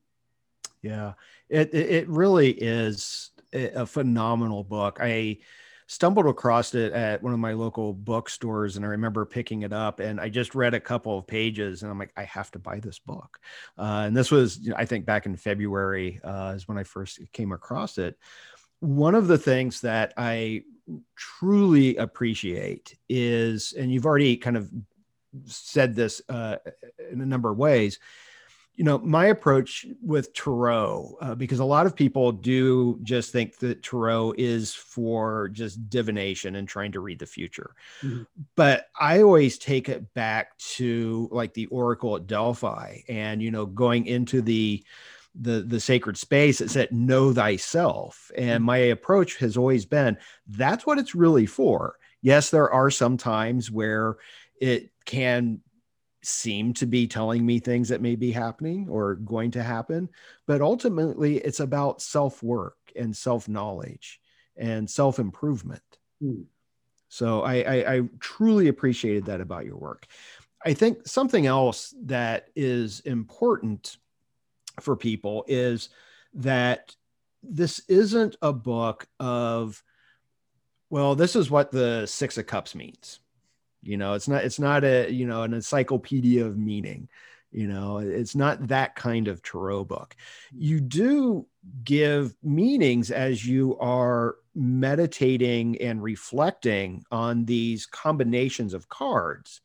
Yeah, 0.82 1.14
it, 1.48 1.74
it 1.74 2.08
really 2.08 2.50
is 2.50 3.30
a 3.52 3.86
phenomenal 3.86 4.64
book. 4.64 4.98
I, 5.00 5.38
stumbled 5.86 6.26
across 6.26 6.74
it 6.74 6.92
at 6.92 7.22
one 7.22 7.32
of 7.32 7.38
my 7.38 7.52
local 7.52 7.92
bookstores 7.92 8.76
and 8.76 8.84
I 8.84 8.88
remember 8.88 9.24
picking 9.24 9.62
it 9.62 9.72
up 9.72 10.00
and 10.00 10.20
I 10.20 10.28
just 10.28 10.54
read 10.54 10.74
a 10.74 10.80
couple 10.80 11.18
of 11.18 11.26
pages 11.26 11.82
and 11.82 11.90
I'm 11.90 11.98
like, 11.98 12.12
I 12.16 12.24
have 12.24 12.50
to 12.52 12.58
buy 12.58 12.80
this 12.80 12.98
book. 12.98 13.38
Uh, 13.78 14.04
and 14.06 14.16
this 14.16 14.30
was, 14.30 14.58
you 14.58 14.70
know, 14.70 14.76
I 14.78 14.86
think 14.86 15.04
back 15.04 15.26
in 15.26 15.36
February 15.36 16.20
uh, 16.24 16.54
is 16.56 16.66
when 16.66 16.78
I 16.78 16.84
first 16.84 17.20
came 17.32 17.52
across 17.52 17.98
it. 17.98 18.18
One 18.80 19.14
of 19.14 19.28
the 19.28 19.38
things 19.38 19.82
that 19.82 20.14
I 20.16 20.62
truly 21.16 21.96
appreciate 21.96 22.96
is, 23.08 23.72
and 23.72 23.92
you've 23.92 24.06
already 24.06 24.36
kind 24.36 24.56
of 24.56 24.70
said 25.46 25.94
this 25.94 26.22
uh, 26.28 26.56
in 27.10 27.20
a 27.20 27.26
number 27.26 27.50
of 27.50 27.58
ways, 27.58 27.98
you 28.76 28.82
know, 28.82 28.98
my 28.98 29.26
approach 29.26 29.86
with 30.02 30.34
tarot, 30.34 31.16
uh, 31.20 31.34
because 31.36 31.60
a 31.60 31.64
lot 31.64 31.86
of 31.86 31.94
people 31.94 32.32
do 32.32 32.98
just 33.02 33.30
think 33.30 33.56
that 33.58 33.84
tarot 33.84 34.34
is 34.36 34.74
for 34.74 35.48
just 35.50 35.88
divination 35.88 36.56
and 36.56 36.66
trying 36.66 36.90
to 36.92 37.00
read 37.00 37.20
the 37.20 37.26
future. 37.26 37.74
Mm-hmm. 38.02 38.24
But 38.56 38.88
I 38.98 39.22
always 39.22 39.58
take 39.58 39.88
it 39.88 40.12
back 40.14 40.58
to 40.58 41.28
like 41.30 41.54
the 41.54 41.66
Oracle 41.66 42.16
at 42.16 42.26
Delphi 42.26 42.98
and, 43.08 43.40
you 43.40 43.52
know, 43.52 43.66
going 43.66 44.06
into 44.06 44.42
the, 44.42 44.84
the 45.36 45.62
the 45.62 45.80
sacred 45.80 46.16
space 46.16 46.60
it 46.60 46.70
said 46.70 46.92
know 46.92 47.32
thyself 47.32 48.30
and 48.36 48.58
mm-hmm. 48.58 48.66
my 48.66 48.76
approach 48.76 49.36
has 49.38 49.56
always 49.56 49.84
been 49.84 50.16
that's 50.46 50.86
what 50.86 50.96
it's 50.96 51.16
really 51.16 51.44
for 51.44 51.96
yes 52.22 52.50
there 52.50 52.70
are 52.70 52.88
some 52.88 53.16
times 53.16 53.68
where 53.68 54.16
it 54.60 54.90
can 55.04 55.60
seem 56.22 56.72
to 56.74 56.86
be 56.86 57.06
telling 57.06 57.44
me 57.44 57.58
things 57.58 57.88
that 57.90 58.00
may 58.00 58.16
be 58.16 58.32
happening 58.32 58.88
or 58.88 59.16
going 59.16 59.50
to 59.52 59.62
happen. 59.62 60.08
But 60.46 60.62
ultimately, 60.62 61.36
it's 61.38 61.60
about 61.60 62.00
self 62.00 62.42
work 62.42 62.76
and 62.96 63.16
self 63.16 63.48
knowledge 63.48 64.20
and 64.56 64.88
self 64.88 65.18
improvement. 65.18 65.82
Mm. 66.22 66.44
So 67.08 67.42
I, 67.42 67.54
I, 67.54 67.94
I 67.94 68.00
truly 68.18 68.68
appreciated 68.68 69.26
that 69.26 69.40
about 69.40 69.66
your 69.66 69.76
work. 69.76 70.06
I 70.64 70.74
think 70.74 71.06
something 71.06 71.46
else 71.46 71.94
that 72.04 72.48
is 72.56 73.00
important 73.00 73.98
for 74.80 74.96
people 74.96 75.44
is 75.46 75.90
that 76.34 76.96
this 77.42 77.80
isn't 77.88 78.36
a 78.40 78.52
book 78.52 79.06
of, 79.20 79.82
well, 80.90 81.14
this 81.14 81.36
is 81.36 81.50
what 81.50 81.70
the 81.70 82.06
Six 82.06 82.38
of 82.38 82.46
Cups 82.46 82.74
means 82.74 83.20
you 83.84 83.96
know 83.96 84.14
it's 84.14 84.28
not 84.28 84.44
it's 84.44 84.58
not 84.58 84.84
a 84.84 85.10
you 85.10 85.26
know 85.26 85.42
an 85.42 85.54
encyclopedia 85.54 86.44
of 86.44 86.56
meaning 86.56 87.08
you 87.54 87.68
know 87.68 87.98
it's 87.98 88.34
not 88.34 88.66
that 88.66 88.96
kind 88.96 89.28
of 89.28 89.40
tarot 89.40 89.84
book. 89.84 90.16
You 90.52 90.80
do 90.80 91.46
give 91.84 92.34
meanings 92.42 93.12
as 93.12 93.46
you 93.46 93.78
are 93.78 94.36
meditating 94.56 95.80
and 95.80 96.02
reflecting 96.02 97.04
on 97.12 97.44
these 97.44 97.86
combinations 97.86 98.74
of 98.74 98.88
cards. 98.88 99.60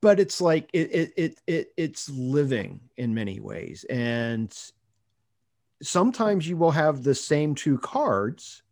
But 0.00 0.18
it's 0.18 0.40
like 0.40 0.68
it, 0.72 0.92
it 0.92 1.12
it, 1.16 1.40
it 1.46 1.72
it's 1.76 2.10
living 2.10 2.80
in 2.96 3.14
many 3.14 3.38
ways. 3.38 3.84
And 3.88 4.52
sometimes 5.82 6.48
you 6.48 6.56
will 6.56 6.72
have 6.72 7.04
the 7.04 7.14
same 7.14 7.54
two 7.54 7.78
cards. 7.78 8.64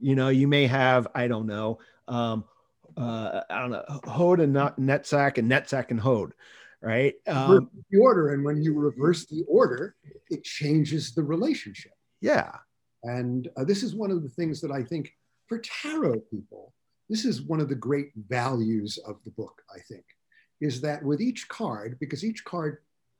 You 0.00 0.14
know 0.14 0.28
you 0.28 0.48
may 0.48 0.66
have 0.66 1.06
i 1.14 1.28
don't 1.28 1.46
know 1.46 1.78
um, 2.08 2.44
uh, 2.96 3.40
I 3.50 3.60
don't 3.60 3.70
know, 3.70 4.00
Hod 4.04 4.40
and 4.40 4.52
not 4.52 4.78
Netzach 4.78 5.38
and 5.38 5.50
Netzach 5.50 5.90
and 5.90 6.00
Hod, 6.00 6.32
right? 6.80 7.14
Um, 7.26 7.70
the 7.90 7.98
order, 7.98 8.34
and 8.34 8.44
when 8.44 8.62
you 8.62 8.74
reverse 8.74 9.26
the 9.26 9.44
order, 9.48 9.96
it 10.30 10.44
changes 10.44 11.14
the 11.14 11.22
relationship. 11.22 11.92
Yeah, 12.20 12.52
and 13.02 13.48
uh, 13.56 13.64
this 13.64 13.82
is 13.82 13.94
one 13.94 14.10
of 14.10 14.22
the 14.22 14.28
things 14.28 14.60
that 14.60 14.70
I 14.70 14.82
think 14.82 15.12
for 15.48 15.60
tarot 15.60 16.20
people, 16.30 16.72
this 17.08 17.24
is 17.24 17.42
one 17.42 17.60
of 17.60 17.68
the 17.68 17.74
great 17.74 18.10
values 18.28 18.98
of 19.06 19.16
the 19.24 19.30
book. 19.30 19.62
I 19.74 19.80
think 19.80 20.04
is 20.60 20.80
that 20.80 21.02
with 21.02 21.20
each 21.20 21.48
card, 21.48 21.98
because 22.00 22.24
each 22.24 22.44
card 22.44 22.78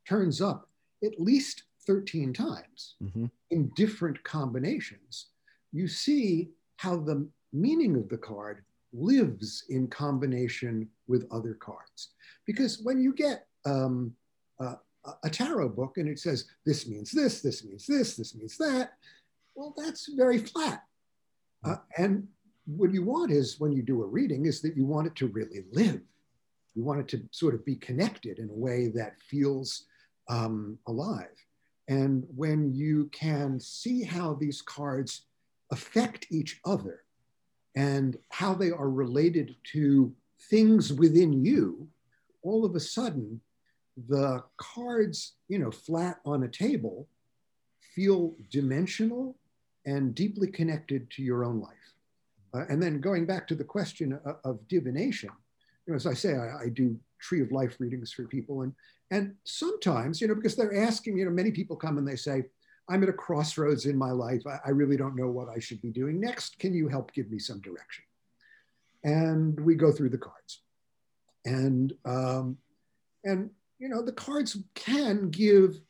turns 0.09 0.41
up 0.41 0.69
at 1.05 1.21
least 1.21 1.65
13 1.87 2.33
times 2.33 2.95
mm-hmm. 3.03 3.27
in 3.51 3.71
different 3.77 4.23
combinations, 4.25 5.27
you 5.73 5.89
see 5.89 6.51
how 6.77 6.97
the 6.97 7.29
meaning 7.53 7.97
of 7.97 8.09
the 8.09 8.17
card 8.17 8.65
lives 8.95 9.65
in 9.69 9.89
combination 9.89 10.89
with 11.09 11.27
other 11.31 11.55
cards. 11.55 12.11
Because 12.47 12.81
when 12.83 13.01
you 13.01 13.13
get 13.13 13.47
um, 13.67 14.15
uh, 14.61 14.77
a 15.23 15.31
tarot 15.31 15.71
book 15.71 15.99
and 15.99 16.09
it 16.09 16.19
says, 16.19 16.47
this 16.65 16.87
means 16.87 17.11
this, 17.11 17.41
this 17.41 17.65
means 17.65 17.87
this, 17.87 18.17
this 18.17 18.35
means 18.35 18.57
that, 18.59 18.93
well, 19.55 19.75
that's 19.77 20.13
very 20.15 20.39
flat. 20.39 20.83
Uh, 21.65 21.77
and 21.99 22.27
what 22.67 22.93
you 22.93 23.03
want 23.05 23.31
is 23.31 23.61
when 23.61 23.73
you 23.73 23.83
do 23.83 24.03
a 24.03 24.07
reading 24.07 24.47
is 24.47 24.61
that 24.63 24.77
you 24.77 24.85
want 24.85 25.07
it 25.07 25.15
to 25.17 25.29
really 25.29 25.65
live. 25.73 26.01
You 26.75 26.85
want 26.85 27.01
it 27.01 27.09
to 27.09 27.23
sort 27.31 27.55
of 27.55 27.65
be 27.65 27.77
connected 27.77 28.39
in 28.39 28.49
a 28.49 28.55
way 28.55 28.89
that 28.89 29.21
feels 29.21 29.85
um, 30.29 30.79
alive. 30.87 31.37
And 31.89 32.25
when 32.35 32.75
you 32.75 33.11
can 33.13 33.61
see 33.61 34.03
how 34.03 34.35
these 34.35 34.63
cards 34.63 35.27
affect 35.71 36.27
each 36.31 36.61
other 36.65 37.04
and 37.75 38.17
how 38.31 38.55
they 38.55 38.71
are 38.71 38.91
related 38.91 39.57
to 39.73 40.13
things 40.51 40.93
within 40.93 41.33
you, 41.33 41.89
all 42.43 42.65
of 42.65 42.75
a 42.75 42.81
sudden, 42.81 43.41
the 44.09 44.43
cards, 44.57 45.35
you 45.49 45.59
know, 45.59 45.71
flat 45.71 46.21
on 46.25 46.43
a 46.43 46.49
table 46.49 47.09
feel 47.95 48.35
dimensional 48.51 49.37
and 49.87 50.15
deeply 50.15 50.49
connected 50.49 51.11
to 51.11 51.23
your 51.23 51.45
own 51.45 51.61
life. 51.61 51.95
Uh, 52.53 52.65
and 52.69 52.83
then 52.83 53.01
going 53.01 53.27
back 53.27 53.47
to 53.47 53.55
the 53.55 53.65
question 53.65 54.19
of, 54.25 54.37
of 54.45 54.69
divination, 54.69 55.31
you 55.87 55.93
know, 55.93 55.97
as 55.97 56.07
I 56.07 56.15
say, 56.15 56.35
I, 56.35 56.65
I, 56.65 56.69
do 56.69 56.99
tree 57.21 57.43
of 57.43 57.53
life 57.53 57.77
readings 57.79 58.13
for 58.13 58.25
people. 58.25 58.63
And, 58.63 58.73
and 59.11 59.35
sometimes, 59.45 60.21
you 60.21 60.29
know, 60.29 60.35
because 60.35 60.57
they're 60.57 60.83
asking, 60.83 61.19
you 61.19 61.25
know, 61.25 61.31
many 61.31 61.51
people 61.51 61.77
come 61.77 61.99
and 61.99 62.07
they 62.07 62.17
say, 62.17 62.45
I'm 62.89 63.03
at 63.03 63.09
a 63.09 63.15
crossroads 63.15 63.87
in 63.87 63.97
my 63.97 64.11
life. 64.11 64.43
I, 64.47 64.59
I 64.67 64.71
really 64.71 64.97
don't 64.97 65.17
know 65.17 65.29
what 65.29 65.49
I 65.49 65.59
should 65.59 65.81
be 65.81 65.91
doing 65.91 66.21
next. 66.21 66.59
Can 66.59 66.75
you 66.75 66.89
help 66.89 67.13
give 67.13 67.31
me 67.31 67.39
some 67.39 67.61
direction? 67.61 68.05
And 69.05 69.59
we 69.61 69.75
go 69.75 69.93
through 69.93 70.11
the 70.11 70.19
cards. 70.19 70.61
And, 71.45 71.93
um, 72.05 72.59
and 73.25 73.51
you 73.79 73.89
know, 73.89 74.03
the 74.03 74.13
cards 74.13 74.57
can 74.75 75.31
give 75.31 75.81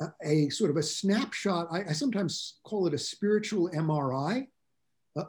a, 0.00 0.06
a 0.22 0.48
sort 0.50 0.70
of 0.70 0.76
a 0.76 0.82
snapshot. 0.82 1.68
I, 1.70 1.90
I, 1.90 1.92
sometimes 1.92 2.58
call 2.64 2.86
it 2.86 2.94
a 2.94 2.98
spiritual 2.98 3.70
MRI 3.70 4.46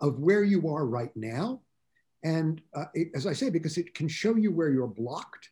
of 0.01 0.20
where 0.20 0.43
you 0.43 0.70
are 0.70 0.86
right 0.86 1.16
now. 1.16 1.61
And 2.24 2.61
uh, 2.74 2.86
it, 2.93 3.09
as 3.16 3.28
I 3.28 3.34
say, 3.34 3.49
because 3.49 3.78
it 3.78 3.93
can 3.93 4.07
show 4.07 4.36
you 4.36 4.51
where 4.51 4.70
you're 4.70 4.88
blocked, 4.88 5.49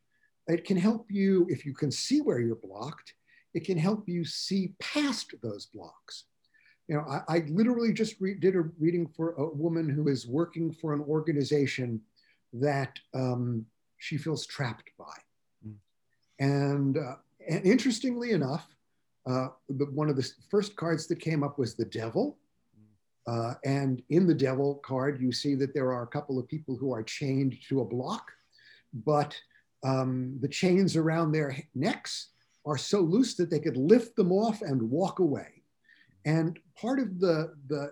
it 0.47 0.66
can 0.66 0.78
help 0.78 1.05
you, 1.09 1.45
if 1.49 1.66
you 1.66 1.74
can 1.74 1.91
see 1.91 2.20
where 2.20 2.39
you're 2.39 2.55
blocked, 2.55 3.14
it 3.54 3.66
can 3.66 3.78
help 3.78 4.08
you 4.08 4.26
see 4.26 4.74
past 4.80 5.34
those 5.41 5.68
blocks. 5.68 6.26
You 6.88 6.97
know, 6.97 7.06
I, 7.08 7.36
I 7.36 7.43
literally 7.49 7.93
just 7.93 8.20
re- 8.20 8.36
did 8.36 8.56
a 8.56 8.64
reading 8.80 9.08
for 9.08 9.34
a 9.34 9.47
woman 9.47 9.88
who 9.89 10.10
is 10.10 10.28
working 10.28 10.72
for 10.72 10.93
an 10.93 11.01
organization 11.01 12.01
that 12.54 12.99
um, 13.14 13.66
she 13.97 14.18
feels 14.18 14.45
trapped 14.45 14.89
by. 14.97 15.16
Mm. 15.66 15.76
And, 16.39 16.97
uh, 16.97 17.16
and 17.49 17.66
interestingly 17.66 18.32
enough, 18.32 18.68
uh, 19.26 19.47
the, 19.70 19.86
one 19.86 20.10
of 20.10 20.18
the 20.18 20.30
first 20.51 20.76
cards 20.76 21.08
that 21.08 21.20
came 21.20 21.43
up 21.43 21.58
was 21.58 21.76
the 21.76 21.86
devil. 21.86 22.38
Uh, 23.26 23.54
and 23.64 24.04
in 24.10 24.28
the 24.28 24.34
devil 24.34 24.82
card, 24.86 25.22
you 25.22 25.32
see 25.32 25.56
that 25.56 25.74
there 25.74 25.93
are 25.93 26.04
a 26.04 26.08
couple 26.08 26.38
of 26.38 26.47
people 26.49 26.76
who 26.76 26.91
are 26.91 27.04
chained 27.04 27.56
to 27.70 27.80
a 27.80 27.86
block, 27.86 28.30
but 29.06 29.34
um, 29.86 30.38
the 30.41 30.47
chains 30.47 30.97
around 30.97 31.32
their 31.32 31.58
necks 31.74 32.33
are 32.66 32.78
so 32.78 33.01
loose 33.01 33.36
that 33.36 33.49
they 33.49 33.59
could 33.59 33.78
lift 33.78 34.16
them 34.16 34.32
off 34.32 34.61
and 34.61 34.82
walk 34.82 35.20
away. 35.20 35.64
And 36.26 36.57
part 36.80 36.99
of 36.99 37.20
the, 37.20 37.53
the 37.68 37.91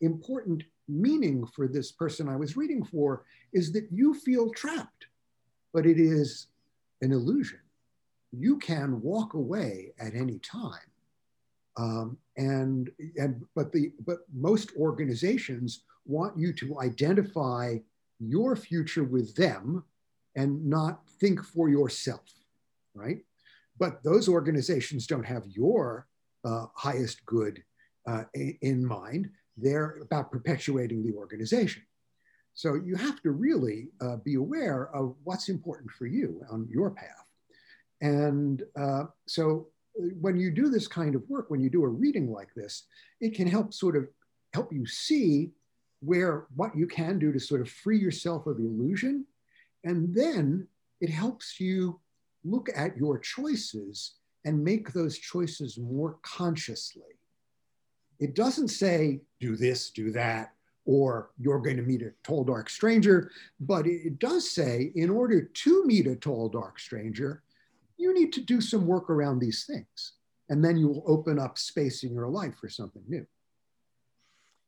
important 0.00 0.62
meaning 0.88 1.46
for 1.46 1.66
this 1.68 1.92
person 1.92 2.28
I 2.28 2.36
was 2.36 2.56
reading 2.56 2.84
for 2.84 3.24
is 3.52 3.72
that 3.72 3.88
you 3.90 4.14
feel 4.14 4.50
trapped, 4.50 5.06
but 5.72 5.86
it 5.86 5.98
is 5.98 6.48
an 7.00 7.12
illusion. 7.12 7.58
You 8.32 8.58
can 8.58 9.00
walk 9.02 9.34
away 9.34 9.92
at 9.98 10.14
any 10.14 10.38
time. 10.38 10.78
Um, 11.76 12.18
and, 12.36 12.90
and 13.16 13.42
but 13.54 13.72
the 13.72 13.92
but 14.04 14.18
most 14.34 14.72
organizations 14.76 15.84
want 16.04 16.38
you 16.38 16.52
to 16.54 16.80
identify 16.80 17.78
your 18.20 18.56
future 18.56 19.04
with 19.04 19.34
them 19.34 19.82
and 20.36 20.64
not 20.66 21.00
think 21.20 21.42
for 21.42 21.68
yourself, 21.68 22.30
right? 22.94 23.18
But 23.78 24.02
those 24.02 24.28
organizations 24.28 25.06
don't 25.06 25.24
have 25.24 25.46
your 25.46 26.06
uh, 26.44 26.66
highest 26.74 27.24
good 27.26 27.62
uh, 28.06 28.24
in 28.34 28.84
mind. 28.84 29.30
They're 29.56 29.98
about 30.02 30.30
perpetuating 30.30 31.04
the 31.04 31.14
organization. 31.14 31.82
So 32.54 32.74
you 32.74 32.96
have 32.96 33.22
to 33.22 33.30
really 33.30 33.88
uh, 34.00 34.16
be 34.16 34.34
aware 34.34 34.94
of 34.94 35.14
what's 35.24 35.48
important 35.48 35.90
for 35.90 36.06
you 36.06 36.42
on 36.50 36.68
your 36.70 36.90
path. 36.90 37.26
And 38.00 38.62
uh, 38.76 39.04
so 39.26 39.68
when 39.94 40.36
you 40.36 40.50
do 40.50 40.68
this 40.68 40.86
kind 40.86 41.14
of 41.14 41.22
work, 41.28 41.50
when 41.50 41.60
you 41.60 41.70
do 41.70 41.84
a 41.84 41.88
reading 41.88 42.30
like 42.30 42.52
this, 42.54 42.84
it 43.20 43.34
can 43.34 43.46
help 43.46 43.72
sort 43.72 43.96
of 43.96 44.08
help 44.52 44.72
you 44.72 44.86
see 44.86 45.52
where 46.00 46.46
what 46.56 46.76
you 46.76 46.86
can 46.86 47.18
do 47.18 47.32
to 47.32 47.40
sort 47.40 47.60
of 47.60 47.70
free 47.70 47.98
yourself 47.98 48.46
of 48.46 48.58
illusion. 48.58 49.24
And 49.84 50.14
then 50.14 50.66
it 51.00 51.10
helps 51.10 51.58
you 51.60 52.00
look 52.44 52.68
at 52.74 52.96
your 52.96 53.18
choices 53.18 54.14
and 54.44 54.62
make 54.62 54.92
those 54.92 55.18
choices 55.18 55.78
more 55.78 56.16
consciously. 56.22 57.18
It 58.18 58.34
doesn't 58.34 58.68
say, 58.68 59.20
do 59.40 59.56
this, 59.56 59.90
do 59.90 60.10
that, 60.12 60.52
or 60.84 61.30
you're 61.38 61.60
going 61.60 61.76
to 61.76 61.82
meet 61.82 62.02
a 62.02 62.12
tall, 62.24 62.44
dark 62.44 62.68
stranger, 62.68 63.30
but 63.60 63.86
it 63.86 64.18
does 64.18 64.50
say, 64.50 64.92
in 64.94 65.10
order 65.10 65.42
to 65.42 65.84
meet 65.86 66.06
a 66.06 66.16
tall, 66.16 66.48
dark 66.48 66.78
stranger, 66.78 67.42
you 67.96 68.12
need 68.12 68.32
to 68.32 68.40
do 68.40 68.60
some 68.60 68.86
work 68.86 69.10
around 69.10 69.38
these 69.38 69.64
things. 69.64 70.14
And 70.48 70.64
then 70.64 70.76
you 70.76 70.88
will 70.88 71.04
open 71.06 71.38
up 71.38 71.56
space 71.56 72.02
in 72.02 72.12
your 72.12 72.28
life 72.28 72.54
for 72.60 72.68
something 72.68 73.02
new. 73.08 73.26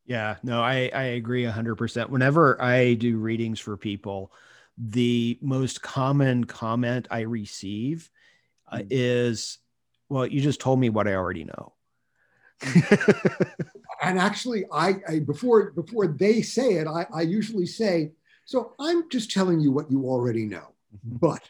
Yeah, 0.07 0.37
no, 0.43 0.63
I, 0.63 0.91
I 0.95 1.03
agree 1.03 1.45
100%. 1.45 2.11
Whenever 2.11 2.61
I 2.63 2.95
do 2.95 3.17
readings 3.19 3.59
for 3.59 3.77
people, 3.77 4.33
the 4.77 5.39
most 5.41 5.83
common 5.83 6.45
comment 6.45 7.07
I 7.11 7.21
receive 7.21 8.11
uh, 8.71 8.79
mm-hmm. 8.79 8.89
is, 8.91 9.59
well, 10.09 10.27
you 10.27 10.41
just 10.41 10.61
told 10.61 10.81
me 10.81 10.91
what 10.91 11.09
I 11.09 11.15
already 11.15 11.45
know. 11.45 11.73
and 14.03 14.19
actually, 14.19 14.65
I, 14.73 14.95
I, 15.09 15.19
before 15.21 15.73
before 15.73 16.07
they 16.07 16.41
say 16.41 16.75
it, 16.75 16.87
I, 16.87 17.07
I 17.13 17.23
usually 17.23 17.67
say, 17.67 18.13
so 18.45 18.73
I'm 18.79 19.09
just 19.11 19.31
telling 19.31 19.61
you 19.61 19.73
what 19.73 19.91
you 19.91 20.05
already 20.05 20.47
know. 20.47 20.75
Mm-hmm. 20.95 21.17
But 21.17 21.43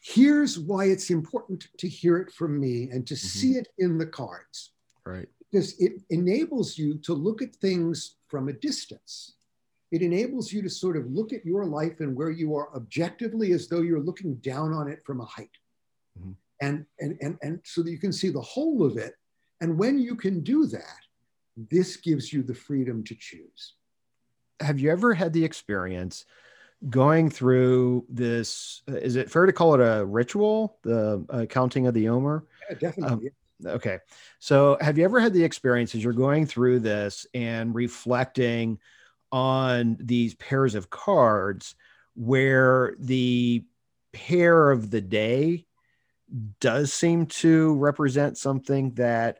here's 0.00 0.58
why 0.58 0.86
it's 0.86 1.10
important 1.10 1.66
to 1.78 1.88
hear 1.88 2.18
it 2.18 2.32
from 2.32 2.60
me 2.60 2.88
and 2.90 3.06
to 3.06 3.14
mm-hmm. 3.14 3.26
see 3.26 3.52
it 3.52 3.68
in 3.78 3.98
the 3.98 4.06
cards. 4.06 4.70
Right. 5.04 5.28
Because 5.50 5.78
it 5.80 6.02
enables 6.10 6.78
you 6.78 6.98
to 6.98 7.14
look 7.14 7.42
at 7.42 7.54
things 7.56 8.16
from 8.28 8.48
a 8.48 8.52
distance. 8.52 9.34
It 9.92 10.02
enables 10.02 10.52
you 10.52 10.62
to 10.62 10.70
sort 10.70 10.96
of 10.96 11.06
look 11.10 11.32
at 11.32 11.44
your 11.44 11.66
life 11.66 12.00
and 12.00 12.16
where 12.16 12.30
you 12.30 12.56
are 12.56 12.74
objectively 12.74 13.52
as 13.52 13.68
though 13.68 13.82
you're 13.82 14.00
looking 14.00 14.36
down 14.36 14.72
on 14.72 14.88
it 14.88 15.04
from 15.04 15.20
a 15.20 15.24
height. 15.24 15.50
Mm-hmm. 16.18 16.32
And, 16.62 16.86
and, 16.98 17.18
and, 17.20 17.38
and 17.42 17.60
so 17.64 17.82
that 17.82 17.90
you 17.90 17.98
can 17.98 18.12
see 18.12 18.30
the 18.30 18.40
whole 18.40 18.84
of 18.84 18.96
it. 18.96 19.14
And 19.60 19.78
when 19.78 19.98
you 19.98 20.16
can 20.16 20.40
do 20.40 20.66
that, 20.66 21.00
this 21.70 21.96
gives 21.96 22.32
you 22.32 22.42
the 22.42 22.54
freedom 22.54 23.04
to 23.04 23.14
choose. 23.14 23.74
Have 24.60 24.80
you 24.80 24.90
ever 24.90 25.12
had 25.12 25.32
the 25.32 25.44
experience 25.44 26.24
going 26.88 27.30
through 27.30 28.04
this 28.08 28.82
uh, 28.90 28.96
is 28.96 29.16
it 29.16 29.30
fair 29.30 29.46
to 29.46 29.52
call 29.52 29.74
it 29.74 29.80
a 29.80 30.04
ritual 30.04 30.78
the 30.82 31.24
uh, 31.30 31.46
counting 31.46 31.86
of 31.86 31.94
the 31.94 32.08
omer 32.08 32.44
yeah, 32.68 32.76
definitely 32.76 33.30
um, 33.64 33.70
okay 33.70 33.98
so 34.40 34.76
have 34.80 34.98
you 34.98 35.04
ever 35.04 35.20
had 35.20 35.32
the 35.32 35.44
experience 35.44 35.94
as 35.94 36.02
you're 36.02 36.12
going 36.12 36.44
through 36.44 36.80
this 36.80 37.24
and 37.34 37.72
reflecting 37.72 38.80
on 39.32 39.96
these 39.98 40.34
pairs 40.34 40.74
of 40.74 40.90
cards 40.90 41.74
where 42.14 42.94
the 42.98 43.64
pair 44.12 44.70
of 44.70 44.90
the 44.90 45.00
day 45.00 45.66
does 46.60 46.92
seem 46.92 47.26
to 47.26 47.74
represent 47.76 48.38
something 48.38 48.92
that 48.92 49.38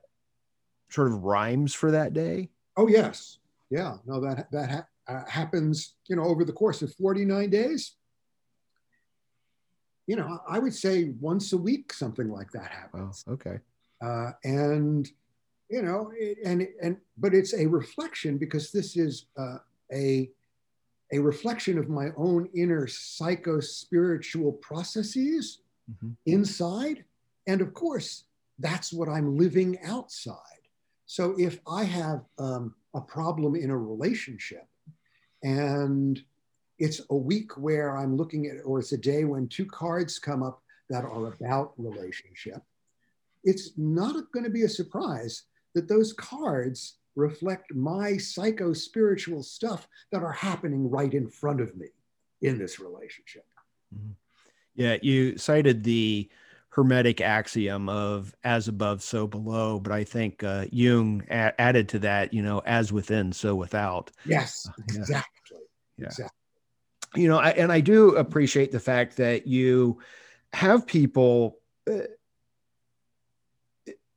sort 0.91 1.09
of 1.09 1.23
rhymes 1.23 1.75
for 1.75 1.91
that 1.91 2.13
day? 2.13 2.49
Oh 2.77 2.89
yes. 2.89 3.39
Yeah. 3.71 3.97
No 4.07 4.21
that 4.21 4.51
that 4.53 4.89
uh, 5.09 5.25
happens, 5.29 5.95
you 6.09 6.17
know, 6.17 6.25
over 6.25 6.45
the 6.45 6.53
course 6.53 6.83
of 6.83 6.95
49 6.95 7.51
days, 7.51 7.97
you 10.07 10.17
know, 10.17 10.41
I 10.49 10.59
would 10.59 10.75
say 10.75 11.13
once 11.21 11.53
a 11.53 11.57
week, 11.57 11.93
something 11.93 12.31
like 12.31 12.51
that 12.53 12.71
happens. 12.71 13.25
Oh, 13.27 13.33
okay. 13.33 13.59
Uh, 14.01 14.33
and, 14.45 15.09
you 15.69 15.83
know, 15.83 16.13
it, 16.17 16.39
and, 16.45 16.67
and, 16.83 16.97
but 17.19 17.35
it's 17.35 17.55
a 17.55 17.67
reflection 17.67 18.37
because 18.37 18.73
this 18.73 18.97
is 18.97 19.27
uh, 19.37 19.59
a, 19.93 20.31
a 21.13 21.19
reflection 21.19 21.79
of 21.79 21.89
my 21.89 22.09
own 22.17 22.49
inner 22.55 22.87
psycho 22.87 23.61
spiritual 23.61 24.53
processes 24.53 25.61
mm-hmm. 25.91 26.13
inside. 26.27 27.05
And 27.47 27.61
of 27.61 27.75
course, 27.75 28.25
that's 28.59 28.93
what 28.93 29.09
I'm 29.09 29.37
living 29.37 29.79
outside. 29.85 30.37
So 31.07 31.35
if 31.39 31.61
I 31.67 31.85
have 31.85 32.25
um, 32.39 32.75
a 32.95 33.01
problem 33.01 33.55
in 33.55 33.71
a 33.71 33.77
relationship, 33.77 34.67
and 35.43 36.23
it's 36.79 37.01
a 37.11 37.17
week 37.17 37.59
where 37.59 37.97
I'm 37.97 38.17
looking 38.17 38.47
at, 38.47 38.65
or 38.65 38.79
it's 38.79 38.93
a 38.93 38.99
day 38.99 39.25
when 39.25 39.49
two 39.49 39.67
cards 39.67 40.19
come 40.19 40.43
up 40.43 40.63
that 40.91 41.05
are 41.05 41.27
about 41.29 41.73
relationship. 41.77 42.63
It's 43.45 43.71
not 43.77 44.31
going 44.33 44.45
to 44.45 44.51
be 44.51 44.63
a 44.63 44.69
surprise 44.69 45.45
that 45.75 45.89
those 45.89 46.13
cards 46.13 46.99
reflect 47.15 47.75
my 47.75 48.17
psycho 48.17 48.73
spiritual 48.73 49.43
stuff 49.43 49.87
that 50.11 50.23
are 50.23 50.33
happening 50.33 50.91
right 50.91 51.13
in 51.13 51.29
front 51.29 51.61
of 51.61 51.77
me 51.77 51.89
in 52.41 52.59
this 52.59 52.81
relationship. 52.81 53.45
Mm-hmm. 53.95 54.13
Yeah, 54.75 54.97
you 55.03 55.37
cited 55.37 55.85
the 55.85 56.31
hermetic 56.71 57.21
axiom 57.21 57.89
of 57.89 58.35
as 58.45 58.69
above, 58.69 59.03
so 59.03 59.27
below. 59.27 59.79
But 59.79 59.93
I 59.93 60.05
think 60.05 60.43
uh, 60.43 60.67
Jung 60.73 61.23
a- 61.31 61.61
added 61.61 61.91
to 61.91 61.99
that, 62.01 62.33
you 62.33 62.43
know, 62.43 62.63
as 62.65 62.93
within, 62.93 63.33
so 63.33 63.55
without. 63.55 64.11
Yes, 64.25 64.67
uh, 64.67 64.73
exactly. 64.89 65.59
Yeah. 65.99 66.07
Exactly. 66.07 66.39
You 67.15 67.29
know, 67.29 67.39
I, 67.39 67.51
and 67.51 67.71
I 67.71 67.81
do 67.81 68.17
appreciate 68.17 68.73
the 68.73 68.81
fact 68.81 69.19
that 69.19 69.47
you 69.47 69.99
have 70.55 70.87
people 70.87 71.59
uh, 71.91 72.05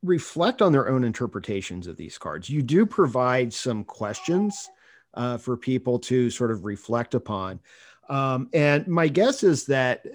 reflect 0.05 0.61
on 0.61 0.71
their 0.71 0.87
own 0.87 1.03
interpretations 1.03 1.87
of 1.87 1.97
these 1.97 2.17
cards. 2.17 2.49
You 2.49 2.61
do 2.61 2.85
provide 2.85 3.53
some 3.53 3.83
questions 3.83 4.69
uh, 5.13 5.37
for 5.37 5.57
people 5.57 5.99
to 5.99 6.29
sort 6.29 6.51
of 6.51 6.65
reflect 6.65 7.15
upon. 7.15 7.59
Um, 8.09 8.49
and 8.53 8.87
my 8.87 9.07
guess 9.07 9.43
is 9.43 9.65
that 9.65 10.05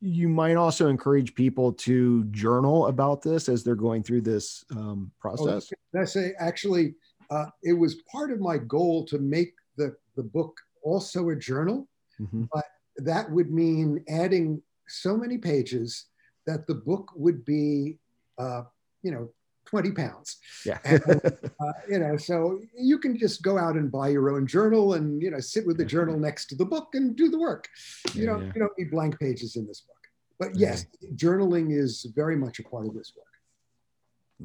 you 0.00 0.28
might 0.28 0.54
also 0.54 0.88
encourage 0.88 1.34
people 1.34 1.72
to 1.74 2.24
journal 2.24 2.86
about 2.86 3.20
this 3.20 3.48
as 3.48 3.62
they're 3.62 3.74
going 3.74 4.02
through 4.02 4.22
this 4.22 4.64
um, 4.70 5.10
oh, 5.10 5.20
process. 5.20 5.70
Oh, 5.72 5.76
that's 5.92 6.16
a, 6.16 6.30
actually, 6.40 6.94
uh, 7.30 7.46
it 7.62 7.74
was 7.74 7.96
part 8.10 8.32
of 8.32 8.40
my 8.40 8.56
goal 8.56 9.04
to 9.06 9.18
make 9.18 9.54
the, 9.76 9.94
the 10.16 10.22
book 10.22 10.58
also 10.82 11.28
a 11.28 11.36
journal, 11.36 11.86
mm-hmm. 12.18 12.44
but 12.52 12.64
that 12.96 13.30
would 13.30 13.50
mean 13.50 14.02
adding 14.08 14.62
so 14.88 15.16
many 15.16 15.36
pages 15.36 16.06
that 16.46 16.66
the 16.66 16.74
book 16.74 17.12
would 17.14 17.44
be, 17.44 17.98
uh, 18.38 18.62
you 19.02 19.10
know, 19.12 19.30
20 19.66 19.92
pounds. 19.92 20.38
Yeah. 20.66 20.78
and, 20.84 21.02
uh, 21.06 21.72
you 21.88 21.98
know, 21.98 22.16
so 22.16 22.60
you 22.76 22.98
can 22.98 23.16
just 23.18 23.42
go 23.42 23.56
out 23.58 23.76
and 23.76 23.90
buy 23.90 24.08
your 24.08 24.30
own 24.30 24.46
journal 24.46 24.94
and, 24.94 25.22
you 25.22 25.30
know, 25.30 25.38
sit 25.40 25.66
with 25.66 25.76
the 25.76 25.84
journal 25.84 26.18
next 26.18 26.46
to 26.46 26.56
the 26.56 26.64
book 26.64 26.88
and 26.94 27.14
do 27.14 27.28
the 27.30 27.38
work. 27.38 27.68
You 28.14 28.22
Yeah, 28.22 28.26
don't, 28.30 28.46
yeah. 28.46 28.52
you 28.54 28.60
don't 28.60 28.72
need 28.78 28.90
blank 28.90 29.18
pages 29.20 29.56
in 29.56 29.66
this 29.66 29.82
book. 29.82 29.96
But 30.38 30.56
yes, 30.56 30.86
journaling 31.14 31.76
is 31.76 32.06
very 32.16 32.34
much 32.34 32.58
a 32.58 32.64
part 32.64 32.86
of 32.86 32.94
this 32.94 33.12
work. 33.16 33.26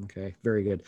Okay, 0.04 0.36
very 0.44 0.64
good. 0.64 0.84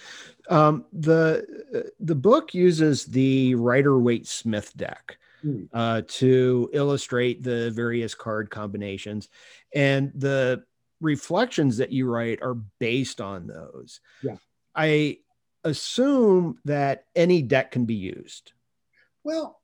Um, 0.50 0.84
the 0.92 1.94
the 2.02 2.14
book 2.16 2.54
uses 2.54 3.06
the 3.06 3.56
Rider 3.56 3.98
Waite 3.98 4.28
Smith 4.28 4.76
deck 4.76 5.18
Hmm. 5.42 5.64
uh, 5.72 6.02
to 6.08 6.70
illustrate 6.74 7.42
the 7.42 7.72
various 7.72 8.14
card 8.16 8.50
combinations, 8.50 9.30
and 9.74 10.12
the 10.14 10.64
reflections 11.02 11.78
that 11.78 11.92
you 11.92 12.08
write 12.10 12.42
are 12.42 12.56
based 12.80 13.22
on 13.22 13.48
those. 13.48 14.00
Yeah. 14.24 14.38
I 14.76 15.18
assume 15.64 16.60
that 16.66 17.06
any 17.16 17.42
deck 17.42 17.72
can 17.72 17.86
be 17.86 17.96
used. 17.96 18.54
Well, 19.24 19.62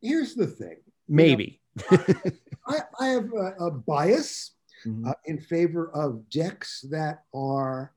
here's 0.00 0.34
the 0.34 0.46
thing. 0.46 0.76
Maybe. 1.08 1.60
I, 1.90 2.78
I 3.00 3.06
have 3.08 3.30
a, 3.32 3.66
a 3.66 3.70
bias 3.70 4.52
Mhm. 4.84 5.06
uh, 5.08 5.14
in 5.26 5.38
favor 5.38 5.92
of 5.92 6.28
decks 6.28 6.84
that 6.90 7.22
are 7.32 7.92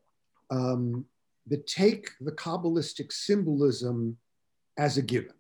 um, 0.51 1.03
that 1.47 1.65
take 1.65 2.11
the 2.21 2.31
Kabbalistic 2.31 3.11
symbolism 3.11 4.17
as 4.77 4.97
a 4.97 5.01
given, 5.01 5.33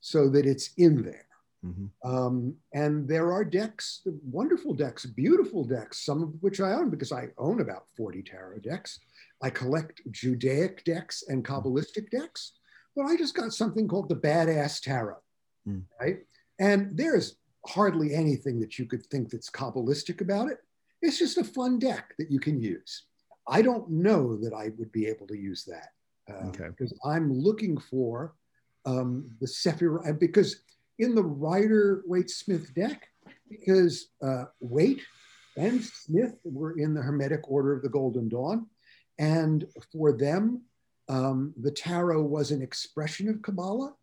so 0.00 0.28
that 0.28 0.46
it's 0.46 0.70
in 0.76 1.02
there. 1.02 1.26
Mhm. 1.64 1.90
Um, 2.04 2.56
and 2.74 3.06
there 3.08 3.32
are 3.32 3.44
decks, 3.44 4.02
wonderful 4.24 4.74
decks, 4.74 5.06
beautiful 5.06 5.64
decks, 5.64 6.04
some 6.04 6.22
of 6.22 6.42
which 6.42 6.60
I 6.60 6.72
own 6.72 6.90
because 6.90 7.12
I 7.12 7.28
own 7.38 7.60
about 7.60 7.86
40 7.96 8.22
tarot 8.22 8.58
decks. 8.60 8.98
I 9.40 9.50
collect 9.50 10.00
Judaic 10.10 10.84
decks 10.84 11.22
and 11.28 11.44
Kabbalistic 11.44 12.10
decks, 12.10 12.52
but 12.96 13.04
I 13.06 13.16
just 13.16 13.34
got 13.34 13.52
something 13.52 13.86
called 13.86 14.08
the 14.08 14.16
Badass 14.16 14.80
Tarot, 14.82 15.20
Hmm. 15.64 15.80
right? 16.00 16.26
And 16.58 16.96
there's 16.96 17.36
hardly 17.66 18.12
anything 18.12 18.58
that 18.60 18.78
you 18.78 18.86
could 18.86 19.06
think 19.06 19.30
that's 19.30 19.50
Kabbalistic 19.50 20.20
about 20.20 20.50
it. 20.50 20.58
It's 21.00 21.18
just 21.18 21.38
a 21.38 21.44
fun 21.44 21.78
deck 21.78 22.14
that 22.18 22.30
you 22.30 22.40
can 22.40 22.60
use. 22.60 23.06
I 23.46 23.62
don't 23.62 23.88
know 23.88 24.36
that 24.36 24.52
I 24.52 24.70
would 24.78 24.90
be 24.92 25.06
able 25.06 25.26
to 25.28 25.36
use 25.36 25.64
that 25.64 25.90
uh, 26.28 26.48
Okay. 26.48 26.68
because 26.68 26.92
I'm 27.04 27.32
looking 27.32 27.76
for 27.78 28.34
um, 28.84 29.30
the 29.40 29.46
Sephirah, 29.46 30.18
because 30.18 30.62
in 30.98 31.14
the 31.14 31.22
Rider 31.22 32.02
Waite 32.06 32.30
Smith 32.30 32.74
deck, 32.74 33.08
because 33.48 34.08
uh, 34.22 34.44
Waite 34.60 35.02
and 35.56 35.82
Smith 35.82 36.34
were 36.44 36.78
in 36.78 36.94
the 36.94 37.02
Hermetic 37.02 37.50
Order 37.50 37.74
of 37.74 37.82
the 37.82 37.88
Golden 37.88 38.28
Dawn. 38.28 38.66
And 39.18 39.66
for 39.92 40.12
them, 40.12 40.62
um, 41.08 41.52
the 41.60 41.70
tarot 41.70 42.22
was 42.22 42.50
an 42.50 42.62
expression 42.62 43.28
of 43.28 43.42
Kabbalah, 43.42 43.94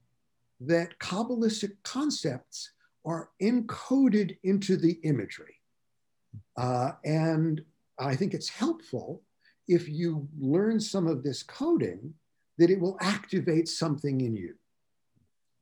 that 0.62 1.00
Kabbalistic 1.00 1.72
concepts 1.84 2.72
are 3.06 3.30
encoded 3.42 4.38
into 4.44 4.76
the 4.76 5.00
imagery. 5.04 5.56
Uh, 6.58 6.92
and 7.06 7.62
I 7.98 8.16
think 8.16 8.34
it's 8.34 8.50
helpful 8.50 9.24
if 9.68 9.88
you 9.88 10.28
learn 10.40 10.80
some 10.80 11.08
of 11.08 11.24
this 11.24 11.44
coding 11.44 12.14
that 12.58 12.70
it 12.70 12.80
will 12.80 12.98
activate 13.00 13.68
something 13.68 14.22
in 14.22 14.36
you, 14.36 14.56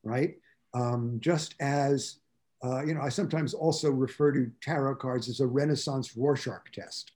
right? 0.04 0.36
Um, 0.78 1.18
just 1.20 1.56
as, 1.60 2.20
uh, 2.64 2.82
you 2.86 2.94
know, 2.94 3.02
I 3.02 3.10
sometimes 3.10 3.54
also 3.54 3.90
refer 3.90 4.32
to 4.32 4.52
tarot 4.62 4.96
cards 4.96 5.28
as 5.28 5.40
a 5.40 5.48
Renaissance 5.48 6.16
Rorschach 6.16 6.72
test, 6.72 7.14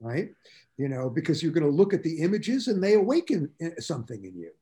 right? 0.00 0.28
You 0.76 0.88
know, 0.88 1.10
because 1.10 1.42
you're 1.42 1.52
going 1.58 1.70
to 1.70 1.78
look 1.80 1.92
at 1.94 2.04
the 2.04 2.18
images 2.26 2.68
and 2.68 2.82
they 2.82 2.94
awaken 2.94 3.50
uh, 3.64 3.80
something 3.80 4.24
in 4.24 4.36
you. 4.36 4.52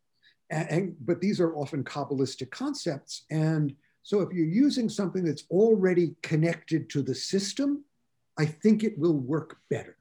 And, 0.48 0.70
and, 0.70 0.96
but 1.08 1.20
these 1.20 1.40
are 1.40 1.54
often 1.54 1.84
Kabbalistic 1.84 2.50
concepts. 2.50 3.24
And 3.30 3.74
so 4.02 4.20
if 4.20 4.32
you're 4.32 4.46
using 4.46 4.88
something 4.88 5.24
that's 5.24 5.44
already 5.50 6.14
connected 6.22 6.88
to 6.90 7.02
the 7.02 7.14
system, 7.14 7.84
I 8.38 8.46
think 8.46 8.82
it 8.82 8.98
will 8.98 9.18
work 9.18 9.58
better. 9.68 9.96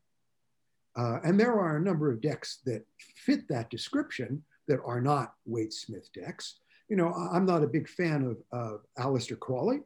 Uh, 0.95 1.19
and 1.23 1.39
there 1.39 1.59
are 1.59 1.77
a 1.77 1.81
number 1.81 2.11
of 2.11 2.21
decks 2.21 2.59
that 2.65 2.85
fit 3.15 3.47
that 3.49 3.69
description 3.69 4.43
that 4.67 4.79
are 4.85 5.01
not 5.01 5.33
Waite 5.45 5.73
Smith 5.73 6.09
decks. 6.13 6.60
You 6.91 6.97
know, 6.97 7.13
I'm 7.13 7.45
not 7.45 7.63
a 7.63 7.67
big 7.67 7.87
fan 7.87 8.21
of, 8.25 8.37
of 8.51 8.81
Aleister 8.99 9.39
Crowley, 9.39 9.79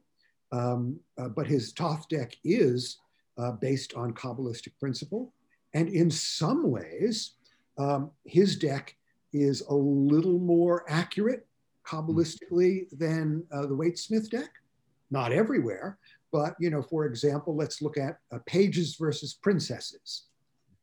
um, 0.51 0.99
uh, 1.19 1.29
but 1.29 1.45
his 1.45 1.71
Thoth 1.71 2.09
deck 2.09 2.35
is 2.43 2.97
uh, 3.37 3.51
based 3.51 3.93
on 3.93 4.11
Kabbalistic 4.11 4.71
principle. 4.79 5.31
And 5.75 5.87
in 5.87 6.09
some 6.09 6.71
ways, 6.71 7.33
um, 7.77 8.09
his 8.23 8.55
deck 8.55 8.95
is 9.33 9.61
a 9.69 9.73
little 9.75 10.39
more 10.39 10.83
accurate 10.89 11.45
Kabbalistically 11.85 12.87
than 12.97 13.43
uh, 13.51 13.67
the 13.67 13.75
Waite 13.75 13.99
Smith 13.99 14.31
deck. 14.31 14.49
Not 15.11 15.31
everywhere, 15.31 15.99
but 16.31 16.55
you 16.59 16.71
know, 16.71 16.81
for 16.81 17.05
example, 17.05 17.55
let's 17.55 17.83
look 17.83 17.99
at 17.99 18.17
uh, 18.31 18.39
pages 18.47 18.95
versus 18.95 19.35
princesses. 19.35 20.23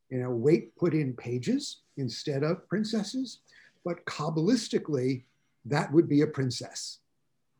You 0.08 0.20
know, 0.20 0.30
Waite 0.30 0.76
put 0.76 0.94
in 0.94 1.14
pages 1.14 1.80
instead 1.96 2.44
of 2.44 2.68
princesses, 2.68 3.40
but 3.84 4.04
Kabbalistically, 4.04 5.24
that 5.64 5.92
would 5.92 6.08
be 6.08 6.22
a 6.22 6.26
princess 6.26 6.98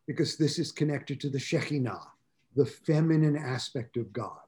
because 0.07 0.37
this 0.37 0.59
is 0.59 0.73
connected 0.73 1.21
to 1.21 1.29
the 1.29 1.39
Shekhinah, 1.39 2.03
the 2.57 2.67
feminine 2.67 3.37
aspect 3.37 3.97
of 3.97 4.13
God. 4.13 4.39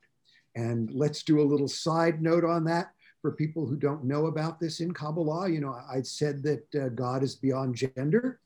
And 0.56 0.90
let's 0.92 1.22
do 1.22 1.40
a 1.40 1.42
little 1.42 1.68
side 1.68 2.22
note 2.22 2.44
on 2.44 2.64
that 2.64 2.92
for 3.22 3.32
people 3.32 3.66
who 3.66 3.76
don't 3.76 4.04
know 4.04 4.26
about 4.26 4.60
this 4.60 4.80
in 4.80 4.92
Kabbalah. 4.92 5.48
You 5.48 5.60
know, 5.60 5.76
I 5.90 6.02
said 6.02 6.42
that 6.42 6.74
uh, 6.74 6.88
God 6.90 7.22
is 7.22 7.34
beyond 7.34 7.74
gender. 7.74 8.40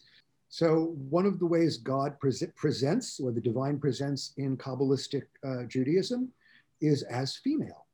So, 0.51 0.97
one 1.11 1.27
of 1.27 1.39
the 1.39 1.47
ways 1.47 1.77
God 1.77 2.19
pre- 2.21 2.33
presents, 2.57 3.21
or 3.21 3.33
the 3.33 3.41
divine 3.41 3.79
presents 3.79 4.33
in 4.39 4.57
Kabbalistic 4.57 5.25
uh, 5.45 5.65
Judaism, 5.65 6.29
is 6.81 7.03
as 7.03 7.37
female. 7.37 7.87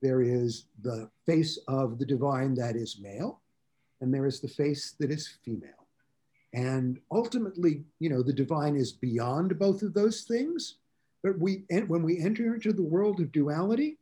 There 0.00 0.22
is 0.22 0.66
the 0.82 1.10
face 1.26 1.58
of 1.66 1.98
the 1.98 2.06
divine 2.06 2.54
that 2.54 2.76
is 2.76 3.00
male, 3.00 3.40
and 4.00 4.14
there 4.14 4.26
is 4.26 4.38
the 4.38 4.48
face 4.48 4.94
that 5.00 5.10
is 5.10 5.38
female. 5.44 5.77
And 6.52 6.98
ultimately, 7.10 7.84
you 7.98 8.08
know, 8.08 8.22
the 8.22 8.32
divine 8.32 8.76
is 8.76 8.92
beyond 8.92 9.58
both 9.58 9.82
of 9.82 9.94
those 9.94 10.22
things. 10.22 10.76
But 11.22 11.38
we, 11.38 11.64
when 11.86 12.02
we 12.02 12.20
enter 12.20 12.54
into 12.54 12.72
the 12.72 12.82
world 12.82 13.20
of 13.20 13.32
duality, 13.32 13.98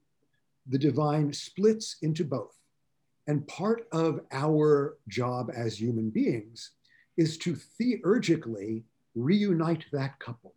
the 0.67 0.79
divine 0.79 1.33
splits 1.33 1.97
into 2.03 2.25
both. 2.25 2.55
And 3.27 3.47
part 3.49 3.89
of 3.91 4.21
our 4.33 4.99
job 5.09 5.51
as 5.55 5.81
human 5.81 6.11
beings 6.11 6.73
is 7.17 7.39
to 7.39 7.57
theurgically 7.57 8.85
reunite 9.15 9.87
that 9.93 10.19
couple. 10.19 10.55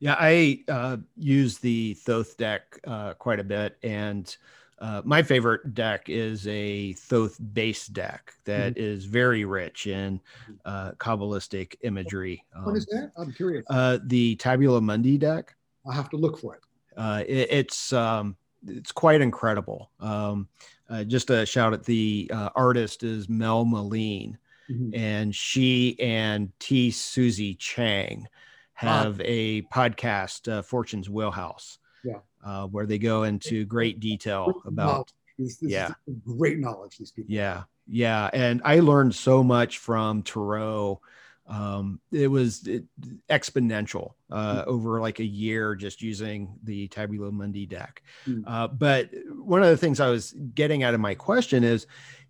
Yeah, 0.00 0.16
I 0.18 0.64
uh, 0.66 0.96
use 1.16 1.58
the 1.58 1.94
Thoth 1.94 2.36
deck 2.36 2.80
uh, 2.86 3.14
quite 3.14 3.38
a 3.38 3.44
bit, 3.44 3.76
and 3.82 4.34
uh, 4.80 5.02
my 5.04 5.22
favorite 5.22 5.74
deck 5.74 6.08
is 6.08 6.46
a 6.48 6.92
Thoth 6.94 7.38
base 7.52 7.86
deck 7.86 8.32
that 8.44 8.74
Mm-hmm. 8.74 8.82
is 8.82 9.04
very 9.04 9.44
rich 9.44 9.86
in 9.86 10.20
uh, 10.64 10.92
Kabbalistic 10.92 11.74
imagery. 11.82 12.44
what 12.62 12.76
is 12.76 12.86
that? 12.86 13.12
I'm 13.16 13.32
curious. 13.32 13.64
Uh, 13.68 13.98
the 14.04 14.36
Tabula 14.36 14.80
Mundi 14.80 15.18
deck. 15.18 15.54
I'll 15.86 15.92
have 15.92 16.10
to 16.10 16.16
look 16.16 16.38
for 16.38 16.54
it. 16.56 16.62
Uh, 16.96 17.24
it 17.26 17.48
it's 17.50 17.92
um, 17.92 18.36
it's 18.66 18.92
quite 18.92 19.20
incredible. 19.20 19.90
Um, 20.00 20.48
uh, 20.88 21.04
just 21.04 21.30
a 21.30 21.46
shout 21.46 21.72
at 21.72 21.84
the 21.84 22.30
uh, 22.34 22.50
artist 22.56 23.02
is 23.02 23.28
Mel 23.28 23.64
Meleen, 23.64 24.36
Mhm. 24.70 24.96
and 24.96 25.34
she 25.34 25.98
and 26.00 26.52
T. 26.58 26.90
Susie 26.90 27.54
Chang 27.54 28.26
have 28.74 29.20
a 29.24 29.62
podcast, 29.62 30.50
uh, 30.50 30.62
Fortune's 30.62 31.08
Wheelhouse, 31.10 31.78
Yeah. 32.04 32.20
Uh, 32.42 32.66
where 32.66 32.86
they 32.86 32.98
go 32.98 33.24
into 33.24 33.66
great 33.66 34.00
detail 34.00 34.62
about 34.64 35.12
This, 35.38 35.56
this 35.56 35.70
yeah. 35.70 35.92
great 36.24 36.58
knowledge. 36.58 36.96
These 36.98 37.12
people. 37.12 37.32
yeah, 37.32 37.64
yeah, 37.86 38.30
and 38.32 38.62
I 38.64 38.80
learned 38.80 39.14
so 39.14 39.42
much 39.42 39.78
from 39.78 40.22
Tarot. 40.22 41.00
Um, 41.46 42.00
it 42.12 42.28
was 42.28 42.66
it, 42.66 42.84
exponential 43.28 44.14
uh, 44.30 44.62
over 44.66 45.00
like 45.00 45.18
a 45.18 45.24
year 45.24 45.74
just 45.74 46.00
using 46.00 46.54
the 46.62 46.86
Tabula 46.88 47.32
Mundi 47.32 47.66
deck. 47.66 48.02
Mm. 48.26 48.44
Uh, 48.46 48.68
but 48.68 49.10
one 49.34 49.62
of 49.62 49.68
the 49.68 49.76
things 49.76 49.98
I 49.98 50.10
was 50.10 50.32
getting 50.54 50.84
out 50.84 50.94
of 50.94 51.00
my 51.00 51.14
question 51.14 51.64
is 51.64 51.88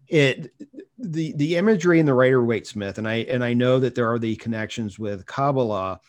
it 0.08 0.52
the 0.98 1.32
the 1.34 1.56
imagery 1.56 2.00
in 2.00 2.06
the 2.06 2.14
Rider 2.14 2.42
Waite 2.42 2.66
Smith, 2.66 2.98
and 2.98 3.06
I 3.06 3.16
and 3.16 3.44
I 3.44 3.54
know 3.54 3.78
that 3.78 3.94
there 3.94 4.10
are 4.10 4.18
the 4.18 4.36
connections 4.36 4.98
with 4.98 5.26
Kabbalah, 5.26 6.00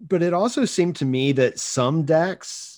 but 0.00 0.22
it 0.22 0.32
also 0.32 0.64
seemed 0.64 0.96
to 0.96 1.04
me 1.04 1.32
that 1.32 1.58
some 1.58 2.04
decks, 2.04 2.77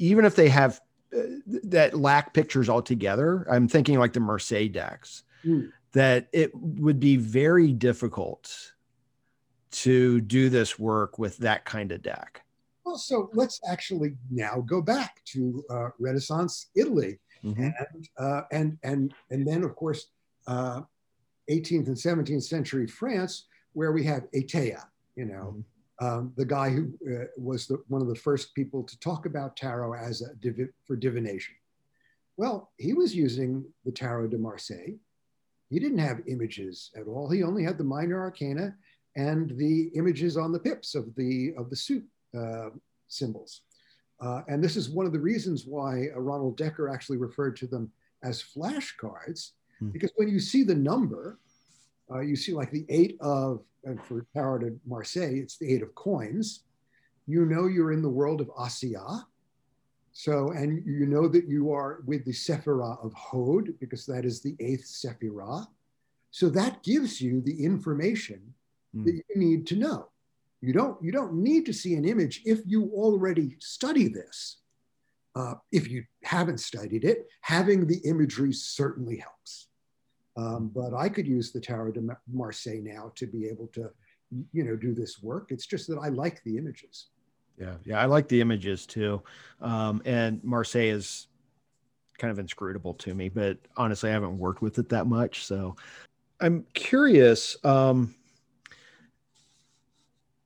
even 0.00 0.24
if 0.24 0.34
they 0.34 0.48
have 0.48 0.80
uh, 1.16 1.20
that 1.46 1.94
lack 1.94 2.34
pictures 2.34 2.68
altogether, 2.68 3.46
I'm 3.50 3.68
thinking 3.68 3.98
like 3.98 4.12
the 4.12 4.20
Marseille 4.20 4.68
decks, 4.68 5.24
Mm. 5.44 5.72
that 5.92 6.28
it 6.34 6.50
would 6.54 7.00
be 7.00 7.16
very 7.16 7.72
difficult 7.72 8.72
to 9.70 10.20
do 10.20 10.50
this 10.50 10.78
work 10.78 11.18
with 11.18 11.38
that 11.38 11.64
kind 11.64 11.92
of 11.92 12.02
deck. 12.02 12.42
Well, 12.84 12.98
so 12.98 13.30
let's 13.32 13.58
actually 13.66 14.16
now 14.30 14.62
go 14.66 14.82
back 14.82 15.22
to 15.32 15.64
uh, 15.70 15.88
Renaissance 15.98 16.66
Italy 16.74 17.20
Mm-hmm. 17.44 17.62
And, 17.62 18.08
uh, 18.18 18.42
and, 18.52 18.78
and, 18.82 19.14
and 19.30 19.46
then, 19.46 19.62
of 19.62 19.74
course, 19.74 20.08
uh, 20.46 20.82
18th 21.50 21.86
and 21.86 21.96
17th 21.96 22.42
century 22.42 22.86
France, 22.86 23.46
where 23.72 23.92
we 23.92 24.04
have 24.04 24.30
Etteilla, 24.32 24.84
you 25.16 25.24
know, 25.24 25.54
mm-hmm. 25.54 25.60
Um, 26.00 26.32
the 26.36 26.44
guy 26.46 26.70
who 26.70 26.92
uh, 27.06 27.26
was 27.36 27.66
the, 27.66 27.82
one 27.88 28.00
of 28.00 28.08
the 28.08 28.14
first 28.14 28.54
people 28.54 28.82
to 28.82 28.98
talk 29.00 29.26
about 29.26 29.56
tarot 29.56 29.94
as 29.94 30.22
for 30.86 30.96
divination. 30.96 31.54
Well, 32.36 32.72
he 32.78 32.94
was 32.94 33.14
using 33.14 33.66
the 33.84 33.92
Tarot 33.92 34.28
de 34.28 34.38
Marseille. 34.38 34.96
He 35.68 35.78
didn't 35.78 35.98
have 35.98 36.22
images 36.26 36.90
at 36.96 37.06
all. 37.06 37.28
He 37.28 37.42
only 37.42 37.62
had 37.62 37.76
the 37.76 37.84
minor 37.84 38.18
arcana 38.18 38.74
and 39.14 39.56
the 39.58 39.90
images 39.94 40.38
on 40.38 40.50
the 40.50 40.58
pips 40.58 40.94
of 40.94 41.14
the 41.16 41.52
of 41.58 41.68
the 41.68 41.76
suit 41.76 42.04
uh, 42.36 42.70
symbols. 43.08 43.62
Uh, 44.20 44.42
and 44.48 44.64
this 44.64 44.76
is 44.76 44.88
one 44.88 45.06
of 45.06 45.12
the 45.12 45.20
reasons 45.20 45.66
why 45.66 46.08
uh, 46.14 46.20
Ronald 46.20 46.56
Decker 46.56 46.88
actually 46.88 47.18
referred 47.18 47.56
to 47.56 47.66
them 47.66 47.90
as 48.22 48.42
flashcards, 48.42 49.50
hmm. 49.78 49.90
because 49.90 50.12
when 50.16 50.28
you 50.28 50.40
see 50.40 50.62
the 50.62 50.74
number, 50.74 51.38
uh, 52.12 52.20
you 52.20 52.36
see 52.36 52.52
like 52.52 52.70
the 52.70 52.86
eight 52.88 53.16
of, 53.20 53.62
and 53.84 54.02
for 54.02 54.26
Tarot 54.34 54.58
de 54.58 54.72
Marseille, 54.86 55.36
it's 55.36 55.56
the 55.56 55.72
eight 55.72 55.82
of 55.82 55.94
coins. 55.94 56.64
You 57.26 57.46
know 57.46 57.66
you're 57.66 57.92
in 57.92 58.02
the 58.02 58.08
world 58.08 58.40
of 58.40 58.48
Asiya. 58.48 59.24
So, 60.12 60.50
and 60.50 60.84
you 60.84 61.06
know 61.06 61.28
that 61.28 61.46
you 61.46 61.72
are 61.72 62.02
with 62.04 62.24
the 62.24 62.32
Sephirah 62.32 63.04
of 63.04 63.12
Hod, 63.14 63.78
because 63.78 64.04
that 64.06 64.24
is 64.24 64.42
the 64.42 64.56
eighth 64.58 64.84
Sephirah. 64.84 65.66
So 66.32 66.48
that 66.50 66.82
gives 66.82 67.20
you 67.20 67.40
the 67.40 67.64
information 67.64 68.54
mm. 68.94 69.04
that 69.04 69.12
you 69.12 69.36
need 69.36 69.66
to 69.68 69.76
know. 69.76 70.08
You 70.60 70.72
don't, 70.72 71.02
you 71.02 71.12
don't 71.12 71.34
need 71.34 71.64
to 71.66 71.72
see 71.72 71.94
an 71.94 72.04
image 72.04 72.42
if 72.44 72.60
you 72.66 72.90
already 72.92 73.56
study 73.60 74.08
this. 74.08 74.58
Uh, 75.36 75.54
if 75.70 75.88
you 75.88 76.04
haven't 76.24 76.58
studied 76.58 77.04
it, 77.04 77.28
having 77.40 77.86
the 77.86 77.98
imagery 77.98 78.52
certainly 78.52 79.16
helps. 79.16 79.68
Um, 80.40 80.70
but 80.74 80.94
I 80.94 81.08
could 81.08 81.26
use 81.26 81.52
the 81.52 81.60
Tarot 81.60 81.92
de 81.92 82.16
Marseille 82.32 82.80
now 82.82 83.12
to 83.16 83.26
be 83.26 83.46
able 83.46 83.66
to, 83.68 83.90
you 84.52 84.64
know, 84.64 84.74
do 84.74 84.94
this 84.94 85.22
work. 85.22 85.52
It's 85.52 85.66
just 85.66 85.86
that 85.88 85.98
I 85.98 86.08
like 86.08 86.42
the 86.44 86.56
images. 86.56 87.08
Yeah, 87.58 87.74
yeah, 87.84 88.00
I 88.00 88.06
like 88.06 88.26
the 88.28 88.40
images 88.40 88.86
too. 88.86 89.22
Um, 89.60 90.00
and 90.06 90.42
Marseille 90.42 90.94
is 90.94 91.26
kind 92.16 92.30
of 92.30 92.38
inscrutable 92.38 92.94
to 92.94 93.14
me, 93.14 93.28
but 93.28 93.58
honestly, 93.76 94.08
I 94.08 94.14
haven't 94.14 94.38
worked 94.38 94.62
with 94.62 94.78
it 94.78 94.88
that 94.88 95.06
much. 95.06 95.44
So 95.44 95.76
I'm 96.40 96.64
curious. 96.72 97.62
Um, 97.64 98.14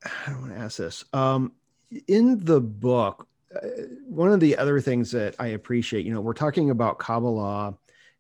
I 0.05 0.31
don't 0.31 0.41
want 0.41 0.55
to 0.55 0.59
ask 0.59 0.79
this. 0.79 1.05
Um, 1.13 1.53
in 2.09 2.45
the 2.45 2.61
book, 2.61 3.29
uh, 3.55 3.61
one 4.07 4.33
of 4.33 4.41
the 4.41 4.57
other 4.57 4.81
things 4.81 5.13
that 5.13 5.37
I 5.39 5.49
appreciate, 5.49 6.05
you 6.05 6.13
know, 6.13 6.21
we're 6.21 6.33
talking 6.33 6.71
about 6.71 6.99
Kabbalah 6.99 7.77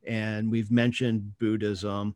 and 0.07 0.51
we've 0.51 0.71
mentioned 0.71 1.39
Buddhism, 1.39 2.15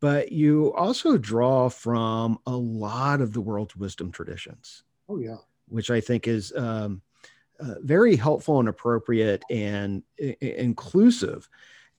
but 0.00 0.32
you 0.32 0.72
also 0.74 1.16
draw 1.16 1.68
from 1.68 2.38
a 2.46 2.56
lot 2.56 3.20
of 3.20 3.32
the 3.32 3.40
world's 3.40 3.76
wisdom 3.76 4.10
traditions. 4.10 4.82
Oh, 5.08 5.18
yeah. 5.18 5.36
Which 5.68 5.90
I 5.90 6.00
think 6.00 6.26
is 6.26 6.52
um, 6.56 7.02
uh, 7.60 7.74
very 7.80 8.16
helpful 8.16 8.60
and 8.60 8.68
appropriate 8.68 9.42
and 9.50 10.02
I- 10.20 10.36
inclusive. 10.40 11.48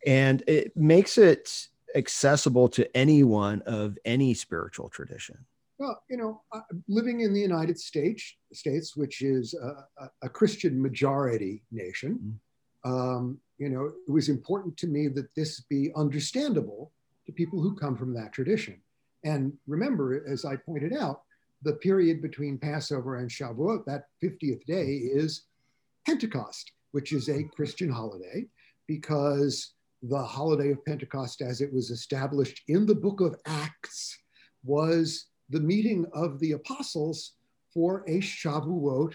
And 0.06 0.44
it 0.48 0.76
makes 0.76 1.18
it 1.18 1.68
accessible 1.96 2.70
to 2.70 2.96
anyone 2.96 3.62
of 3.66 3.98
any 4.06 4.34
spiritual 4.34 4.90
tradition. 4.90 5.38
Well, 5.80 6.02
you 6.10 6.18
know, 6.18 6.42
uh, 6.52 6.62
living 6.88 7.22
in 7.22 7.34
the 7.34 7.40
United 7.40 7.80
States, 7.80 8.36
States, 8.52 8.98
which 8.98 9.22
is 9.22 9.54
a, 9.54 10.10
a 10.24 10.30
Christian 10.30 10.82
majority 10.82 11.64
nation, 11.72 12.14
mm-hmm. 12.14 12.32
Um, 12.88 13.40
you 13.58 13.70
know, 13.70 13.92
it 14.08 14.12
was 14.12 14.30
important 14.30 14.78
to 14.78 14.88
me 14.88 15.08
that 15.10 15.34
this 15.36 15.62
be 15.62 15.92
understandable 15.96 16.92
to 17.26 17.32
people 17.32 17.62
who 17.62 17.76
come 17.76 17.98
from 17.98 18.14
that 18.14 18.32
tradition. 18.32 18.80
And 19.24 19.54
remember, 19.68 20.24
as 20.28 20.46
I 20.46 20.56
pointed 20.56 20.94
out, 20.94 21.22
the 21.64 21.74
period 21.74 22.22
between 22.22 22.58
Passover 22.58 23.18
and 23.18 23.30
Shavuot, 23.30 23.84
that 23.86 24.06
50th 24.24 24.66
day, 24.66 24.86
is 24.86 25.44
Pentecost, 26.06 26.72
which 26.92 27.12
is 27.12 27.28
a 27.30 27.44
Christian 27.56 27.90
holiday, 27.90 28.46
because 28.88 29.74
the 30.04 30.24
holiday 30.24 30.72
of 30.72 30.86
Pentecost, 30.86 31.42
as 31.42 31.60
it 31.60 31.74
was 31.74 31.90
established 31.90 32.62
in 32.68 32.86
the 32.86 32.96
book 32.96 33.20
of 33.20 33.36
Acts, 33.46 34.18
was 34.64 35.26
the 35.50 35.60
meeting 35.60 36.06
of 36.14 36.40
the 36.40 36.54
apostles 36.54 37.34
for 37.74 38.04
a 38.08 38.20
Shavuot, 38.20 39.14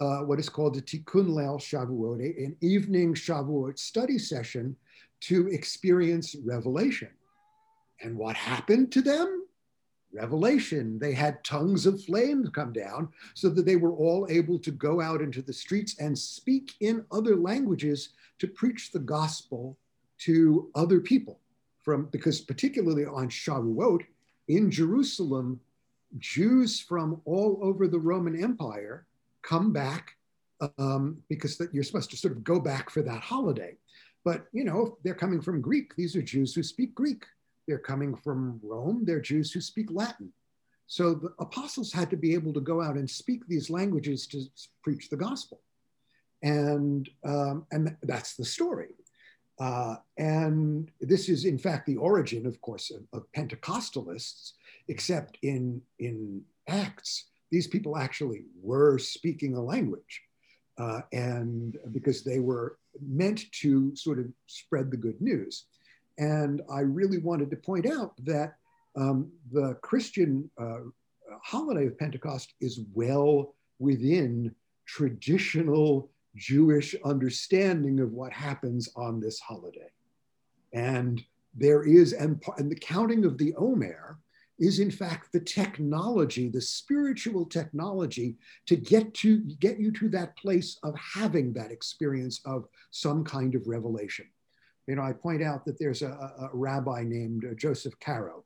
uh, 0.00 0.18
what 0.18 0.38
is 0.38 0.48
called 0.48 0.76
a 0.76 0.80
Tikkun 0.80 1.28
Leil 1.28 1.58
Shavuot, 1.58 2.20
an 2.44 2.56
evening 2.60 3.14
Shavuot 3.14 3.78
study 3.78 4.18
session 4.18 4.76
to 5.20 5.48
experience 5.48 6.36
revelation. 6.44 7.10
And 8.00 8.16
what 8.16 8.36
happened 8.36 8.92
to 8.92 9.02
them? 9.02 9.44
Revelation. 10.12 10.98
They 10.98 11.12
had 11.12 11.42
tongues 11.44 11.84
of 11.84 12.02
flame 12.02 12.46
come 12.54 12.72
down 12.72 13.08
so 13.34 13.48
that 13.50 13.66
they 13.66 13.76
were 13.76 13.92
all 13.92 14.26
able 14.30 14.58
to 14.60 14.70
go 14.70 15.00
out 15.00 15.20
into 15.20 15.42
the 15.42 15.52
streets 15.52 15.98
and 15.98 16.16
speak 16.16 16.74
in 16.80 17.04
other 17.10 17.36
languages 17.36 18.10
to 18.38 18.46
preach 18.46 18.92
the 18.92 19.00
gospel 19.00 19.76
to 20.18 20.70
other 20.74 21.00
people. 21.00 21.40
From 21.82 22.06
because 22.06 22.40
particularly 22.40 23.04
on 23.04 23.28
Shavuot 23.28 24.02
in 24.46 24.70
Jerusalem, 24.70 25.60
Jews 26.18 26.80
from 26.80 27.20
all 27.24 27.58
over 27.60 27.88
the 27.88 27.98
Roman 27.98 28.40
Empire 28.42 29.06
come 29.42 29.72
back 29.72 30.12
um, 30.78 31.18
because 31.28 31.56
that 31.58 31.72
you're 31.74 31.84
supposed 31.84 32.10
to 32.10 32.16
sort 32.16 32.34
of 32.34 32.44
go 32.44 32.58
back 32.60 32.90
for 32.90 33.02
that 33.02 33.20
holiday. 33.20 33.76
But 34.24 34.46
you 34.52 34.64
know, 34.64 34.98
they're 35.04 35.14
coming 35.14 35.40
from 35.40 35.60
Greek. 35.60 35.94
These 35.96 36.16
are 36.16 36.22
Jews 36.22 36.54
who 36.54 36.62
speak 36.62 36.94
Greek. 36.94 37.24
They're 37.66 37.78
coming 37.78 38.16
from 38.16 38.60
Rome. 38.62 39.04
They're 39.04 39.20
Jews 39.20 39.52
who 39.52 39.60
speak 39.60 39.88
Latin. 39.90 40.32
So 40.86 41.14
the 41.14 41.34
apostles 41.38 41.92
had 41.92 42.08
to 42.10 42.16
be 42.16 42.32
able 42.32 42.52
to 42.54 42.60
go 42.60 42.82
out 42.82 42.96
and 42.96 43.08
speak 43.08 43.46
these 43.46 43.68
languages 43.68 44.26
to 44.28 44.42
preach 44.82 45.10
the 45.10 45.16
gospel, 45.16 45.60
and 46.42 47.08
um, 47.24 47.66
and 47.70 47.96
that's 48.02 48.36
the 48.36 48.44
story. 48.44 48.88
Uh, 49.60 49.96
and 50.16 50.90
this 51.00 51.28
is, 51.28 51.44
in 51.44 51.58
fact, 51.58 51.86
the 51.86 51.96
origin, 51.96 52.46
of 52.46 52.60
course, 52.60 52.92
of, 52.92 53.02
of 53.12 53.30
Pentecostalists 53.32 54.52
except 54.88 55.38
in, 55.42 55.82
in 55.98 56.42
Acts, 56.68 57.24
these 57.50 57.66
people 57.66 57.96
actually 57.96 58.42
were 58.60 58.98
speaking 58.98 59.54
a 59.54 59.60
language. 59.60 60.22
Uh, 60.78 61.00
and 61.12 61.76
because 61.90 62.22
they 62.22 62.38
were 62.38 62.78
meant 63.00 63.50
to 63.50 63.94
sort 63.96 64.20
of 64.20 64.26
spread 64.46 64.90
the 64.90 64.96
good 64.96 65.20
news. 65.20 65.64
And 66.18 66.62
I 66.70 66.80
really 66.80 67.18
wanted 67.18 67.50
to 67.50 67.56
point 67.56 67.86
out 67.86 68.12
that 68.24 68.54
um, 68.96 69.30
the 69.52 69.74
Christian 69.82 70.50
uh, 70.60 70.80
holiday 71.42 71.86
of 71.86 71.98
Pentecost 71.98 72.54
is 72.60 72.80
well 72.94 73.54
within 73.78 74.54
traditional 74.86 76.10
Jewish 76.36 76.94
understanding 77.04 78.00
of 78.00 78.12
what 78.12 78.32
happens 78.32 78.88
on 78.96 79.20
this 79.20 79.38
holiday. 79.40 79.90
And 80.72 81.22
there 81.54 81.82
is, 81.84 82.12
and, 82.12 82.42
and 82.56 82.70
the 82.70 82.76
counting 82.76 83.24
of 83.24 83.38
the 83.38 83.54
Omer 83.56 84.18
is 84.58 84.80
in 84.80 84.90
fact 84.90 85.32
the 85.32 85.40
technology, 85.40 86.48
the 86.48 86.60
spiritual 86.60 87.44
technology 87.44 88.36
to 88.66 88.76
get 88.76 89.14
to 89.14 89.38
get 89.60 89.78
you 89.78 89.92
to 89.92 90.08
that 90.08 90.36
place 90.36 90.78
of 90.82 90.94
having 90.96 91.52
that 91.52 91.70
experience 91.70 92.40
of 92.44 92.66
some 92.90 93.24
kind 93.24 93.54
of 93.54 93.66
revelation. 93.68 94.26
You 94.86 94.96
know, 94.96 95.02
I 95.02 95.12
point 95.12 95.42
out 95.42 95.64
that 95.66 95.78
there's 95.78 96.02
a, 96.02 96.08
a 96.08 96.50
rabbi 96.52 97.04
named 97.04 97.44
uh, 97.44 97.54
Joseph 97.54 97.98
Caro 98.00 98.44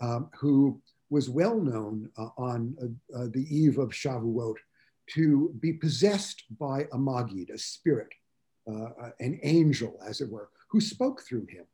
um, 0.00 0.30
who 0.38 0.80
was 1.10 1.28
well 1.28 1.60
known 1.60 2.08
uh, 2.16 2.28
on 2.38 2.76
uh, 2.80 3.18
uh, 3.18 3.26
the 3.32 3.46
eve 3.50 3.78
of 3.78 3.90
Shavuot 3.90 4.54
to 5.10 5.52
be 5.60 5.72
possessed 5.72 6.44
by 6.58 6.82
a 6.92 6.96
magid, 6.96 7.50
a 7.50 7.58
spirit, 7.58 8.08
uh, 8.70 8.90
uh, 9.02 9.10
an 9.18 9.40
angel, 9.42 9.98
as 10.06 10.20
it 10.20 10.30
were, 10.30 10.50
who 10.68 10.80
spoke 10.80 11.22
through 11.22 11.46
him. 11.46 11.64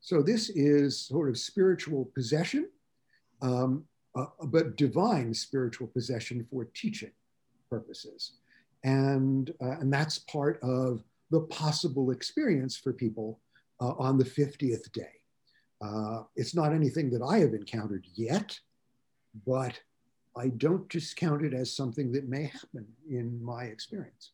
So 0.00 0.22
this 0.22 0.48
is 0.50 1.06
sort 1.06 1.28
of 1.28 1.36
spiritual 1.36 2.10
possession 2.14 2.68
um, 3.42 3.84
uh, 4.14 4.26
but 4.44 4.76
divine 4.76 5.32
spiritual 5.32 5.86
possession 5.86 6.46
for 6.50 6.66
teaching 6.74 7.12
purposes. 7.70 8.32
And, 8.84 9.50
uh, 9.62 9.78
and 9.80 9.92
that's 9.92 10.18
part 10.20 10.58
of 10.62 11.02
the 11.30 11.40
possible 11.42 12.10
experience 12.10 12.76
for 12.76 12.92
people 12.92 13.40
uh, 13.80 13.92
on 13.98 14.18
the 14.18 14.24
50th 14.24 14.90
day. 14.92 15.10
Uh, 15.80 16.22
it's 16.36 16.54
not 16.54 16.72
anything 16.72 17.10
that 17.10 17.22
I 17.22 17.38
have 17.38 17.54
encountered 17.54 18.06
yet, 18.14 18.58
but 19.46 19.78
I 20.36 20.48
don't 20.48 20.88
discount 20.88 21.44
it 21.44 21.54
as 21.54 21.74
something 21.74 22.12
that 22.12 22.28
may 22.28 22.44
happen 22.44 22.86
in 23.08 23.42
my 23.42 23.64
experience. 23.64 24.32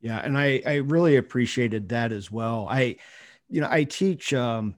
Yeah, 0.00 0.18
and 0.18 0.38
I, 0.38 0.62
I 0.66 0.74
really 0.76 1.16
appreciated 1.16 1.88
that 1.88 2.12
as 2.12 2.30
well. 2.30 2.68
I, 2.70 2.96
you 3.48 3.60
know, 3.60 3.68
I 3.70 3.84
teach 3.84 4.32
um, 4.34 4.74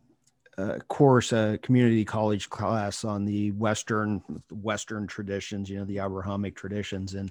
uh, 0.59 0.79
course, 0.89 1.33
a 1.33 1.59
community 1.63 2.05
college 2.05 2.51
class 2.51 3.05
on 3.05 3.25
the 3.25 3.53
Western 3.53 4.21
Western 4.51 5.07
traditions, 5.07 5.71
you 5.71 5.79
know, 5.79 5.85
the 5.85 5.99
Abrahamic 5.99 6.57
traditions, 6.57 7.15
and 7.15 7.31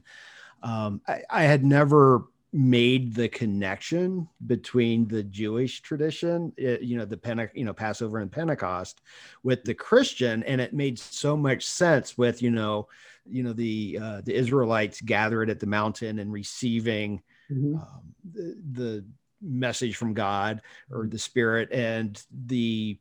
um, 0.63 1.01
I, 1.07 1.21
I, 1.29 1.43
had 1.43 1.63
never 1.63 2.23
made 2.53 3.13
the 3.13 3.27
connection 3.27 4.27
between 4.47 5.07
the 5.07 5.23
Jewish 5.23 5.81
tradition, 5.81 6.53
it, 6.57 6.81
you 6.81 6.97
know, 6.97 7.05
the 7.05 7.17
Pente- 7.17 7.51
you 7.53 7.65
know 7.65 7.73
Passover 7.73 8.19
and 8.19 8.31
Pentecost, 8.31 9.01
with 9.43 9.63
the 9.65 9.73
Christian, 9.73 10.43
and 10.43 10.61
it 10.61 10.73
made 10.73 10.97
so 10.97 11.35
much 11.35 11.65
sense 11.65 12.17
with 12.17 12.41
you 12.41 12.49
know, 12.49 12.87
you 13.29 13.43
know 13.43 13.53
the 13.53 13.99
uh, 14.01 14.21
the 14.23 14.33
Israelites 14.33 15.01
gathered 15.01 15.49
at 15.49 15.59
the 15.59 15.67
mountain 15.67 16.19
and 16.19 16.31
receiving 16.31 17.21
mm-hmm. 17.51 17.75
um, 17.75 18.15
the, 18.33 18.57
the 18.71 19.05
message 19.41 19.97
from 19.97 20.13
God 20.13 20.61
or 20.89 21.07
the 21.07 21.19
Spirit, 21.19 21.71
and 21.73 22.23
the 22.47 22.97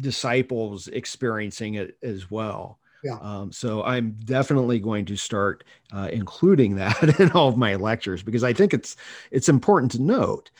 disciples 0.00 0.88
experiencing 0.88 1.74
it 1.74 1.96
as 2.02 2.30
well. 2.30 2.78
Yeah. 3.04 3.18
Um, 3.20 3.52
so 3.52 3.84
I'm 3.84 4.16
definitely 4.24 4.80
going 4.80 5.04
to 5.06 5.16
start 5.16 5.64
uh, 5.92 6.08
including 6.12 6.76
that 6.76 7.20
in 7.20 7.30
all 7.32 7.48
of 7.48 7.56
my 7.56 7.76
lectures 7.76 8.22
because 8.22 8.42
I 8.42 8.52
think 8.52 8.74
it's 8.74 8.96
it's 9.30 9.48
important 9.48 9.92
to 9.92 10.02
note. 10.02 10.50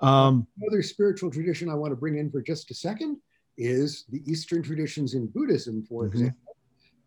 Um, 0.00 0.46
Another 0.60 0.82
spiritual 0.82 1.30
tradition 1.30 1.70
I 1.70 1.74
want 1.74 1.92
to 1.92 1.96
bring 1.96 2.18
in 2.18 2.30
for 2.30 2.42
just 2.42 2.70
a 2.70 2.74
second 2.74 3.18
is 3.56 4.04
the 4.10 4.22
Eastern 4.30 4.62
traditions 4.62 5.14
in 5.14 5.26
Buddhism, 5.28 5.84
for 5.88 6.04
mm-hmm. 6.04 6.12
example. 6.12 6.56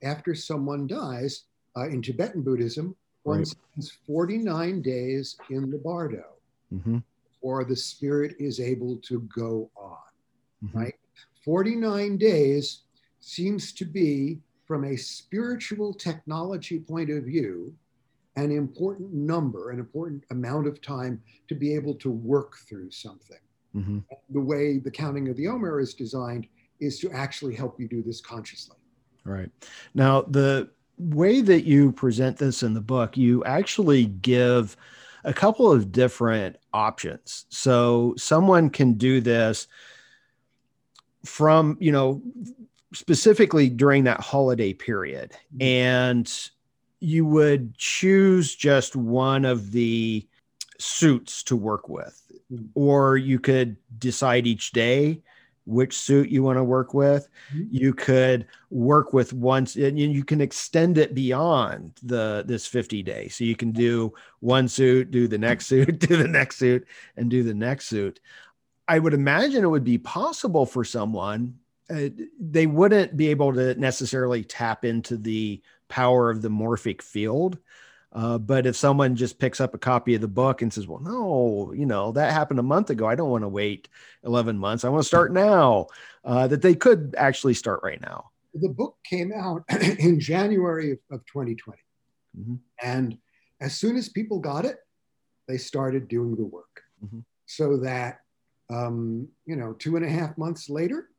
After 0.03 0.33
someone 0.33 0.87
dies 0.87 1.43
uh, 1.75 1.87
in 1.89 2.01
Tibetan 2.01 2.41
Buddhism, 2.41 2.95
one 3.23 3.39
right. 3.39 3.47
spends 3.47 3.91
49 4.07 4.81
days 4.81 5.37
in 5.49 5.69
the 5.69 5.77
bardo, 5.77 6.23
mm-hmm. 6.73 6.99
or 7.41 7.65
the 7.65 7.75
spirit 7.75 8.35
is 8.39 8.59
able 8.59 8.97
to 9.03 9.21
go 9.35 9.69
on. 9.75 9.97
Mm-hmm. 10.63 10.77
Right, 10.79 10.95
49 11.47 12.17
days 12.17 12.81
seems 13.21 13.71
to 13.71 13.85
be 13.85 14.39
from 14.65 14.83
a 14.83 14.97
spiritual 14.97 15.93
technology 15.93 16.77
point 16.77 17.09
of 17.09 17.23
view, 17.23 17.73
an 18.35 18.51
important 18.51 19.13
number, 19.13 19.71
an 19.71 19.79
important 19.79 20.25
amount 20.31 20.67
of 20.67 20.81
time 20.81 21.21
to 21.47 21.55
be 21.55 21.73
able 21.73 21.95
to 21.95 22.11
work 22.11 22.57
through 22.67 22.91
something. 22.91 23.39
Mm-hmm. 23.73 23.99
The 24.31 24.41
way 24.41 24.79
the 24.79 24.91
counting 24.91 25.29
of 25.29 25.37
the 25.37 25.47
Omer 25.47 25.79
is 25.79 25.93
designed 25.93 26.47
is 26.81 26.99
to 26.99 27.09
actually 27.11 27.55
help 27.55 27.79
you 27.79 27.87
do 27.87 28.03
this 28.03 28.19
consciously. 28.19 28.75
Right. 29.23 29.49
Now, 29.93 30.23
the 30.23 30.69
way 30.97 31.39
that 31.39 31.63
you 31.63 31.93
present 31.93 32.35
this 32.35 32.61
in 32.61 32.73
the 32.73 32.81
book, 32.81 33.15
you 33.15 33.41
actually 33.45 34.07
give 34.07 34.75
a 35.23 35.33
couple 35.33 35.71
of 35.71 35.93
different 35.93 36.57
options. 36.73 37.45
So 37.47 38.15
someone 38.17 38.69
can 38.69 38.95
do 38.95 39.21
this 39.21 39.69
from, 41.27 41.77
you 41.79 41.91
know, 41.91 42.21
specifically 42.93 43.69
during 43.69 44.03
that 44.05 44.19
holiday 44.19 44.73
period 44.73 45.31
mm-hmm. 45.53 45.61
and 45.61 46.49
you 46.99 47.25
would 47.25 47.77
choose 47.77 48.55
just 48.55 48.95
one 48.95 49.45
of 49.45 49.71
the 49.71 50.25
suits 50.79 51.43
to 51.43 51.55
work 51.55 51.89
with 51.89 52.21
mm-hmm. 52.51 52.65
or 52.75 53.17
you 53.17 53.39
could 53.39 53.75
decide 53.99 54.47
each 54.47 54.71
day 54.71 55.21
which 55.65 55.97
suit 55.97 56.29
you 56.29 56.41
want 56.41 56.57
to 56.57 56.63
work 56.63 56.93
with 56.93 57.27
mm-hmm. 57.53 57.67
you 57.69 57.93
could 57.93 58.47
work 58.69 59.11
with 59.11 59.33
once 59.33 59.75
and 59.75 59.99
you 59.99 60.23
can 60.23 60.39
extend 60.39 60.97
it 60.97 61.13
beyond 61.13 61.91
the 62.03 62.43
this 62.47 62.65
50 62.65 63.03
days 63.03 63.35
so 63.35 63.43
you 63.43 63.55
can 63.55 63.71
do 63.71 64.13
one 64.39 64.67
suit 64.69 65.11
do 65.11 65.27
the 65.27 65.37
next 65.37 65.65
suit 65.67 65.99
do 65.99 66.15
the 66.15 66.27
next 66.27 66.57
suit 66.57 66.87
and 67.17 67.29
do 67.29 67.43
the 67.43 67.53
next 67.53 67.87
suit 67.87 68.21
i 68.87 68.97
would 68.99 69.13
imagine 69.13 69.63
it 69.63 69.67
would 69.67 69.83
be 69.83 69.97
possible 69.97 70.65
for 70.65 70.83
someone 70.83 71.57
uh, 71.89 72.09
they 72.39 72.67
wouldn't 72.67 73.15
be 73.15 73.27
able 73.27 73.53
to 73.53 73.73
necessarily 73.75 74.43
tap 74.43 74.83
into 74.83 75.17
the 75.17 75.61
power 75.87 76.29
of 76.29 76.41
the 76.41 76.49
morphic 76.49 77.01
field. 77.01 77.57
Uh, 78.11 78.37
but 78.37 78.65
if 78.65 78.75
someone 78.75 79.15
just 79.15 79.39
picks 79.39 79.61
up 79.61 79.73
a 79.73 79.77
copy 79.77 80.15
of 80.15 80.21
the 80.21 80.27
book 80.27 80.61
and 80.61 80.73
says, 80.73 80.87
well, 80.87 80.99
no, 80.99 81.73
you 81.73 81.85
know, 81.85 82.11
that 82.11 82.33
happened 82.33 82.59
a 82.59 82.63
month 82.63 82.89
ago. 82.89 83.05
I 83.05 83.15
don't 83.15 83.29
want 83.29 83.43
to 83.43 83.49
wait 83.49 83.89
11 84.23 84.57
months. 84.57 84.83
I 84.83 84.89
want 84.89 85.03
to 85.03 85.07
start 85.07 85.31
now, 85.31 85.87
uh, 86.23 86.47
that 86.47 86.61
they 86.61 86.73
could 86.73 87.15
actually 87.17 87.53
start 87.53 87.81
right 87.83 88.01
now. 88.01 88.31
The 88.53 88.69
book 88.69 88.97
came 89.03 89.31
out 89.33 89.63
in 89.99 90.19
January 90.19 90.91
of, 90.91 90.99
of 91.11 91.25
2020. 91.25 91.77
Mm-hmm. 92.39 92.55
And 92.81 93.17
as 93.61 93.75
soon 93.75 93.97
as 93.97 94.09
people 94.09 94.39
got 94.39 94.65
it, 94.65 94.77
they 95.47 95.57
started 95.57 96.07
doing 96.07 96.35
the 96.35 96.45
work. 96.45 96.81
Mm-hmm. 97.03 97.19
So 97.45 97.77
that, 97.77 98.21
um, 98.69 99.27
you 99.45 99.55
know, 99.55 99.73
two 99.73 99.95
and 99.95 100.05
a 100.05 100.09
half 100.09 100.37
months 100.37 100.69
later, 100.69 101.09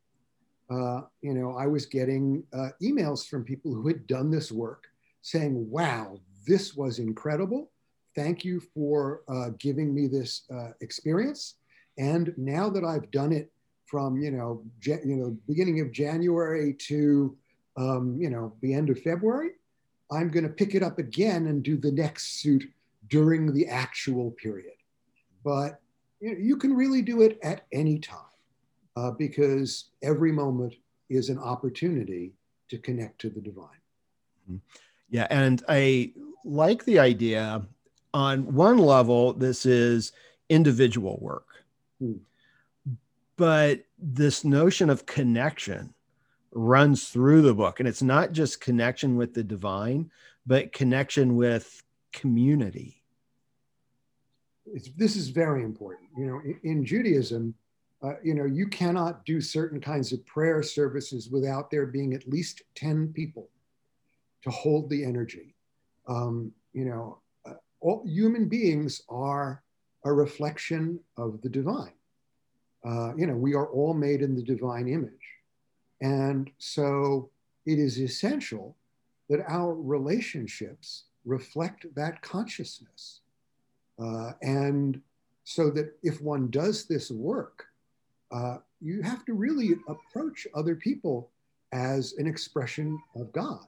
uh, 0.70 1.02
you 1.22 1.32
know, 1.32 1.56
I 1.56 1.66
was 1.66 1.86
getting 1.86 2.44
uh, 2.52 2.68
emails 2.82 3.26
from 3.26 3.44
people 3.44 3.72
who 3.72 3.88
had 3.88 4.06
done 4.06 4.30
this 4.30 4.52
work 4.52 4.84
saying, 5.22 5.70
wow, 5.70 6.18
this 6.46 6.74
was 6.74 6.98
incredible. 6.98 7.70
Thank 8.14 8.44
you 8.44 8.60
for 8.60 9.22
uh, 9.28 9.50
giving 9.58 9.94
me 9.94 10.08
this 10.08 10.42
uh, 10.54 10.72
experience. 10.80 11.54
And 11.96 12.34
now 12.36 12.68
that 12.70 12.84
I've 12.84 13.10
done 13.10 13.32
it 13.32 13.50
from, 13.86 14.20
you 14.20 14.30
know, 14.30 14.62
je- 14.80 15.00
you 15.04 15.16
know, 15.16 15.36
beginning 15.46 15.80
of 15.80 15.90
January 15.92 16.74
to, 16.74 17.36
um, 17.76 18.16
you 18.20 18.28
know, 18.28 18.52
the 18.60 18.74
end 18.74 18.90
of 18.90 19.00
February, 19.00 19.52
I'm 20.10 20.30
going 20.30 20.44
to 20.44 20.50
pick 20.52 20.74
it 20.74 20.82
up 20.82 20.98
again 20.98 21.46
and 21.46 21.62
do 21.62 21.76
the 21.76 21.92
next 21.92 22.40
suit 22.40 22.64
during 23.08 23.52
the 23.52 23.66
actual 23.66 24.32
period. 24.32 24.72
But 25.44 25.80
you, 26.20 26.56
can 26.56 26.74
really 26.74 27.02
do 27.02 27.22
it 27.22 27.38
at 27.42 27.66
any 27.72 27.98
time 27.98 28.18
uh, 28.96 29.10
because 29.12 29.90
every 30.02 30.32
moment 30.32 30.74
is 31.08 31.28
an 31.28 31.38
opportunity 31.38 32.32
to 32.68 32.78
connect 32.78 33.20
to 33.20 33.30
the 33.30 33.40
divine. 33.40 33.68
Mm-hmm. 34.50 34.56
Yeah, 35.10 35.26
and 35.30 35.62
I 35.68 36.12
like 36.44 36.84
the 36.84 36.98
idea. 36.98 37.62
On 38.14 38.54
one 38.54 38.78
level, 38.78 39.32
this 39.32 39.66
is 39.66 40.12
individual 40.48 41.18
work, 41.20 41.46
hmm. 41.98 42.14
but 43.36 43.84
this 43.98 44.44
notion 44.44 44.88
of 44.90 45.06
connection 45.06 45.92
runs 46.52 47.08
through 47.08 47.42
the 47.42 47.54
book, 47.54 47.80
and 47.80 47.88
it's 47.88 48.02
not 48.02 48.32
just 48.32 48.60
connection 48.60 49.16
with 49.16 49.34
the 49.34 49.42
divine, 49.42 50.10
but 50.46 50.72
connection 50.72 51.36
with 51.36 51.82
community. 52.12 52.97
It's, 54.74 54.90
this 54.96 55.16
is 55.16 55.28
very 55.28 55.62
important. 55.62 56.08
You 56.16 56.26
know, 56.26 56.40
in, 56.44 56.60
in 56.64 56.84
Judaism, 56.84 57.54
uh, 58.02 58.14
you 58.22 58.34
know, 58.34 58.44
you 58.44 58.66
cannot 58.68 59.24
do 59.24 59.40
certain 59.40 59.80
kinds 59.80 60.12
of 60.12 60.24
prayer 60.24 60.62
services 60.62 61.30
without 61.30 61.70
there 61.70 61.86
being 61.86 62.14
at 62.14 62.28
least 62.28 62.62
10 62.76 63.12
people 63.12 63.48
to 64.42 64.50
hold 64.50 64.88
the 64.88 65.04
energy. 65.04 65.54
Um, 66.06 66.52
you 66.72 66.84
know, 66.84 67.18
uh, 67.46 67.54
all 67.80 68.04
human 68.06 68.48
beings 68.48 69.02
are 69.08 69.62
a 70.04 70.12
reflection 70.12 71.00
of 71.16 71.40
the 71.42 71.48
divine. 71.48 71.92
Uh, 72.84 73.14
you 73.16 73.26
know, 73.26 73.34
we 73.34 73.54
are 73.54 73.66
all 73.66 73.94
made 73.94 74.22
in 74.22 74.36
the 74.36 74.42
divine 74.42 74.88
image. 74.88 75.12
And 76.00 76.50
so 76.58 77.30
it 77.66 77.78
is 77.78 78.00
essential 78.00 78.76
that 79.28 79.40
our 79.48 79.74
relationships 79.74 81.04
reflect 81.24 81.86
that 81.96 82.22
consciousness. 82.22 83.20
Uh, 83.98 84.32
and 84.42 85.00
so 85.44 85.70
that 85.70 85.96
if 86.02 86.20
one 86.20 86.50
does 86.50 86.84
this 86.84 87.10
work, 87.10 87.66
uh, 88.30 88.58
you 88.80 89.02
have 89.02 89.24
to 89.24 89.34
really 89.34 89.70
approach 89.88 90.46
other 90.54 90.74
people 90.74 91.30
as 91.72 92.14
an 92.18 92.26
expression 92.26 92.98
of 93.16 93.32
God 93.32 93.66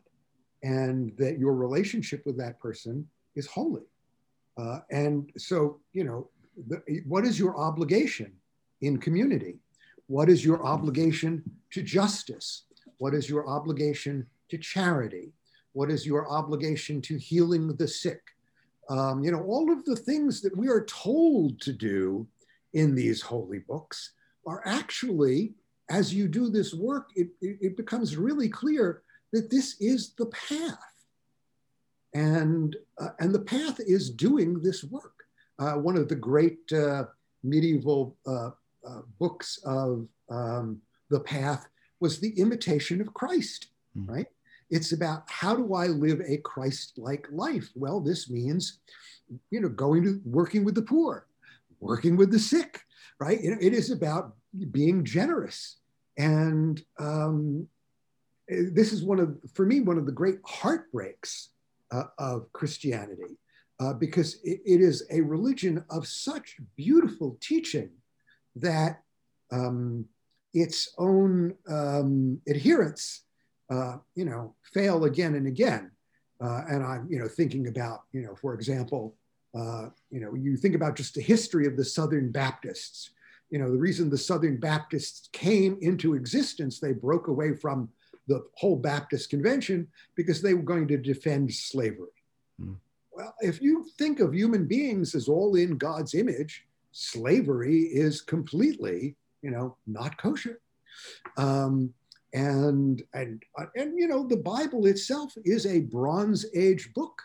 and 0.62 1.16
that 1.16 1.38
your 1.38 1.54
relationship 1.54 2.24
with 2.26 2.36
that 2.38 2.60
person 2.60 3.08
is 3.34 3.46
holy. 3.46 3.82
Uh, 4.58 4.80
and 4.90 5.30
so, 5.36 5.80
you 5.92 6.04
know, 6.04 6.28
the, 6.68 6.82
what 7.06 7.24
is 7.24 7.38
your 7.38 7.56
obligation 7.58 8.32
in 8.82 8.98
community? 8.98 9.58
What 10.06 10.28
is 10.28 10.44
your 10.44 10.64
obligation 10.66 11.42
to 11.70 11.82
justice? 11.82 12.64
What 12.98 13.14
is 13.14 13.28
your 13.28 13.48
obligation 13.48 14.26
to 14.50 14.58
charity? 14.58 15.32
What 15.72 15.90
is 15.90 16.04
your 16.04 16.28
obligation 16.30 17.00
to 17.02 17.16
healing 17.16 17.74
the 17.76 17.88
sick? 17.88 18.20
Um, 18.90 19.22
you 19.22 19.30
know, 19.30 19.42
all 19.44 19.70
of 19.70 19.84
the 19.84 19.94
things 19.94 20.40
that 20.42 20.56
we 20.56 20.68
are 20.68 20.84
told 20.84 21.60
to 21.60 21.72
do 21.72 22.26
in 22.74 22.94
these 22.94 23.22
holy 23.22 23.60
books 23.60 24.14
are 24.46 24.62
actually, 24.66 25.54
as 25.88 26.12
you 26.12 26.26
do 26.26 26.50
this 26.50 26.74
work, 26.74 27.10
it, 27.14 27.28
it, 27.40 27.76
becomes 27.76 28.16
really 28.16 28.48
clear 28.48 29.02
that 29.32 29.48
this 29.48 29.76
is 29.80 30.14
the 30.18 30.26
path. 30.26 30.78
And, 32.14 32.74
uh, 33.00 33.10
and 33.20 33.32
the 33.32 33.40
path 33.40 33.78
is 33.78 34.10
doing 34.10 34.60
this 34.60 34.82
work. 34.82 35.14
Uh, 35.60 35.74
one 35.74 35.96
of 35.96 36.08
the 36.08 36.16
great 36.16 36.72
uh, 36.72 37.04
medieval 37.44 38.16
uh, 38.26 38.50
uh, 38.84 39.02
books 39.20 39.60
of 39.64 40.08
um, 40.30 40.80
the 41.10 41.20
path 41.20 41.68
was 42.00 42.18
The 42.18 42.36
Imitation 42.40 43.00
of 43.00 43.14
Christ, 43.14 43.68
mm. 43.96 44.08
right? 44.08 44.26
It's 44.70 44.92
about 44.92 45.24
how 45.28 45.56
do 45.56 45.74
I 45.74 45.86
live 45.88 46.20
a 46.20 46.38
Christ-like 46.38 47.26
life? 47.32 47.68
Well, 47.74 48.00
this 48.00 48.30
means, 48.30 48.80
you 49.50 49.60
know, 49.60 49.68
going 49.68 50.02
to 50.04 50.20
working 50.24 50.64
with 50.64 50.74
the 50.74 50.82
poor, 50.82 51.26
working 51.80 52.16
with 52.16 52.30
the 52.30 52.38
sick, 52.38 52.80
right? 53.18 53.38
It 53.42 53.72
is 53.74 53.90
about 53.90 54.34
being 54.70 55.04
generous. 55.04 55.78
And 56.16 56.82
um, 56.98 57.68
this 58.48 58.92
is 58.92 59.02
one 59.02 59.20
of, 59.20 59.38
for 59.54 59.66
me, 59.66 59.80
one 59.80 59.98
of 59.98 60.06
the 60.06 60.12
great 60.12 60.38
heartbreaks 60.44 61.50
uh, 61.90 62.04
of 62.18 62.52
Christianity. 62.52 63.36
uh, 63.80 63.94
because 63.94 64.34
it, 64.44 64.60
it 64.64 64.80
is 64.80 65.06
a 65.10 65.20
religion 65.22 65.82
of 65.90 66.06
such 66.06 66.56
beautiful 66.76 67.38
teaching 67.40 67.90
that 68.54 69.00
um, 69.50 70.04
its 70.52 70.92
own 70.98 71.54
um, 71.68 72.40
adherents, 72.48 73.24
uh, 73.70 73.96
you 74.14 74.24
know, 74.24 74.54
fail 74.62 75.04
again 75.04 75.34
and 75.34 75.46
again. 75.46 75.90
Uh, 76.42 76.62
and 76.68 76.82
I'm, 76.82 77.06
you 77.10 77.18
know, 77.18 77.28
thinking 77.28 77.68
about, 77.68 78.04
you 78.12 78.22
know, 78.22 78.34
for 78.34 78.54
example, 78.54 79.14
uh, 79.54 79.88
you 80.10 80.20
know, 80.20 80.34
you 80.34 80.56
think 80.56 80.74
about 80.74 80.96
just 80.96 81.14
the 81.14 81.20
history 81.20 81.66
of 81.66 81.76
the 81.76 81.84
Southern 81.84 82.30
Baptists. 82.30 83.10
You 83.50 83.58
know, 83.58 83.70
the 83.70 83.78
reason 83.78 84.08
the 84.08 84.18
Southern 84.18 84.58
Baptists 84.58 85.28
came 85.32 85.76
into 85.80 86.14
existence, 86.14 86.78
they 86.78 86.92
broke 86.92 87.28
away 87.28 87.54
from 87.54 87.88
the 88.28 88.44
whole 88.54 88.76
Baptist 88.76 89.28
convention 89.28 89.88
because 90.14 90.40
they 90.40 90.54
were 90.54 90.62
going 90.62 90.86
to 90.88 90.96
defend 90.96 91.52
slavery. 91.52 92.08
Mm. 92.60 92.76
Well, 93.12 93.34
if 93.40 93.60
you 93.60 93.86
think 93.98 94.20
of 94.20 94.34
human 94.34 94.66
beings 94.66 95.14
as 95.14 95.28
all 95.28 95.56
in 95.56 95.76
God's 95.76 96.14
image, 96.14 96.64
slavery 96.92 97.80
is 97.82 98.20
completely, 98.20 99.16
you 99.42 99.50
know, 99.50 99.76
not 99.86 100.16
kosher. 100.16 100.60
Um, 101.36 101.92
and 102.32 103.02
and 103.14 103.42
and 103.74 103.98
you 103.98 104.06
know, 104.06 104.26
the 104.26 104.36
Bible 104.36 104.86
itself 104.86 105.32
is 105.44 105.66
a 105.66 105.80
Bronze 105.80 106.46
Age 106.54 106.92
book, 106.94 107.20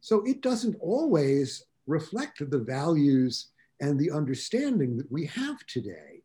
so 0.00 0.22
it 0.24 0.42
doesn't 0.42 0.76
always 0.80 1.64
reflect 1.86 2.38
the 2.50 2.58
values 2.58 3.48
and 3.80 3.98
the 3.98 4.10
understanding 4.10 4.96
that 4.96 5.10
we 5.10 5.26
have 5.26 5.64
today. 5.66 6.22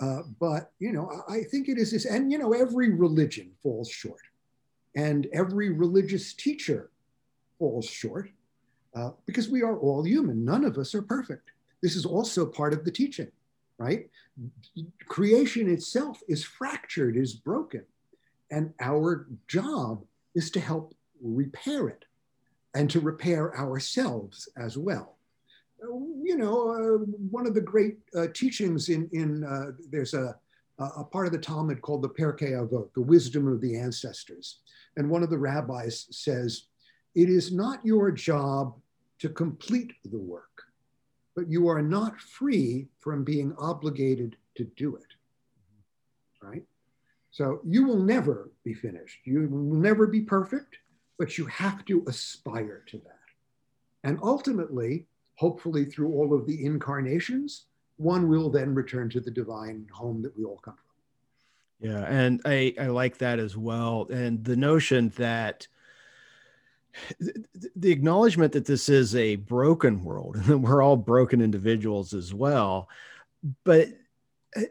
Uh, 0.00 0.22
but 0.40 0.72
you 0.78 0.92
know, 0.92 1.10
I, 1.28 1.34
I 1.34 1.42
think 1.44 1.68
it 1.68 1.78
is 1.78 1.92
this, 1.92 2.04
and 2.04 2.32
you 2.32 2.38
know, 2.38 2.52
every 2.52 2.90
religion 2.90 3.50
falls 3.62 3.90
short, 3.90 4.22
and 4.96 5.26
every 5.32 5.70
religious 5.70 6.32
teacher 6.32 6.90
falls 7.58 7.86
short, 7.86 8.30
uh, 8.94 9.10
because 9.26 9.48
we 9.48 9.62
are 9.62 9.78
all 9.78 10.02
human. 10.02 10.44
None 10.44 10.64
of 10.64 10.78
us 10.78 10.94
are 10.94 11.02
perfect. 11.02 11.50
This 11.82 11.96
is 11.96 12.06
also 12.06 12.46
part 12.46 12.72
of 12.72 12.84
the 12.84 12.90
teaching, 12.90 13.30
right? 13.78 14.08
Creation 15.06 15.68
itself 15.68 16.20
is 16.28 16.44
fractured, 16.44 17.16
is 17.16 17.34
broken, 17.34 17.84
and 18.50 18.72
our 18.80 19.26
job 19.48 20.04
is 20.34 20.50
to 20.50 20.60
help 20.60 20.94
repair 21.20 21.88
it 21.88 22.04
and 22.74 22.90
to 22.90 23.00
repair 23.00 23.56
ourselves 23.56 24.48
as 24.56 24.76
well. 24.76 25.16
You 26.22 26.36
know, 26.36 26.70
uh, 26.70 27.04
one 27.30 27.46
of 27.46 27.54
the 27.54 27.60
great 27.60 27.98
uh, 28.16 28.28
teachings 28.32 28.88
in, 28.88 29.08
in 29.12 29.44
uh, 29.44 29.72
there's 29.90 30.14
a, 30.14 30.36
a 30.78 31.04
part 31.04 31.26
of 31.26 31.32
the 31.32 31.38
Talmud 31.38 31.82
called 31.82 32.02
the 32.02 32.08
Pirkei 32.08 32.52
Avot, 32.52 32.92
the 32.94 33.02
wisdom 33.02 33.46
of 33.46 33.60
the 33.60 33.76
ancestors. 33.76 34.60
And 34.96 35.10
one 35.10 35.22
of 35.22 35.30
the 35.30 35.38
rabbis 35.38 36.06
says, 36.10 36.64
it 37.14 37.28
is 37.28 37.52
not 37.52 37.84
your 37.84 38.10
job 38.10 38.74
to 39.20 39.28
complete 39.28 39.92
the 40.10 40.18
work, 40.18 40.53
but 41.34 41.48
you 41.48 41.68
are 41.68 41.82
not 41.82 42.20
free 42.20 42.88
from 43.00 43.24
being 43.24 43.54
obligated 43.58 44.36
to 44.56 44.64
do 44.76 44.96
it. 44.96 45.06
Right? 46.42 46.62
So 47.30 47.60
you 47.64 47.84
will 47.86 47.98
never 47.98 48.50
be 48.64 48.74
finished. 48.74 49.18
You 49.24 49.48
will 49.48 49.74
never 49.74 50.06
be 50.06 50.20
perfect 50.20 50.78
but 51.18 51.38
you 51.38 51.46
have 51.46 51.84
to 51.86 52.04
aspire 52.08 52.82
to 52.86 52.98
that. 52.98 53.10
And 54.02 54.18
ultimately, 54.22 55.06
hopefully 55.36 55.84
through 55.84 56.12
all 56.12 56.34
of 56.34 56.46
the 56.46 56.64
incarnations, 56.64 57.66
one 57.96 58.28
will 58.28 58.50
then 58.50 58.74
return 58.74 59.08
to 59.10 59.20
the 59.20 59.30
divine 59.30 59.86
home 59.92 60.22
that 60.22 60.36
we 60.36 60.44
all 60.44 60.58
come 60.58 60.74
from. 60.74 61.90
Yeah, 61.90 62.04
and 62.08 62.40
I, 62.44 62.74
I 62.80 62.86
like 62.86 63.18
that 63.18 63.38
as 63.38 63.56
well. 63.56 64.06
And 64.10 64.44
the 64.44 64.56
notion 64.56 65.10
that 65.16 65.66
the 67.76 67.92
acknowledgement 67.92 68.52
that 68.52 68.66
this 68.66 68.88
is 68.88 69.14
a 69.16 69.36
broken 69.36 70.02
world 70.02 70.36
and 70.36 70.44
that 70.46 70.58
we're 70.58 70.82
all 70.82 70.96
broken 70.96 71.40
individuals 71.40 72.14
as 72.14 72.32
well. 72.32 72.88
But 73.64 73.88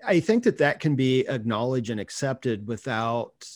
I 0.05 0.19
think 0.19 0.43
that 0.45 0.59
that 0.59 0.79
can 0.79 0.95
be 0.95 1.27
acknowledged 1.27 1.89
and 1.89 1.99
accepted 1.99 2.67
without 2.67 3.47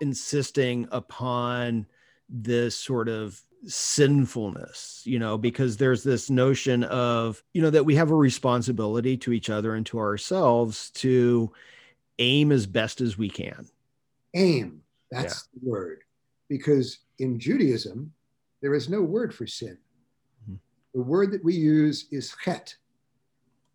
insisting 0.00 0.88
upon 0.90 1.86
this 2.28 2.74
sort 2.74 3.08
of 3.08 3.40
sinfulness, 3.66 5.02
you 5.04 5.18
know, 5.18 5.36
because 5.38 5.76
there's 5.76 6.02
this 6.02 6.30
notion 6.30 6.84
of, 6.84 7.42
you 7.52 7.62
know, 7.62 7.70
that 7.70 7.84
we 7.84 7.94
have 7.96 8.10
a 8.10 8.14
responsibility 8.14 9.16
to 9.18 9.32
each 9.32 9.50
other 9.50 9.74
and 9.74 9.86
to 9.86 9.98
ourselves 9.98 10.90
to 10.90 11.52
aim 12.18 12.52
as 12.52 12.66
best 12.66 13.00
as 13.00 13.18
we 13.18 13.28
can. 13.28 13.66
Aim, 14.34 14.82
that's 15.10 15.48
yeah. 15.52 15.60
the 15.60 15.70
word. 15.70 16.02
Because 16.48 16.98
in 17.18 17.38
Judaism, 17.38 18.12
there 18.62 18.74
is 18.74 18.88
no 18.88 19.02
word 19.02 19.34
for 19.34 19.46
sin. 19.46 19.78
Mm-hmm. 20.44 20.56
The 20.94 21.02
word 21.02 21.32
that 21.32 21.44
we 21.44 21.54
use 21.54 22.06
is 22.10 22.34
chet. 22.42 22.74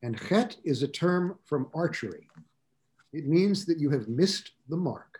And 0.04 0.20
chet 0.20 0.58
is 0.64 0.84
a 0.84 0.88
term 0.88 1.38
from 1.46 1.70
archery. 1.74 2.28
It 3.14 3.28
means 3.28 3.66
that 3.66 3.80
you 3.80 3.90
have 3.92 4.08
missed 4.08 4.52
the 4.70 4.78
mark. 4.78 5.20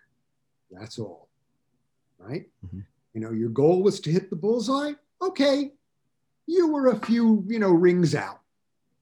That's 0.72 0.98
all. 0.98 1.30
Right? 2.18 2.48
Mm-hmm. 2.66 2.80
You 3.14 3.22
know, 3.22 3.32
your 3.32 3.50
goal 3.50 3.84
was 3.84 4.00
to 4.02 4.12
hit 4.12 4.30
the 4.30 4.36
bullseye. 4.36 4.94
Okay. 5.22 5.72
You 6.48 6.72
were 6.72 6.88
a 6.88 7.00
few, 7.00 7.44
you 7.48 7.60
know, 7.60 7.72
rings 7.72 8.16
out. 8.16 8.40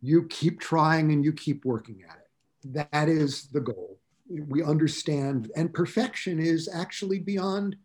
You 0.01 0.27
keep 0.27 0.59
trying 0.59 1.11
and 1.11 1.23
you 1.23 1.33
keep 1.33 1.65
working 1.65 2.03
at 2.09 2.17
it. 2.17 2.89
That 2.91 3.09
is 3.09 3.47
the 3.47 3.61
goal. 3.61 3.99
We 4.29 4.63
understand, 4.63 5.51
and 5.55 5.73
perfection 5.73 6.39
is 6.39 6.69
actually 6.71 7.19
beyond 7.19 7.75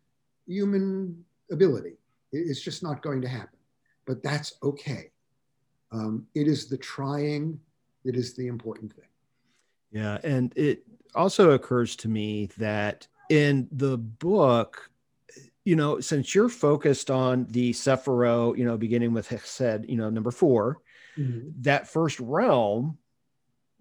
human 0.46 1.24
ability. 1.50 1.94
It's 2.32 2.60
just 2.60 2.82
not 2.82 3.02
going 3.02 3.22
to 3.22 3.28
happen. 3.28 3.58
But 4.06 4.22
that's 4.22 4.54
okay. 4.62 5.10
Um, 5.92 6.26
it 6.34 6.48
is 6.48 6.68
the 6.68 6.76
trying 6.76 7.60
that 8.04 8.16
is 8.16 8.34
the 8.34 8.48
important 8.48 8.92
thing. 8.94 9.04
Yeah. 9.92 10.18
And 10.24 10.52
it 10.56 10.82
also 11.14 11.52
occurs 11.52 11.96
to 11.96 12.08
me 12.08 12.50
that 12.58 13.06
in 13.30 13.68
the 13.70 13.96
book, 13.96 14.90
you 15.64 15.76
know, 15.76 16.00
since 16.00 16.34
you're 16.34 16.48
focused 16.48 17.10
on 17.10 17.46
the 17.50 17.72
Sephirot, 17.72 18.58
you 18.58 18.64
know, 18.64 18.76
beginning 18.76 19.12
with 19.12 19.28
Chesed, 19.28 19.88
you 19.88 19.96
know, 19.96 20.10
number 20.10 20.30
4 20.30 20.78
mm-hmm. 21.16 21.48
that 21.62 21.88
first 21.88 22.20
realm, 22.20 22.98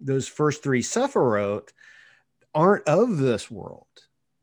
those 0.00 0.26
first 0.26 0.62
three 0.62 0.82
Sephirot 0.82 1.70
aren't 2.54 2.88
of 2.88 3.18
this 3.18 3.50
world, 3.50 3.86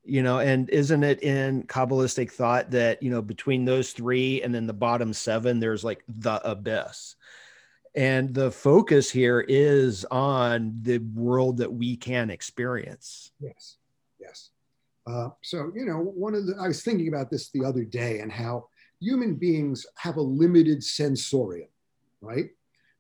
you 0.04 0.24
know, 0.24 0.40
and 0.40 0.70
isn't 0.70 1.04
it 1.04 1.22
in 1.22 1.64
Kabbalistic 1.64 2.32
thought 2.32 2.72
that, 2.72 3.04
you 3.04 3.12
know, 3.12 3.22
between 3.22 3.66
those 3.66 3.92
three 3.92 4.42
and 4.42 4.54
then 4.54 4.68
the 4.68 4.74
bottom 4.74 5.14
seven, 5.14 5.60
there's 5.60 5.84
like 5.84 6.04
the 6.08 6.42
abyss. 6.50 7.16
And 7.94 8.34
the 8.34 8.52
focus 8.52 9.12
here 9.12 9.42
is 9.48 10.06
on 10.06 10.80
the 10.82 11.00
world 11.00 11.58
that 11.58 11.72
we 11.72 11.98
can 11.98 12.30
experience. 12.30 13.32
Yes. 13.40 13.78
Yes. 14.20 14.50
Uh, 15.06 15.30
so, 15.42 15.72
you 15.76 15.86
know, 15.86 15.98
one 15.98 16.34
of 16.34 16.48
the, 16.48 16.56
I 16.60 16.68
was 16.68 16.84
thinking 16.84 17.08
about 17.08 17.30
this 17.30 17.50
the 17.50 17.66
other 17.66 17.84
day 17.84 18.20
and 18.20 18.32
how 18.32 18.68
human 19.00 19.36
beings 19.36 19.86
have 19.98 20.18
a 20.18 20.22
limited 20.22 20.84
sensorium, 20.84 21.70
right? 22.22 22.50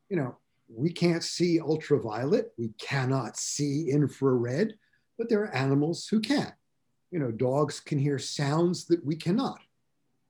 You 0.09 0.17
know, 0.17 0.37
we 0.67 0.91
can't 0.91 1.23
see 1.23 1.59
ultraviolet, 1.59 2.51
we 2.57 2.69
cannot 2.79 3.37
see 3.37 3.89
infrared, 3.89 4.73
but 5.17 5.29
there 5.29 5.41
are 5.41 5.55
animals 5.55 6.07
who 6.07 6.19
can. 6.19 6.51
You 7.11 7.19
know, 7.19 7.31
dogs 7.31 7.79
can 7.79 7.99
hear 7.99 8.17
sounds 8.17 8.85
that 8.85 9.05
we 9.05 9.15
cannot. 9.15 9.59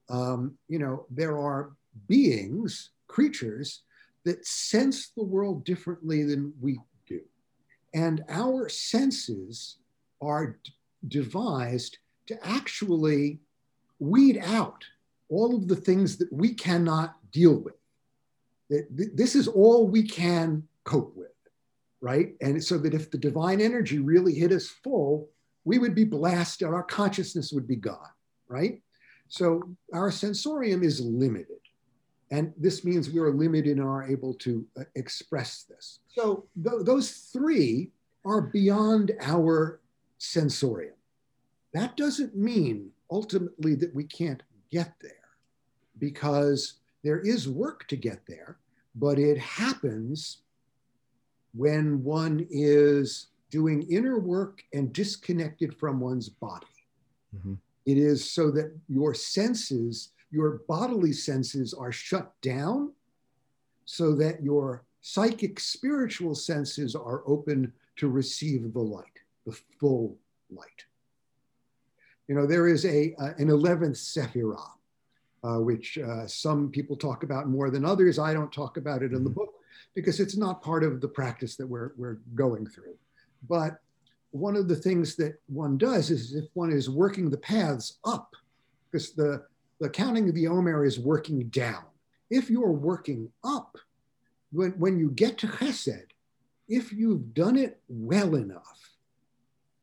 Um, 0.09 0.57
you 0.67 0.79
know, 0.79 1.05
there 1.09 1.37
are 1.37 1.71
beings, 2.07 2.89
creatures 3.07 3.83
that 4.25 4.45
sense 4.45 5.09
the 5.15 5.23
world 5.23 5.63
differently 5.63 6.23
than 6.23 6.53
we 6.59 6.79
do. 7.07 7.21
And 7.93 8.23
our 8.29 8.69
senses 8.69 9.77
are 10.21 10.57
devised 11.07 11.97
to 12.27 12.47
actually 12.47 13.39
weed 13.99 14.41
out 14.43 14.83
all 15.29 15.55
of 15.55 15.67
the 15.67 15.75
things 15.75 16.17
that 16.17 16.31
we 16.31 16.53
cannot 16.53 17.15
deal 17.31 17.55
with. 17.59 17.75
This 18.89 19.35
is 19.35 19.47
all 19.47 19.87
we 19.87 20.03
can 20.03 20.63
cope 20.83 21.15
with, 21.15 21.31
right? 21.99 22.33
And 22.41 22.63
so 22.63 22.77
that 22.79 22.93
if 22.93 23.11
the 23.11 23.17
divine 23.17 23.59
energy 23.59 23.99
really 23.99 24.33
hit 24.33 24.51
us 24.51 24.67
full, 24.67 25.29
we 25.63 25.79
would 25.79 25.95
be 25.95 26.05
blasted, 26.05 26.67
our 26.67 26.83
consciousness 26.83 27.51
would 27.51 27.67
be 27.67 27.75
gone, 27.75 28.09
right? 28.47 28.81
So 29.27 29.63
our 29.93 30.11
sensorium 30.11 30.83
is 30.83 30.99
limited. 30.99 31.57
And 32.31 32.53
this 32.57 32.85
means 32.85 33.09
we 33.09 33.19
are 33.19 33.33
limited 33.33 33.77
and 33.77 33.85
are 33.85 34.03
able 34.03 34.33
to 34.35 34.65
uh, 34.79 34.83
express 34.95 35.63
this. 35.63 35.99
So 36.07 36.45
th- 36.63 36.85
those 36.85 37.11
three 37.11 37.91
are 38.25 38.41
beyond 38.41 39.11
our 39.21 39.81
sensorium. 40.17 40.95
That 41.73 41.97
doesn't 41.97 42.35
mean 42.35 42.91
ultimately 43.09 43.75
that 43.75 43.93
we 43.93 44.05
can't 44.05 44.43
get 44.71 44.93
there 45.01 45.11
because 45.97 46.75
there 47.03 47.19
is 47.19 47.49
work 47.49 47.87
to 47.87 47.95
get 47.95 48.21
there, 48.27 48.57
but 48.95 49.19
it 49.19 49.37
happens 49.37 50.39
when 51.53 52.03
one 52.03 52.47
is 52.49 53.27
doing 53.51 53.83
inner 53.83 54.17
work 54.17 54.63
and 54.73 54.91
disconnected 54.91 55.77
from 55.77 55.99
one's 55.99 56.29
body. 56.29 56.65
Mm-hmm. 57.37 57.53
It 57.85 57.97
is 57.97 58.31
so 58.31 58.49
that 58.51 58.75
your 58.87 59.13
senses 59.13 60.11
your 60.31 60.61
bodily 60.67 61.11
senses 61.11 61.73
are 61.73 61.91
shut 61.91 62.33
down 62.41 62.93
so 63.85 64.15
that 64.15 64.41
your 64.41 64.83
psychic 65.01 65.59
spiritual 65.59 66.33
senses 66.33 66.95
are 66.95 67.21
open 67.27 67.71
to 67.97 68.07
receive 68.07 68.73
the 68.73 68.79
light, 68.79 69.05
the 69.45 69.57
full 69.79 70.17
light. 70.49 70.85
You 72.27 72.35
know, 72.35 72.47
there 72.47 72.67
is 72.67 72.85
a, 72.85 73.13
uh, 73.19 73.33
an 73.37 73.49
11th 73.49 73.97
Sephirah, 73.97 74.69
uh, 75.43 75.59
which 75.59 75.97
uh, 75.97 76.25
some 76.27 76.69
people 76.69 76.95
talk 76.95 77.23
about 77.23 77.49
more 77.49 77.69
than 77.69 77.83
others. 77.83 78.17
I 78.17 78.33
don't 78.33 78.53
talk 78.53 78.77
about 78.77 79.03
it 79.03 79.11
in 79.11 79.23
the 79.23 79.29
mm-hmm. 79.29 79.39
book 79.39 79.55
because 79.93 80.21
it's 80.21 80.37
not 80.37 80.63
part 80.63 80.83
of 80.83 81.01
the 81.01 81.07
practice 81.07 81.57
that 81.57 81.67
we're, 81.67 81.91
we're 81.97 82.19
going 82.35 82.65
through. 82.65 82.95
But 83.47 83.79
one 84.31 84.55
of 84.55 84.67
the 84.67 84.75
things 84.75 85.15
that 85.17 85.39
one 85.47 85.77
does 85.77 86.09
is 86.09 86.35
if 86.35 86.45
one 86.53 86.71
is 86.71 86.89
working 86.89 87.29
the 87.29 87.37
paths 87.37 87.97
up, 88.05 88.33
because 88.89 89.11
the, 89.11 89.43
the 89.79 89.89
counting 89.89 90.29
of 90.29 90.35
the 90.35 90.47
Omer 90.47 90.85
is 90.85 90.99
working 90.99 91.49
down. 91.49 91.83
If 92.29 92.49
you're 92.49 92.71
working 92.71 93.29
up, 93.43 93.77
when, 94.51 94.71
when 94.71 94.97
you 94.97 95.11
get 95.11 95.37
to 95.39 95.47
Chesed, 95.47 96.07
if 96.69 96.93
you've 96.93 97.33
done 97.33 97.57
it 97.57 97.81
well 97.89 98.35
enough, 98.35 98.79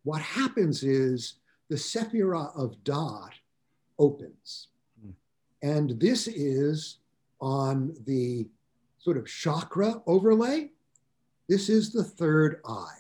what 0.05 0.23
happens 0.23 0.83
is 0.83 1.35
the 1.69 1.77
Sephirah 1.77 2.57
of 2.59 2.77
Da'at 2.85 3.33
opens. 3.99 4.69
Mm. 5.05 5.13
And 5.63 6.01
this 6.01 6.29
is 6.29 6.99
on 7.41 7.95
the 8.07 8.49
sort 8.99 9.17
of 9.17 9.27
chakra 9.27 10.01
overlay. 10.07 10.71
This 11.49 11.69
is 11.69 11.93
the 11.93 12.05
third 12.05 12.61
eye. 12.67 12.98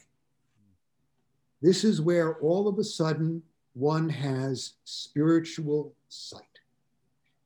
This 1.60 1.84
is 1.84 2.00
where 2.00 2.38
all 2.38 2.68
of 2.68 2.78
a 2.78 2.84
sudden 2.84 3.42
one 3.74 4.08
has 4.08 4.74
spiritual 4.84 5.94
sight. 6.08 6.42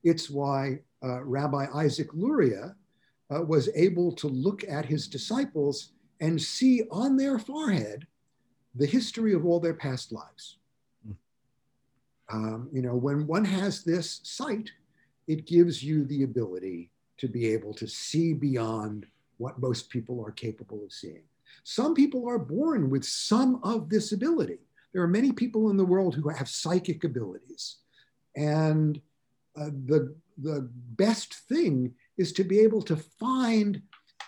It's 0.05 0.29
why 0.29 0.81
uh, 1.03 1.23
Rabbi 1.23 1.67
Isaac 1.75 2.09
Luria 2.13 2.75
uh, 3.31 3.43
was 3.43 3.69
able 3.75 4.13
to 4.13 4.29
look 4.29 4.65
at 4.69 4.85
his 4.85 5.09
disciples 5.09 5.93
and 6.21 6.41
see 6.41 6.83
on 6.91 7.17
their 7.17 7.39
forehead 7.39 8.07
the 8.75 8.87
history 8.87 9.35
of 9.35 9.45
all 9.45 9.61
their 9.61 9.75
past 9.75 10.13
lives. 10.13 10.59
Hmm. 11.07 11.13
Um, 12.31 12.69
you 12.73 12.83
know, 12.83 12.95
when 12.95 13.27
one 13.27 13.45
has 13.45 13.83
this 13.83 14.21
sight, 14.23 14.71
it 15.27 15.47
gives 15.47 15.83
you 15.83 16.05
the 16.05 16.23
ability 16.25 16.91
to 17.19 17.29
be 17.29 17.47
able 17.49 17.75
to 17.75 17.87
see 17.87 18.33
beyond 18.33 19.07
what 19.39 19.61
most 19.61 19.91
people 19.91 20.25
are 20.25 20.33
capable 20.33 20.85
of 20.85 20.93
seeing. 20.93 21.23
Some 21.65 21.95
people 21.95 22.29
are 22.29 22.39
born 22.39 22.91
with 22.91 23.05
some 23.05 23.61
of 23.63 23.89
this 23.89 24.13
ability. 24.13 24.59
There 24.93 25.03
are 25.03 25.09
many 25.09 25.33
people 25.33 25.71
in 25.71 25.77
the 25.77 25.85
world 25.85 26.15
who 26.15 26.29
have 26.29 26.49
psychic 26.49 27.05
abilities. 27.05 27.79
And 28.37 29.01
uh, 29.57 29.71
the, 29.87 30.15
the 30.39 30.69
best 30.73 31.35
thing 31.49 31.95
is 32.19 32.33
to 32.33 32.45
be 32.45 32.61
able 32.61 32.83
to 32.83 32.97
find 32.97 33.83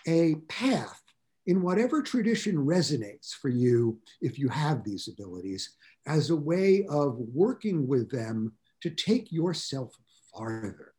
a 0.07 0.35
path 0.47 1.01
in 1.47 1.61
whatever 1.61 2.01
tradition 2.01 2.55
resonates 2.55 3.33
for 3.33 3.49
you 3.49 3.99
if 4.21 4.39
you 4.39 4.49
have 4.49 4.83
these 4.83 5.07
abilities 5.07 5.75
as 6.07 6.29
a 6.29 6.35
way 6.35 6.85
of 6.89 7.17
working 7.33 7.87
with 7.87 8.09
them 8.11 8.53
to 8.81 8.89
take 8.89 9.31
yourself 9.31 9.91
farther 10.33 10.93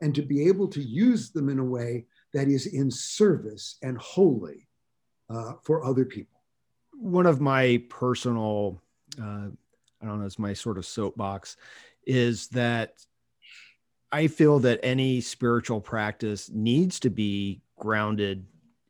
and 0.00 0.14
to 0.14 0.22
be 0.22 0.46
able 0.46 0.68
to 0.68 0.82
use 0.82 1.30
them 1.30 1.48
in 1.48 1.58
a 1.58 1.64
way 1.64 2.06
that 2.34 2.48
is 2.48 2.66
in 2.66 2.90
service 2.90 3.78
and 3.82 3.98
holy 3.98 4.67
uh, 5.30 5.54
for 5.62 5.84
other 5.84 6.04
people. 6.04 6.40
One 6.92 7.26
of 7.26 7.40
my 7.40 7.82
personal, 7.88 8.80
uh, 9.20 9.48
I 10.02 10.06
don't 10.06 10.20
know, 10.20 10.26
it's 10.26 10.38
my 10.38 10.52
sort 10.52 10.78
of 10.78 10.86
soapbox, 10.86 11.56
is 12.06 12.48
that 12.48 12.94
I 14.10 14.26
feel 14.26 14.58
that 14.60 14.80
any 14.82 15.20
spiritual 15.20 15.80
practice 15.80 16.50
needs 16.50 17.00
to 17.00 17.10
be 17.10 17.60
grounded 17.78 18.46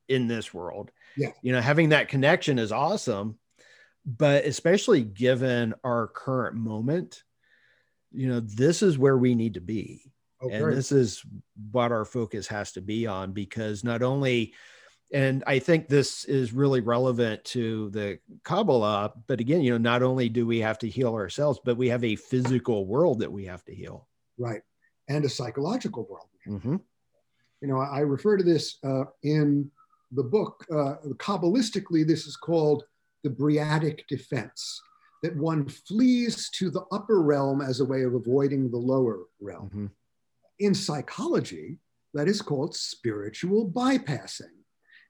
in 0.09 0.27
this 0.27 0.55
world. 0.55 0.91
Yeah. 1.17 1.33
You 1.43 1.53
know, 1.53 1.61
having 1.61 1.91
that 1.91 2.09
connection 2.09 2.59
is 2.59 2.73
awesome, 2.73 3.39
but 4.07 4.45
especially 4.45 5.03
given 5.03 5.75
our 5.85 6.07
current 6.07 6.57
moment, 6.57 7.25
you 8.13 8.29
know, 8.29 8.41
this 8.41 8.83
is 8.83 8.97
where 8.97 9.19
we 9.19 9.35
need 9.35 9.55
to 9.55 9.61
be. 9.61 10.03
Okay. 10.41 10.55
And 10.55 10.73
this 10.73 10.93
is 10.93 11.23
what 11.73 11.91
our 11.91 12.05
focus 12.05 12.47
has 12.47 12.73
to 12.73 12.81
be 12.81 13.07
on 13.07 13.33
because 13.33 13.83
not 13.83 14.03
only 14.03 14.55
and 15.13 15.43
I 15.47 15.59
think 15.59 15.89
this 15.89 16.25
is 16.25 16.53
really 16.53 16.81
relevant 16.81 17.45
to 17.47 17.89
the 17.91 18.19
Kabbalah. 18.45 19.13
But 19.27 19.41
again, 19.41 19.63
you 19.63 19.73
know, 19.73 19.79
not 19.79 20.03
only 20.03 20.29
do 20.29 20.47
we 20.47 20.59
have 20.61 20.79
to 20.81 20.89
heal 20.89 21.15
ourselves, 21.15 21.59
but 21.65 21.77
we 21.77 21.89
have 21.89 22.05
a 22.05 22.17
physical 22.17 22.87
world 22.87 23.21
that 23.21 23.33
we 23.33 23.47
have 23.47 23.65
to 23.65 23.75
heal. 23.75 24.07
Right. 24.39 24.61
And 25.09 25.25
a 25.25 25.29
psychological 25.29 26.07
world. 26.11 26.29
Mm-hmm. 26.47 26.77
You 27.63 27.69
know, 27.69 27.79
I 27.79 28.01
refer 28.01 28.37
to 28.37 28.45
this 28.45 28.79
uh, 28.85 29.05
in 29.23 29.71
the 30.13 30.23
book. 30.23 30.65
Uh, 30.71 30.97
Kabbalistically, 31.15 32.07
this 32.07 32.27
is 32.27 32.37
called 32.37 32.85
the 33.25 33.31
Briatic 33.31 34.07
defense 34.09 34.81
that 35.23 35.37
one 35.37 35.69
flees 35.69 36.51
to 36.51 36.71
the 36.71 36.85
upper 36.93 37.23
realm 37.23 37.61
as 37.61 37.81
a 37.81 37.85
way 37.85 38.03
of 38.03 38.15
avoiding 38.15 38.71
the 38.71 38.77
lower 38.77 39.21
realm. 39.41 39.69
Mm-hmm. 39.69 39.87
In 40.61 40.75
psychology, 40.75 41.79
that 42.15 42.29
is 42.29 42.43
called 42.43 42.77
spiritual 42.77 43.69
bypassing 43.71 44.58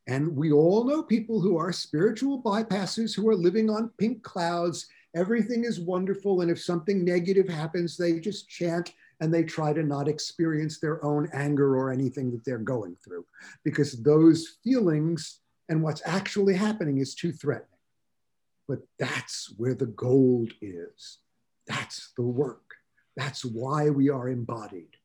and 0.09 0.35
we 0.35 0.51
all 0.53 0.85
know 0.85 1.03
people 1.03 1.39
who 1.39 1.59
are 1.59 1.71
spiritual 1.71 2.43
bypassers 2.43 3.15
who 3.15 3.29
are 3.29 3.37
living 3.37 3.69
on 3.69 3.91
pink 3.99 4.23
clouds. 4.23 4.87
Everything 5.15 5.65
is 5.65 5.81
wonderful. 5.81 6.41
And 6.41 6.51
if 6.51 6.61
something 6.61 7.05
negative 7.05 7.47
happens, 7.47 7.97
they 7.97 8.19
just 8.19 8.49
chant 8.49 8.95
and 9.21 9.33
they 9.33 9.43
try 9.43 9.75
to 9.75 9.83
not 9.83 10.09
experience 10.09 10.81
their 10.81 11.05
own 11.05 11.29
anger 11.35 11.77
or 11.77 11.93
anything 11.93 12.31
that 12.31 12.43
they're 12.43 12.57
going 12.57 12.97
through 13.05 13.27
because 13.65 14.03
those 14.03 14.57
feelings 14.65 15.41
and 15.69 15.83
what's 15.83 16.03
actually 16.07 16.55
happening 16.55 16.99
is 16.99 17.15
too 17.15 17.33
threatening. 17.33 17.69
But 18.67 18.79
that's 18.99 19.53
where 19.59 19.75
the 19.75 19.87
gold 19.87 20.53
is. 20.63 21.19
That's 21.67 22.13
the 22.17 22.23
work. 22.23 22.77
That's 23.17 23.45
why 23.45 23.91
we 23.91 24.09
are 24.09 24.31
embodied. 24.31 24.97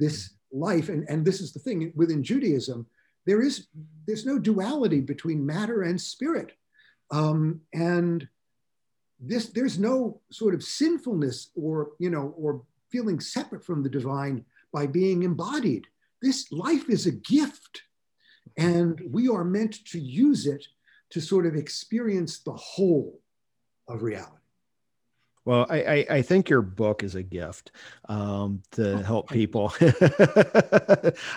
This 0.00 0.30
mm. 0.30 0.32
life, 0.52 0.88
and, 0.88 1.08
and 1.08 1.24
this 1.24 1.40
is 1.40 1.52
the 1.52 1.60
thing 1.60 1.92
within 1.94 2.24
Judaism, 2.24 2.86
there 3.28 3.42
is 3.42 3.68
there's 4.06 4.24
no 4.24 4.38
duality 4.38 5.02
between 5.02 5.44
matter 5.44 5.82
and 5.82 6.00
spirit. 6.00 6.52
Um, 7.10 7.60
and 7.74 8.26
this 9.20 9.50
there's 9.50 9.78
no 9.78 10.22
sort 10.30 10.54
of 10.54 10.64
sinfulness 10.64 11.50
or 11.54 11.90
you 11.98 12.08
know 12.08 12.34
or 12.38 12.62
feeling 12.90 13.20
separate 13.20 13.62
from 13.62 13.82
the 13.82 13.90
divine 13.90 14.46
by 14.72 14.86
being 14.86 15.24
embodied. 15.24 15.86
This 16.22 16.50
life 16.50 16.88
is 16.88 17.04
a 17.04 17.12
gift 17.12 17.82
and 18.56 18.98
we 19.10 19.28
are 19.28 19.44
meant 19.44 19.84
to 19.92 20.00
use 20.00 20.46
it 20.46 20.66
to 21.10 21.20
sort 21.20 21.44
of 21.44 21.54
experience 21.54 22.38
the 22.38 22.52
whole 22.52 23.20
of 23.88 24.02
reality 24.02 24.37
well, 25.48 25.64
I, 25.70 25.82
I, 25.82 26.06
I, 26.10 26.22
think 26.22 26.50
your 26.50 26.60
book 26.60 27.02
is 27.02 27.14
a 27.14 27.22
gift 27.22 27.72
um, 28.06 28.60
to 28.72 28.92
oh, 28.92 28.96
help 28.98 29.30
people. 29.30 29.72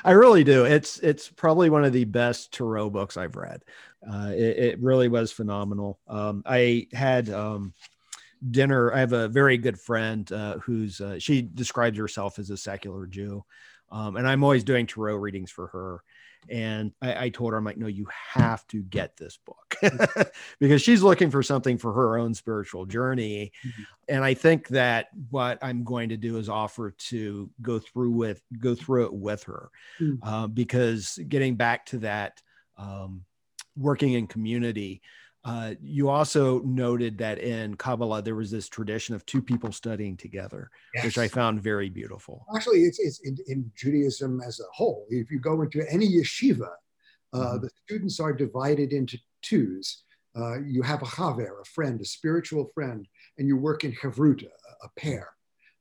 I 0.03 0.11
really 0.11 0.43
do. 0.43 0.65
It's 0.65 0.99
it's 0.99 1.29
probably 1.29 1.69
one 1.69 1.85
of 1.85 1.93
the 1.93 2.03
best 2.03 2.51
tarot 2.51 2.89
books 2.89 3.15
I've 3.15 3.37
read. 3.37 3.63
Uh, 4.05 4.31
it, 4.33 4.57
it, 4.57 4.79
really 4.81 5.07
was 5.07 5.31
phenomenal. 5.31 5.97
Um, 6.09 6.43
I 6.45 6.87
had 6.91 7.29
um, 7.29 7.73
dinner. 8.49 8.91
I 8.91 8.99
have 8.99 9.13
a 9.13 9.29
very 9.29 9.57
good 9.57 9.79
friend 9.79 10.29
uh, 10.29 10.57
who's 10.57 10.99
uh, 10.99 11.17
she 11.17 11.41
describes 11.41 11.97
herself 11.97 12.37
as 12.37 12.49
a 12.49 12.57
secular 12.57 13.05
Jew, 13.07 13.45
um, 13.91 14.15
and 14.15 14.27
I'm 14.27 14.43
always 14.43 14.63
doing 14.63 14.87
tarot 14.87 15.15
readings 15.15 15.51
for 15.51 15.67
her. 15.67 16.03
And 16.49 16.91
I, 17.01 17.25
I, 17.25 17.29
told 17.29 17.51
her, 17.51 17.57
I'm 17.57 17.63
like, 17.63 17.77
no, 17.77 17.85
you 17.85 18.07
have 18.33 18.65
to 18.67 18.81
get 18.81 19.15
this 19.15 19.37
book 19.37 19.75
because 20.59 20.81
she's 20.81 21.03
looking 21.03 21.29
for 21.29 21.43
something 21.43 21.77
for 21.77 21.93
her 21.93 22.17
own 22.17 22.33
spiritual 22.33 22.87
journey. 22.87 23.51
Mm-hmm. 23.63 23.83
And 24.09 24.23
I 24.23 24.33
think 24.33 24.69
that 24.69 25.09
what 25.29 25.59
I'm 25.61 25.83
going 25.83 26.09
to 26.09 26.17
do 26.17 26.37
is 26.37 26.49
offer 26.49 26.95
to 27.09 27.49
go 27.61 27.77
through 27.77 28.11
with 28.11 28.41
go 28.57 28.73
through 28.73 29.05
it 29.05 29.13
with 29.13 29.43
her, 29.43 29.69
mm-hmm. 29.99 30.27
uh, 30.27 30.47
because 30.47 31.19
getting 31.27 31.57
back 31.57 31.85
to 31.87 31.99
that 31.99 32.41
um, 32.75 33.23
working 33.77 34.13
in 34.13 34.25
community, 34.25 35.03
uh, 35.43 35.73
you 35.81 36.09
also 36.09 36.59
noted 36.59 37.17
that 37.17 37.39
in 37.39 37.75
Kabbalah 37.75 38.21
there 38.21 38.35
was 38.35 38.51
this 38.51 38.69
tradition 38.69 39.15
of 39.15 39.25
two 39.25 39.41
people 39.41 39.71
studying 39.71 40.15
together, 40.15 40.69
yes. 40.93 41.05
which 41.05 41.17
I 41.17 41.27
found 41.27 41.61
very 41.61 41.89
beautiful. 41.89 42.45
Actually, 42.55 42.83
it's, 42.83 42.99
it's 42.99 43.19
in, 43.21 43.37
in, 43.47 43.71
Judaism 43.75 44.39
as 44.45 44.59
a 44.59 44.71
whole. 44.71 45.07
If 45.09 45.31
you 45.31 45.39
go 45.39 45.63
into 45.63 45.83
any 45.91 46.07
yeshiva, 46.07 46.69
uh, 47.33 47.37
mm-hmm. 47.37 47.61
the 47.63 47.69
students 47.85 48.19
are 48.19 48.33
divided 48.33 48.93
into 48.93 49.17
twos. 49.41 50.03
Uh, 50.35 50.61
you 50.61 50.83
have 50.83 51.01
a 51.01 51.05
chaver, 51.05 51.59
a 51.59 51.65
friend, 51.65 51.99
a 51.99 52.05
spiritual 52.05 52.71
friend, 52.75 53.07
and 53.39 53.47
you 53.47 53.57
work 53.57 53.83
in 53.83 53.93
chavruta, 53.93 54.45
a, 54.45 54.85
a 54.85 54.89
pair, 54.95 55.29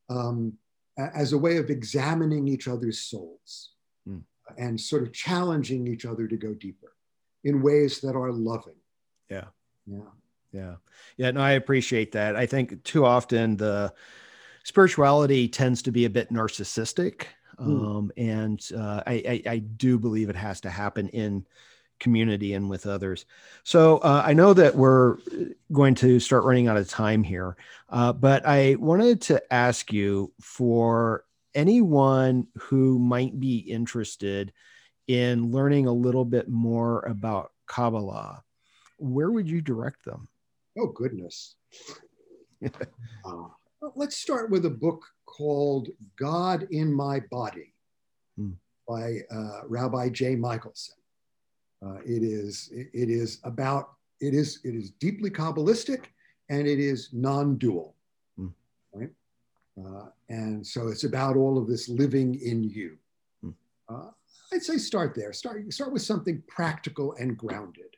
um, 0.09 0.55
as 0.97 1.35
a 1.35 1.39
way 1.39 1.59
of 1.59 1.69
examining 1.69 2.49
each 2.49 2.67
other's 2.67 3.01
souls 3.01 3.73
mm. 4.09 4.23
and 4.57 4.81
sort 4.81 5.03
of 5.03 5.13
challenging 5.13 5.87
each 5.87 6.07
other 6.07 6.27
to 6.27 6.37
go 6.37 6.55
deeper 6.55 6.95
in 7.45 7.63
ways 7.63 8.01
that 8.01 8.17
are 8.17 8.33
loving. 8.33 8.80
Yeah. 9.31 9.45
Yeah. 9.87 10.01
Yeah. 10.53 10.75
Yeah. 11.17 11.31
No, 11.31 11.41
I 11.41 11.53
appreciate 11.53 12.13
that. 12.13 12.37
I 12.37 12.47
think 12.47 12.83
too 12.85 13.05
often 13.05 13.57
the 13.57 13.93
spirituality 14.65 15.49
tends 15.49 15.83
to 15.83 15.93
be 15.93 16.05
a 16.05 16.11
bit 16.11 16.33
narcissistic. 16.33 17.27
um, 17.97 18.11
and 18.17 18.61
uh, 18.77 19.03
I, 19.07 19.43
I, 19.47 19.51
I 19.53 19.59
do 19.59 19.99
believe 19.99 20.31
it 20.31 20.37
has 20.37 20.61
to 20.63 20.71
happen 20.71 21.09
in 21.11 21.47
community 21.99 22.55
and 22.55 22.71
with 22.71 22.87
others. 22.87 23.27
So 23.63 23.99
uh, 23.99 24.23
I 24.25 24.33
know 24.33 24.55
that 24.55 24.75
we're 24.75 25.19
going 25.71 25.95
to 25.97 26.19
start 26.19 26.45
running 26.45 26.67
out 26.69 26.79
of 26.79 26.89
time 26.89 27.23
here, 27.23 27.57
uh, 27.91 28.15
but 28.15 28.47
I 28.47 28.77
wanted 28.77 29.21
to 29.23 29.53
ask 29.53 29.93
you 29.93 30.33
for 30.41 31.25
anyone 31.55 32.47
who 32.57 32.99
might 32.99 33.39
be 33.39 33.59
interested 33.59 34.53
in 35.07 35.51
learning 35.53 35.87
a 35.87 35.93
little 35.93 36.25
bit 36.25 36.49
more 36.49 37.01
about 37.03 37.53
Kabbalah, 37.67 38.43
where 39.01 39.31
would 39.31 39.49
you 39.49 39.61
direct 39.61 40.05
them? 40.05 40.29
Oh, 40.79 40.89
goodness. 40.89 41.57
uh, 42.65 43.49
let's 43.95 44.17
start 44.17 44.51
with 44.51 44.67
a 44.67 44.71
book 44.71 45.05
called 45.27 45.89
God 46.19 46.67
in 46.71 46.93
My 46.93 47.21
Body 47.31 47.75
hmm. 48.37 48.51
by 48.87 49.19
uh, 49.35 49.63
Rabbi 49.67 50.11
Jay 50.11 50.37
Michaelson. 50.37 50.97
Uh, 51.85 51.97
it 52.05 52.23
is 52.23 52.69
it 52.73 53.09
is 53.09 53.41
about 53.45 53.93
it 54.21 54.35
is 54.35 54.61
it 54.65 54.75
is 54.75 54.91
deeply 54.91 55.31
kabbalistic 55.31 56.07
and 56.51 56.67
it 56.67 56.79
is 56.79 57.09
non-dual, 57.13 57.95
hmm. 58.37 58.49
right? 58.93 59.09
Uh, 59.83 60.09
and 60.29 60.67
so 60.67 60.89
it's 60.89 61.05
about 61.05 61.37
all 61.37 61.57
of 61.57 61.67
this 61.67 61.89
living 61.89 62.39
in 62.43 62.63
you. 62.63 62.99
Hmm. 63.43 63.51
Uh, 63.89 64.11
I'd 64.53 64.63
say 64.63 64.77
start 64.77 65.15
there. 65.15 65.33
Start 65.33 65.73
start 65.73 65.91
with 65.91 66.03
something 66.03 66.43
practical 66.49 67.15
and 67.15 67.35
grounded. 67.39 67.97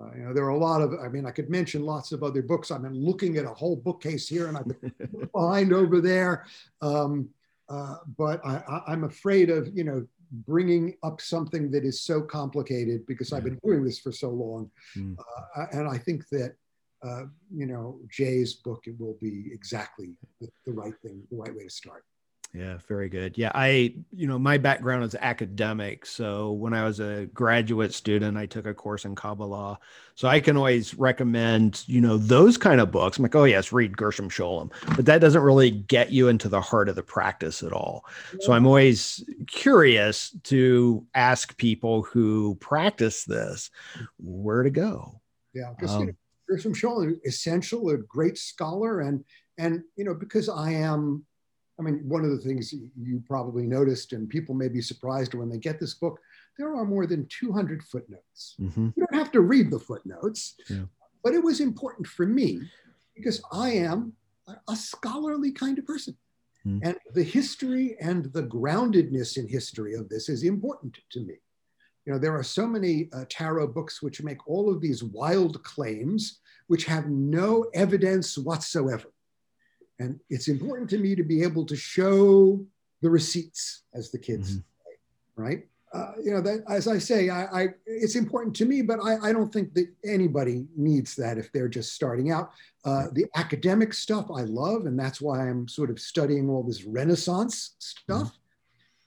Uh, 0.00 0.10
you 0.16 0.22
know, 0.24 0.34
there 0.34 0.44
are 0.44 0.50
a 0.50 0.58
lot 0.58 0.80
of, 0.80 0.94
I 1.00 1.08
mean, 1.08 1.24
I 1.24 1.30
could 1.30 1.48
mention 1.48 1.84
lots 1.84 2.10
of 2.10 2.22
other 2.22 2.42
books. 2.42 2.70
I've 2.70 2.82
been 2.82 3.04
looking 3.04 3.36
at 3.36 3.44
a 3.44 3.54
whole 3.54 3.76
bookcase 3.76 4.28
here 4.28 4.48
and 4.48 4.56
I've 4.56 4.66
been 4.66 4.92
behind 5.32 5.72
over 5.72 6.00
there. 6.00 6.46
Um, 6.82 7.28
uh, 7.68 7.96
but 8.18 8.44
I, 8.44 8.82
am 8.88 9.04
afraid 9.04 9.50
of, 9.50 9.70
you 9.74 9.84
know, 9.84 10.06
bringing 10.30 10.96
up 11.02 11.20
something 11.20 11.70
that 11.70 11.84
is 11.84 12.00
so 12.00 12.20
complicated 12.20 13.06
because 13.06 13.32
I've 13.32 13.44
been 13.44 13.60
doing 13.64 13.84
this 13.84 14.00
for 14.00 14.10
so 14.10 14.30
long. 14.30 14.70
Mm. 14.96 15.16
Uh, 15.56 15.66
and 15.72 15.88
I 15.88 15.96
think 15.96 16.28
that, 16.30 16.56
uh, 17.04 17.24
you 17.54 17.66
know, 17.66 18.00
Jay's 18.10 18.54
book, 18.54 18.84
it 18.86 18.98
will 18.98 19.16
be 19.20 19.50
exactly 19.52 20.16
the, 20.40 20.48
the 20.66 20.72
right 20.72 20.94
thing, 21.02 21.22
the 21.30 21.36
right 21.36 21.54
way 21.54 21.64
to 21.64 21.70
start. 21.70 22.04
Yeah, 22.56 22.78
very 22.86 23.08
good. 23.08 23.36
Yeah, 23.36 23.50
I, 23.52 23.96
you 24.12 24.28
know, 24.28 24.38
my 24.38 24.58
background 24.58 25.02
is 25.02 25.16
academic. 25.16 26.06
So 26.06 26.52
when 26.52 26.72
I 26.72 26.84
was 26.84 27.00
a 27.00 27.26
graduate 27.34 27.92
student, 27.92 28.36
I 28.36 28.46
took 28.46 28.64
a 28.64 28.72
course 28.72 29.04
in 29.04 29.16
Kabbalah. 29.16 29.80
So 30.14 30.28
I 30.28 30.38
can 30.38 30.56
always 30.56 30.94
recommend, 30.94 31.82
you 31.88 32.00
know, 32.00 32.16
those 32.16 32.56
kind 32.56 32.80
of 32.80 32.92
books. 32.92 33.18
I'm 33.18 33.24
like, 33.24 33.34
oh, 33.34 33.42
yes, 33.42 33.72
read 33.72 33.96
Gershom 33.96 34.30
Scholem. 34.30 34.70
But 34.94 35.04
that 35.06 35.20
doesn't 35.20 35.42
really 35.42 35.72
get 35.72 36.12
you 36.12 36.28
into 36.28 36.48
the 36.48 36.60
heart 36.60 36.88
of 36.88 36.94
the 36.94 37.02
practice 37.02 37.64
at 37.64 37.72
all. 37.72 38.06
So 38.38 38.52
I'm 38.52 38.66
always 38.66 39.28
curious 39.48 40.30
to 40.44 41.04
ask 41.12 41.56
people 41.56 42.04
who 42.04 42.54
practice 42.60 43.24
this 43.24 43.70
where 44.18 44.62
to 44.62 44.70
go. 44.70 45.20
Yeah, 45.54 45.72
because 45.76 45.96
um, 45.96 46.00
you 46.02 46.06
know, 46.06 46.12
Gershom 46.48 46.72
Scholem, 46.72 47.16
essential, 47.26 47.90
a 47.90 47.96
great 47.96 48.38
scholar. 48.38 49.00
And, 49.00 49.24
and, 49.58 49.82
you 49.96 50.04
know, 50.04 50.14
because 50.14 50.48
I 50.48 50.70
am, 50.70 51.24
I 51.78 51.82
mean, 51.82 52.00
one 52.08 52.24
of 52.24 52.30
the 52.30 52.38
things 52.38 52.72
you 52.72 53.22
probably 53.26 53.66
noticed, 53.66 54.12
and 54.12 54.28
people 54.28 54.54
may 54.54 54.68
be 54.68 54.80
surprised 54.80 55.34
when 55.34 55.48
they 55.48 55.58
get 55.58 55.80
this 55.80 55.94
book, 55.94 56.20
there 56.56 56.74
are 56.74 56.84
more 56.84 57.06
than 57.06 57.26
200 57.28 57.82
footnotes. 57.82 58.54
Mm-hmm. 58.60 58.90
You 58.96 59.06
don't 59.06 59.18
have 59.18 59.32
to 59.32 59.40
read 59.40 59.70
the 59.70 59.78
footnotes, 59.80 60.54
yeah. 60.70 60.84
but 61.24 61.34
it 61.34 61.42
was 61.42 61.60
important 61.60 62.06
for 62.06 62.26
me 62.26 62.60
because 63.16 63.42
I 63.52 63.70
am 63.70 64.12
a 64.68 64.76
scholarly 64.76 65.50
kind 65.50 65.78
of 65.78 65.86
person. 65.86 66.16
Mm-hmm. 66.66 66.86
And 66.86 66.96
the 67.12 67.22
history 67.22 67.96
and 68.00 68.32
the 68.32 68.44
groundedness 68.44 69.36
in 69.36 69.48
history 69.48 69.94
of 69.94 70.08
this 70.08 70.28
is 70.28 70.44
important 70.44 70.98
to 71.10 71.20
me. 71.20 71.34
You 72.06 72.12
know, 72.12 72.18
there 72.18 72.36
are 72.36 72.42
so 72.42 72.66
many 72.66 73.08
uh, 73.12 73.24
tarot 73.28 73.68
books 73.68 74.02
which 74.02 74.22
make 74.22 74.46
all 74.46 74.70
of 74.70 74.80
these 74.80 75.02
wild 75.02 75.62
claims 75.64 76.40
which 76.66 76.84
have 76.84 77.08
no 77.08 77.66
evidence 77.74 78.38
whatsoever. 78.38 79.13
And 79.98 80.18
it's 80.28 80.48
important 80.48 80.90
to 80.90 80.98
me 80.98 81.14
to 81.14 81.22
be 81.22 81.42
able 81.42 81.64
to 81.66 81.76
show 81.76 82.64
the 83.02 83.10
receipts, 83.10 83.82
as 83.94 84.10
the 84.10 84.18
kids 84.18 84.50
mm-hmm. 84.50 84.60
say, 84.60 84.96
right? 85.36 85.66
Uh, 85.92 86.12
you 86.24 86.32
know, 86.32 86.40
that 86.40 86.64
as 86.68 86.88
I 86.88 86.98
say, 86.98 87.28
I, 87.28 87.44
I 87.44 87.68
it's 87.86 88.16
important 88.16 88.56
to 88.56 88.64
me, 88.64 88.82
but 88.82 88.98
I, 88.98 89.28
I, 89.28 89.32
don't 89.32 89.52
think 89.52 89.74
that 89.74 89.86
anybody 90.04 90.66
needs 90.76 91.14
that 91.14 91.38
if 91.38 91.52
they're 91.52 91.68
just 91.68 91.92
starting 91.92 92.32
out. 92.32 92.50
Uh, 92.84 93.04
the 93.12 93.26
academic 93.36 93.94
stuff 93.94 94.26
I 94.34 94.40
love, 94.40 94.86
and 94.86 94.98
that's 94.98 95.20
why 95.20 95.48
I'm 95.48 95.68
sort 95.68 95.90
of 95.90 96.00
studying 96.00 96.50
all 96.50 96.64
this 96.64 96.82
Renaissance 96.82 97.76
stuff. 97.78 98.26
Mm-hmm. 98.26 98.36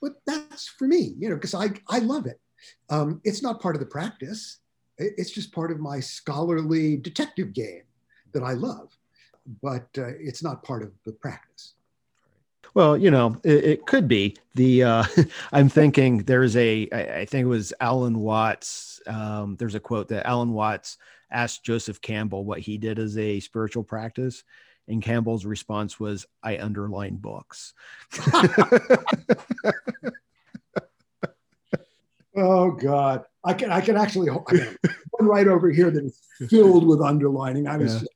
But 0.00 0.12
that's 0.26 0.68
for 0.68 0.88
me, 0.88 1.14
you 1.18 1.28
know, 1.28 1.34
because 1.34 1.54
I 1.54 1.72
I 1.90 1.98
love 1.98 2.24
it. 2.24 2.40
Um, 2.88 3.20
it's 3.22 3.42
not 3.42 3.60
part 3.60 3.76
of 3.76 3.80
the 3.80 3.86
practice. 3.86 4.60
It's 4.96 5.30
just 5.30 5.52
part 5.52 5.70
of 5.70 5.80
my 5.80 6.00
scholarly 6.00 6.96
detective 6.96 7.52
game 7.52 7.82
that 8.32 8.42
I 8.42 8.54
love 8.54 8.96
but 9.62 9.88
uh, 9.96 10.08
it's 10.18 10.42
not 10.42 10.62
part 10.62 10.82
of 10.82 10.92
the 11.04 11.12
practice. 11.12 11.74
Well, 12.74 12.96
you 12.98 13.10
know, 13.10 13.36
it, 13.44 13.64
it 13.64 13.86
could 13.86 14.06
be 14.08 14.36
the. 14.54 14.84
Uh, 14.84 15.04
I'm 15.52 15.68
thinking 15.68 16.18
there's 16.18 16.56
a. 16.56 16.88
I, 16.92 17.20
I 17.20 17.24
think 17.24 17.44
it 17.44 17.48
was 17.48 17.72
Alan 17.80 18.18
Watts. 18.18 19.00
Um, 19.06 19.56
there's 19.58 19.74
a 19.74 19.80
quote 19.80 20.08
that 20.08 20.26
Alan 20.26 20.52
Watts 20.52 20.98
asked 21.30 21.64
Joseph 21.64 22.00
Campbell 22.00 22.44
what 22.44 22.60
he 22.60 22.78
did 22.78 22.98
as 22.98 23.16
a 23.18 23.40
spiritual 23.40 23.84
practice, 23.84 24.44
and 24.86 25.02
Campbell's 25.02 25.46
response 25.46 25.98
was, 25.98 26.26
"I 26.42 26.58
underline 26.58 27.16
books." 27.16 27.72
oh 32.36 32.72
God, 32.72 33.24
I 33.44 33.54
can 33.54 33.72
I 33.72 33.80
can 33.80 33.96
actually 33.96 34.28
I 34.28 34.34
one 35.10 35.26
right 35.26 35.48
over 35.48 35.70
here 35.70 35.90
that 35.90 36.04
is 36.04 36.20
filled 36.50 36.86
with 36.86 37.00
underlining. 37.00 37.66
I 37.66 37.78
was 37.78 38.02
yeah 38.02 38.08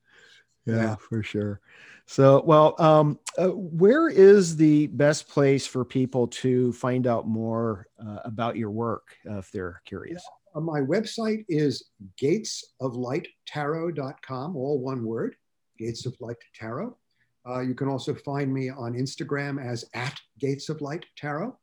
yeah, 0.67 0.77
yeah, 0.77 0.97
for 0.97 1.23
sure. 1.23 1.61
So, 2.07 2.43
well, 2.45 2.75
um, 2.79 3.19
uh, 3.39 3.49
where 3.49 4.09
is 4.09 4.57
the 4.57 4.87
best 4.89 5.29
place 5.29 5.67
for 5.67 5.85
people 5.85 6.27
to 6.29 6.73
find 6.73 7.07
out 7.07 7.29
more 7.29 7.87
uh, 8.05 8.19
about 8.25 8.57
your 8.57 8.71
work 8.71 9.17
uh, 9.29 9.39
if 9.39 9.51
they're 9.51 9.81
curious? 9.85 10.23
Yeah. 10.25 10.31
Uh, 10.55 10.61
my 10.61 10.81
website 10.81 11.45
is 11.49 11.91
gatesoflighttarot.com, 12.21 14.57
all 14.57 14.79
one 14.79 15.05
word, 15.05 15.35
Gates 15.79 16.05
of 16.07 16.15
Light 16.21 16.37
Tarot. 16.55 16.97
Uh, 17.49 17.61
you 17.61 17.75
can 17.75 17.89
also 17.89 18.15
find 18.15 18.53
me 18.53 18.69
on 18.69 18.93
Instagram 18.95 19.65
as 19.65 19.85
at 19.95 20.21
Gates 20.39 20.69
of 20.69 20.81
Light 20.81 21.07
Tarot. 21.17 21.57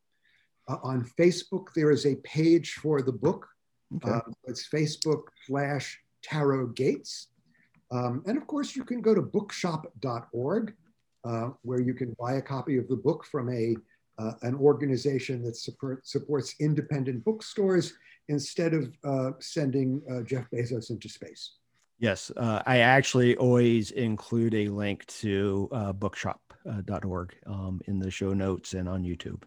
Uh, 0.67 0.77
on 0.83 1.05
Facebook, 1.17 1.67
there 1.75 1.91
is 1.91 2.05
a 2.05 2.15
page 2.17 2.73
for 2.73 3.01
the 3.01 3.13
book. 3.13 3.47
Okay. 3.95 4.19
it's 4.45 4.69
Facebook 4.69 5.21
slash 5.47 5.99
Tarot 6.21 6.67
Gates. 6.67 7.29
Um, 7.91 8.23
and 8.27 8.37
of 8.37 8.47
course, 8.47 8.75
you 8.75 8.83
can 8.83 9.01
go 9.01 9.15
to 9.15 9.21
bookshop.org, 9.21 10.73
uh, 11.23 11.49
where 11.63 11.81
you 11.81 11.93
can 11.93 12.15
buy 12.19 12.33
a 12.33 12.41
copy 12.41 12.77
of 12.77 12.87
the 12.87 12.95
book 12.95 13.25
from 13.25 13.49
a 13.49 13.75
uh, 14.19 14.33
an 14.41 14.55
organization 14.55 15.41
that 15.43 15.55
support, 15.55 16.05
supports 16.05 16.53
independent 16.59 17.23
bookstores 17.23 17.93
instead 18.27 18.73
of 18.73 18.93
uh, 19.05 19.31
sending 19.39 20.01
uh, 20.11 20.21
Jeff 20.23 20.45
Bezos 20.53 20.89
into 20.89 21.07
space. 21.07 21.53
Yes, 21.99 22.31
uh, 22.37 22.61
I 22.65 22.79
actually 22.79 23.35
always 23.37 23.91
include 23.91 24.53
a 24.55 24.67
link 24.67 25.05
to 25.07 25.67
uh, 25.71 25.93
bookshop.org 25.93 27.35
um, 27.45 27.81
in 27.87 27.99
the 27.99 28.11
show 28.11 28.33
notes 28.33 28.73
and 28.73 28.87
on 28.87 29.03
YouTube 29.03 29.43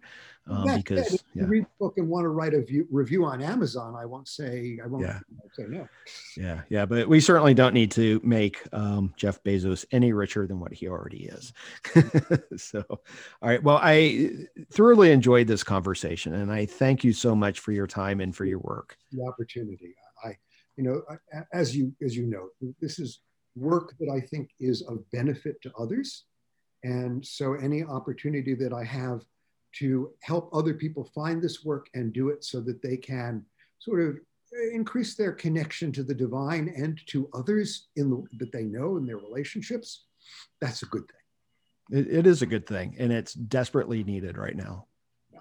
um, 0.49 0.77
because 0.77 1.09
said, 1.09 1.15
if 1.15 1.23
yeah. 1.35 1.43
you 1.43 1.49
read 1.49 1.65
the 1.65 1.71
book 1.79 1.95
and 1.99 2.09
want 2.09 2.25
to 2.25 2.29
write 2.29 2.53
a 2.53 2.63
view, 2.63 2.87
review 2.91 3.25
on 3.25 3.41
Amazon, 3.43 3.95
I 3.95 4.05
won't 4.05 4.27
say 4.27 4.79
I 4.83 4.89
won't 4.89 5.05
yeah. 5.05 5.21
say 5.53 5.65
no. 5.69 5.89
Yeah, 6.37 6.63
yeah, 6.69 6.85
but 6.85 7.09
we 7.09 7.21
certainly 7.21 7.55
don't 7.55 7.75
need 7.75 7.93
to 7.93 8.21
make 8.25 8.61
um, 8.73 9.15
Jeff 9.17 9.43
Bezos 9.45 9.85
any 9.93 10.13
richer 10.13 10.47
than 10.47 10.59
what 10.59 10.73
he 10.73 10.89
already 10.89 11.27
is. 11.27 11.53
so, 12.57 12.85
all 12.89 12.99
right. 13.43 13.63
Well, 13.63 13.79
I 13.81 14.31
thoroughly 14.73 15.13
enjoyed 15.13 15.47
this 15.47 15.63
conversation, 15.63 16.35
and 16.35 16.51
I 16.51 16.67
thank 16.67 17.05
you 17.05 17.13
so 17.13 17.37
much 17.37 17.61
for 17.61 17.71
your 17.71 17.87
time 17.87 18.21
and 18.21 18.35
for 18.35 18.45
your 18.45 18.59
work. 18.59 18.97
The 19.13 19.25
opportunity, 19.25 19.95
I, 20.25 20.37
you 20.77 20.83
know, 20.83 21.03
as 21.53 21.77
you 21.77 21.93
as 22.03 22.17
you 22.17 22.27
know, 22.27 22.49
this 22.81 22.99
is 22.99 23.21
work 23.55 23.95
that 24.01 24.11
I 24.11 24.21
think 24.27 24.51
is 24.59 24.83
of 24.83 25.09
benefit 25.13 25.63
to 25.63 25.73
others, 25.79 26.25
and 26.83 27.25
so 27.25 27.55
any 27.55 27.85
opportunity 27.85 28.55
that 28.55 28.73
I 28.73 28.83
have 28.83 29.23
to 29.79 30.11
help 30.23 30.51
other 30.53 30.75
people 30.75 31.11
find 31.15 31.41
this 31.41 31.65
work 31.65 31.89
and 31.95 32.13
do 32.13 32.29
it 32.29 32.45
so 32.45 32.61
that 32.61 32.83
they 32.83 32.97
can 32.97 33.45
sort 33.79 34.01
of 34.01 34.19
increase 34.73 35.15
their 35.15 35.33
connection 35.33 35.91
to 35.93 36.03
the 36.03 36.15
divine 36.15 36.73
and 36.77 37.01
to 37.07 37.29
others 37.33 37.89
in 37.97 38.11
the, 38.11 38.23
that 38.39 38.53
they 38.53 38.65
know 38.65 38.97
in 38.97 39.07
their 39.07 39.17
relationships 39.17 40.05
that's 40.61 40.83
a 40.83 40.87
good 40.87 41.05
thing. 41.09 41.99
It, 41.99 42.15
it 42.19 42.27
is 42.27 42.43
a 42.43 42.47
good 42.47 42.67
thing 42.67 42.97
and 42.99 43.13
it's 43.13 43.35
desperately 43.35 44.05
needed 44.05 44.39
right 44.39 44.57
now. 44.57 44.87
Yeah, 45.33 45.41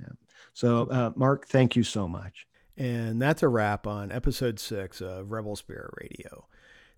yeah. 0.00 0.12
so 0.52 0.88
uh, 0.90 1.12
mark 1.16 1.46
thank 1.46 1.76
you 1.76 1.82
so 1.82 2.08
much. 2.08 2.46
And 2.76 3.20
that's 3.20 3.42
a 3.42 3.48
wrap 3.48 3.86
on 3.86 4.10
episode 4.10 4.58
six 4.58 5.00
of 5.00 5.30
rebel 5.30 5.56
spirit 5.56 5.90
radio. 6.00 6.46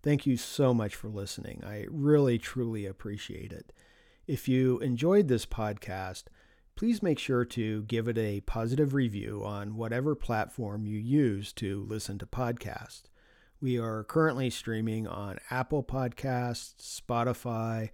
Thank 0.02 0.26
you 0.26 0.36
so 0.36 0.72
much 0.72 0.94
for 0.94 1.08
listening. 1.08 1.62
I 1.66 1.86
really 1.90 2.38
truly 2.38 2.86
appreciate 2.86 3.52
it. 3.52 3.72
If 4.26 4.48
you 4.48 4.78
enjoyed 4.78 5.28
this 5.28 5.46
podcast 5.46 6.24
please 6.76 7.02
make 7.02 7.18
sure 7.18 7.44
to 7.44 7.82
give 7.84 8.08
it 8.08 8.18
a 8.18 8.40
positive 8.40 8.94
review 8.94 9.42
on 9.44 9.76
whatever 9.76 10.14
platform 10.14 10.86
you 10.86 10.98
use 10.98 11.52
to 11.54 11.84
listen 11.88 12.18
to 12.18 12.26
podcasts. 12.26 13.04
We 13.60 13.78
are 13.78 14.04
currently 14.04 14.50
streaming 14.50 15.06
on 15.06 15.38
Apple 15.50 15.82
Podcasts, 15.82 16.74
Spotify, 16.78 17.90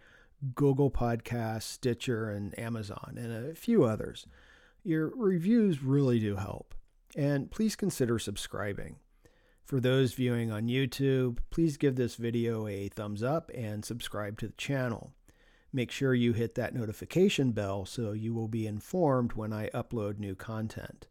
Google 0.54 0.90
Podcasts, 0.90 1.62
Stitcher, 1.62 2.30
and 2.30 2.58
Amazon, 2.58 3.14
and 3.16 3.50
a 3.50 3.54
few 3.54 3.84
others. 3.84 4.26
Your 4.82 5.12
reviews 5.14 5.82
really 5.82 6.18
do 6.18 6.36
help. 6.36 6.74
And 7.16 7.50
please 7.50 7.76
consider 7.76 8.18
subscribing. 8.18 8.96
For 9.64 9.78
those 9.78 10.14
viewing 10.14 10.50
on 10.50 10.66
YouTube, 10.66 11.38
please 11.50 11.76
give 11.76 11.96
this 11.96 12.16
video 12.16 12.66
a 12.66 12.88
thumbs 12.88 13.22
up 13.22 13.50
and 13.54 13.84
subscribe 13.84 14.38
to 14.38 14.48
the 14.48 14.54
channel. 14.54 15.12
Make 15.72 15.90
sure 15.90 16.14
you 16.14 16.32
hit 16.32 16.56
that 16.56 16.74
notification 16.74 17.52
bell 17.52 17.84
so 17.84 18.12
you 18.12 18.34
will 18.34 18.48
be 18.48 18.66
informed 18.66 19.34
when 19.34 19.52
I 19.52 19.68
upload 19.70 20.18
new 20.18 20.34
content. 20.34 21.06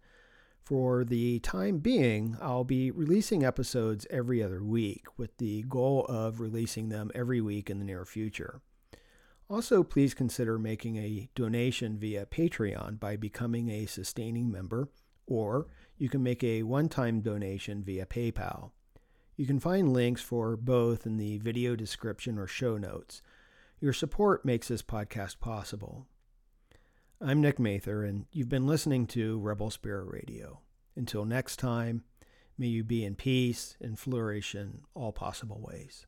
For 0.62 1.04
the 1.04 1.40
time 1.40 1.80
being, 1.80 2.38
I'll 2.42 2.64
be 2.64 2.92
releasing 2.92 3.44
episodes 3.44 4.06
every 4.10 4.44
other 4.44 4.64
week 4.64 5.06
with 5.18 5.36
the 5.38 5.64
goal 5.64 6.06
of 6.06 6.40
releasing 6.40 6.90
them 6.90 7.10
every 7.16 7.42
week 7.42 7.70
in 7.70 7.80
the 7.80 7.86
near 7.86 8.06
future. 8.06 8.62
Also, 9.50 9.82
please 9.82 10.14
consider 10.14 10.60
making 10.60 10.98
a 10.98 11.28
donation 11.34 11.98
via 11.98 12.28
Patreon 12.28 13.00
by 13.00 13.16
becoming 13.16 13.70
a 13.70 13.88
sustaining 13.88 14.52
member, 14.52 14.90
or 15.26 15.66
you 15.98 16.08
can 16.08 16.22
make 16.22 16.44
a 16.44 16.62
one 16.62 16.88
time 16.88 17.22
donation 17.22 17.82
via 17.82 18.06
PayPal. 18.06 18.70
You 19.38 19.48
can 19.48 19.60
find 19.60 19.92
links 19.92 20.22
for 20.22 20.56
both 20.56 21.08
in 21.08 21.18
the 21.18 21.40
video 21.40 21.76
description 21.76 22.38
or 22.38 22.46
show 22.46 22.78
notes. 22.78 23.24
Your 23.82 23.94
support 23.94 24.44
makes 24.44 24.68
this 24.68 24.82
podcast 24.82 25.40
possible. 25.40 26.06
I'm 27.22 27.40
Nick 27.40 27.60
Mather, 27.60 28.04
and 28.04 28.26
you've 28.34 28.50
been 28.50 28.68
listening 28.68 29.08
to 29.08 29.40
Rebel 29.40 29.70
Spirit 29.70 30.10
Radio. 30.12 30.60
Until 30.98 31.24
next 31.24 31.60
time, 31.60 32.04
may 32.58 32.68
you 32.68 32.84
be 32.84 33.06
in 33.06 33.16
peace 33.16 33.78
and 33.80 33.98
flourish 33.98 34.54
in 34.54 34.82
all 34.96 35.14
possible 35.14 35.62
ways. 35.62 36.06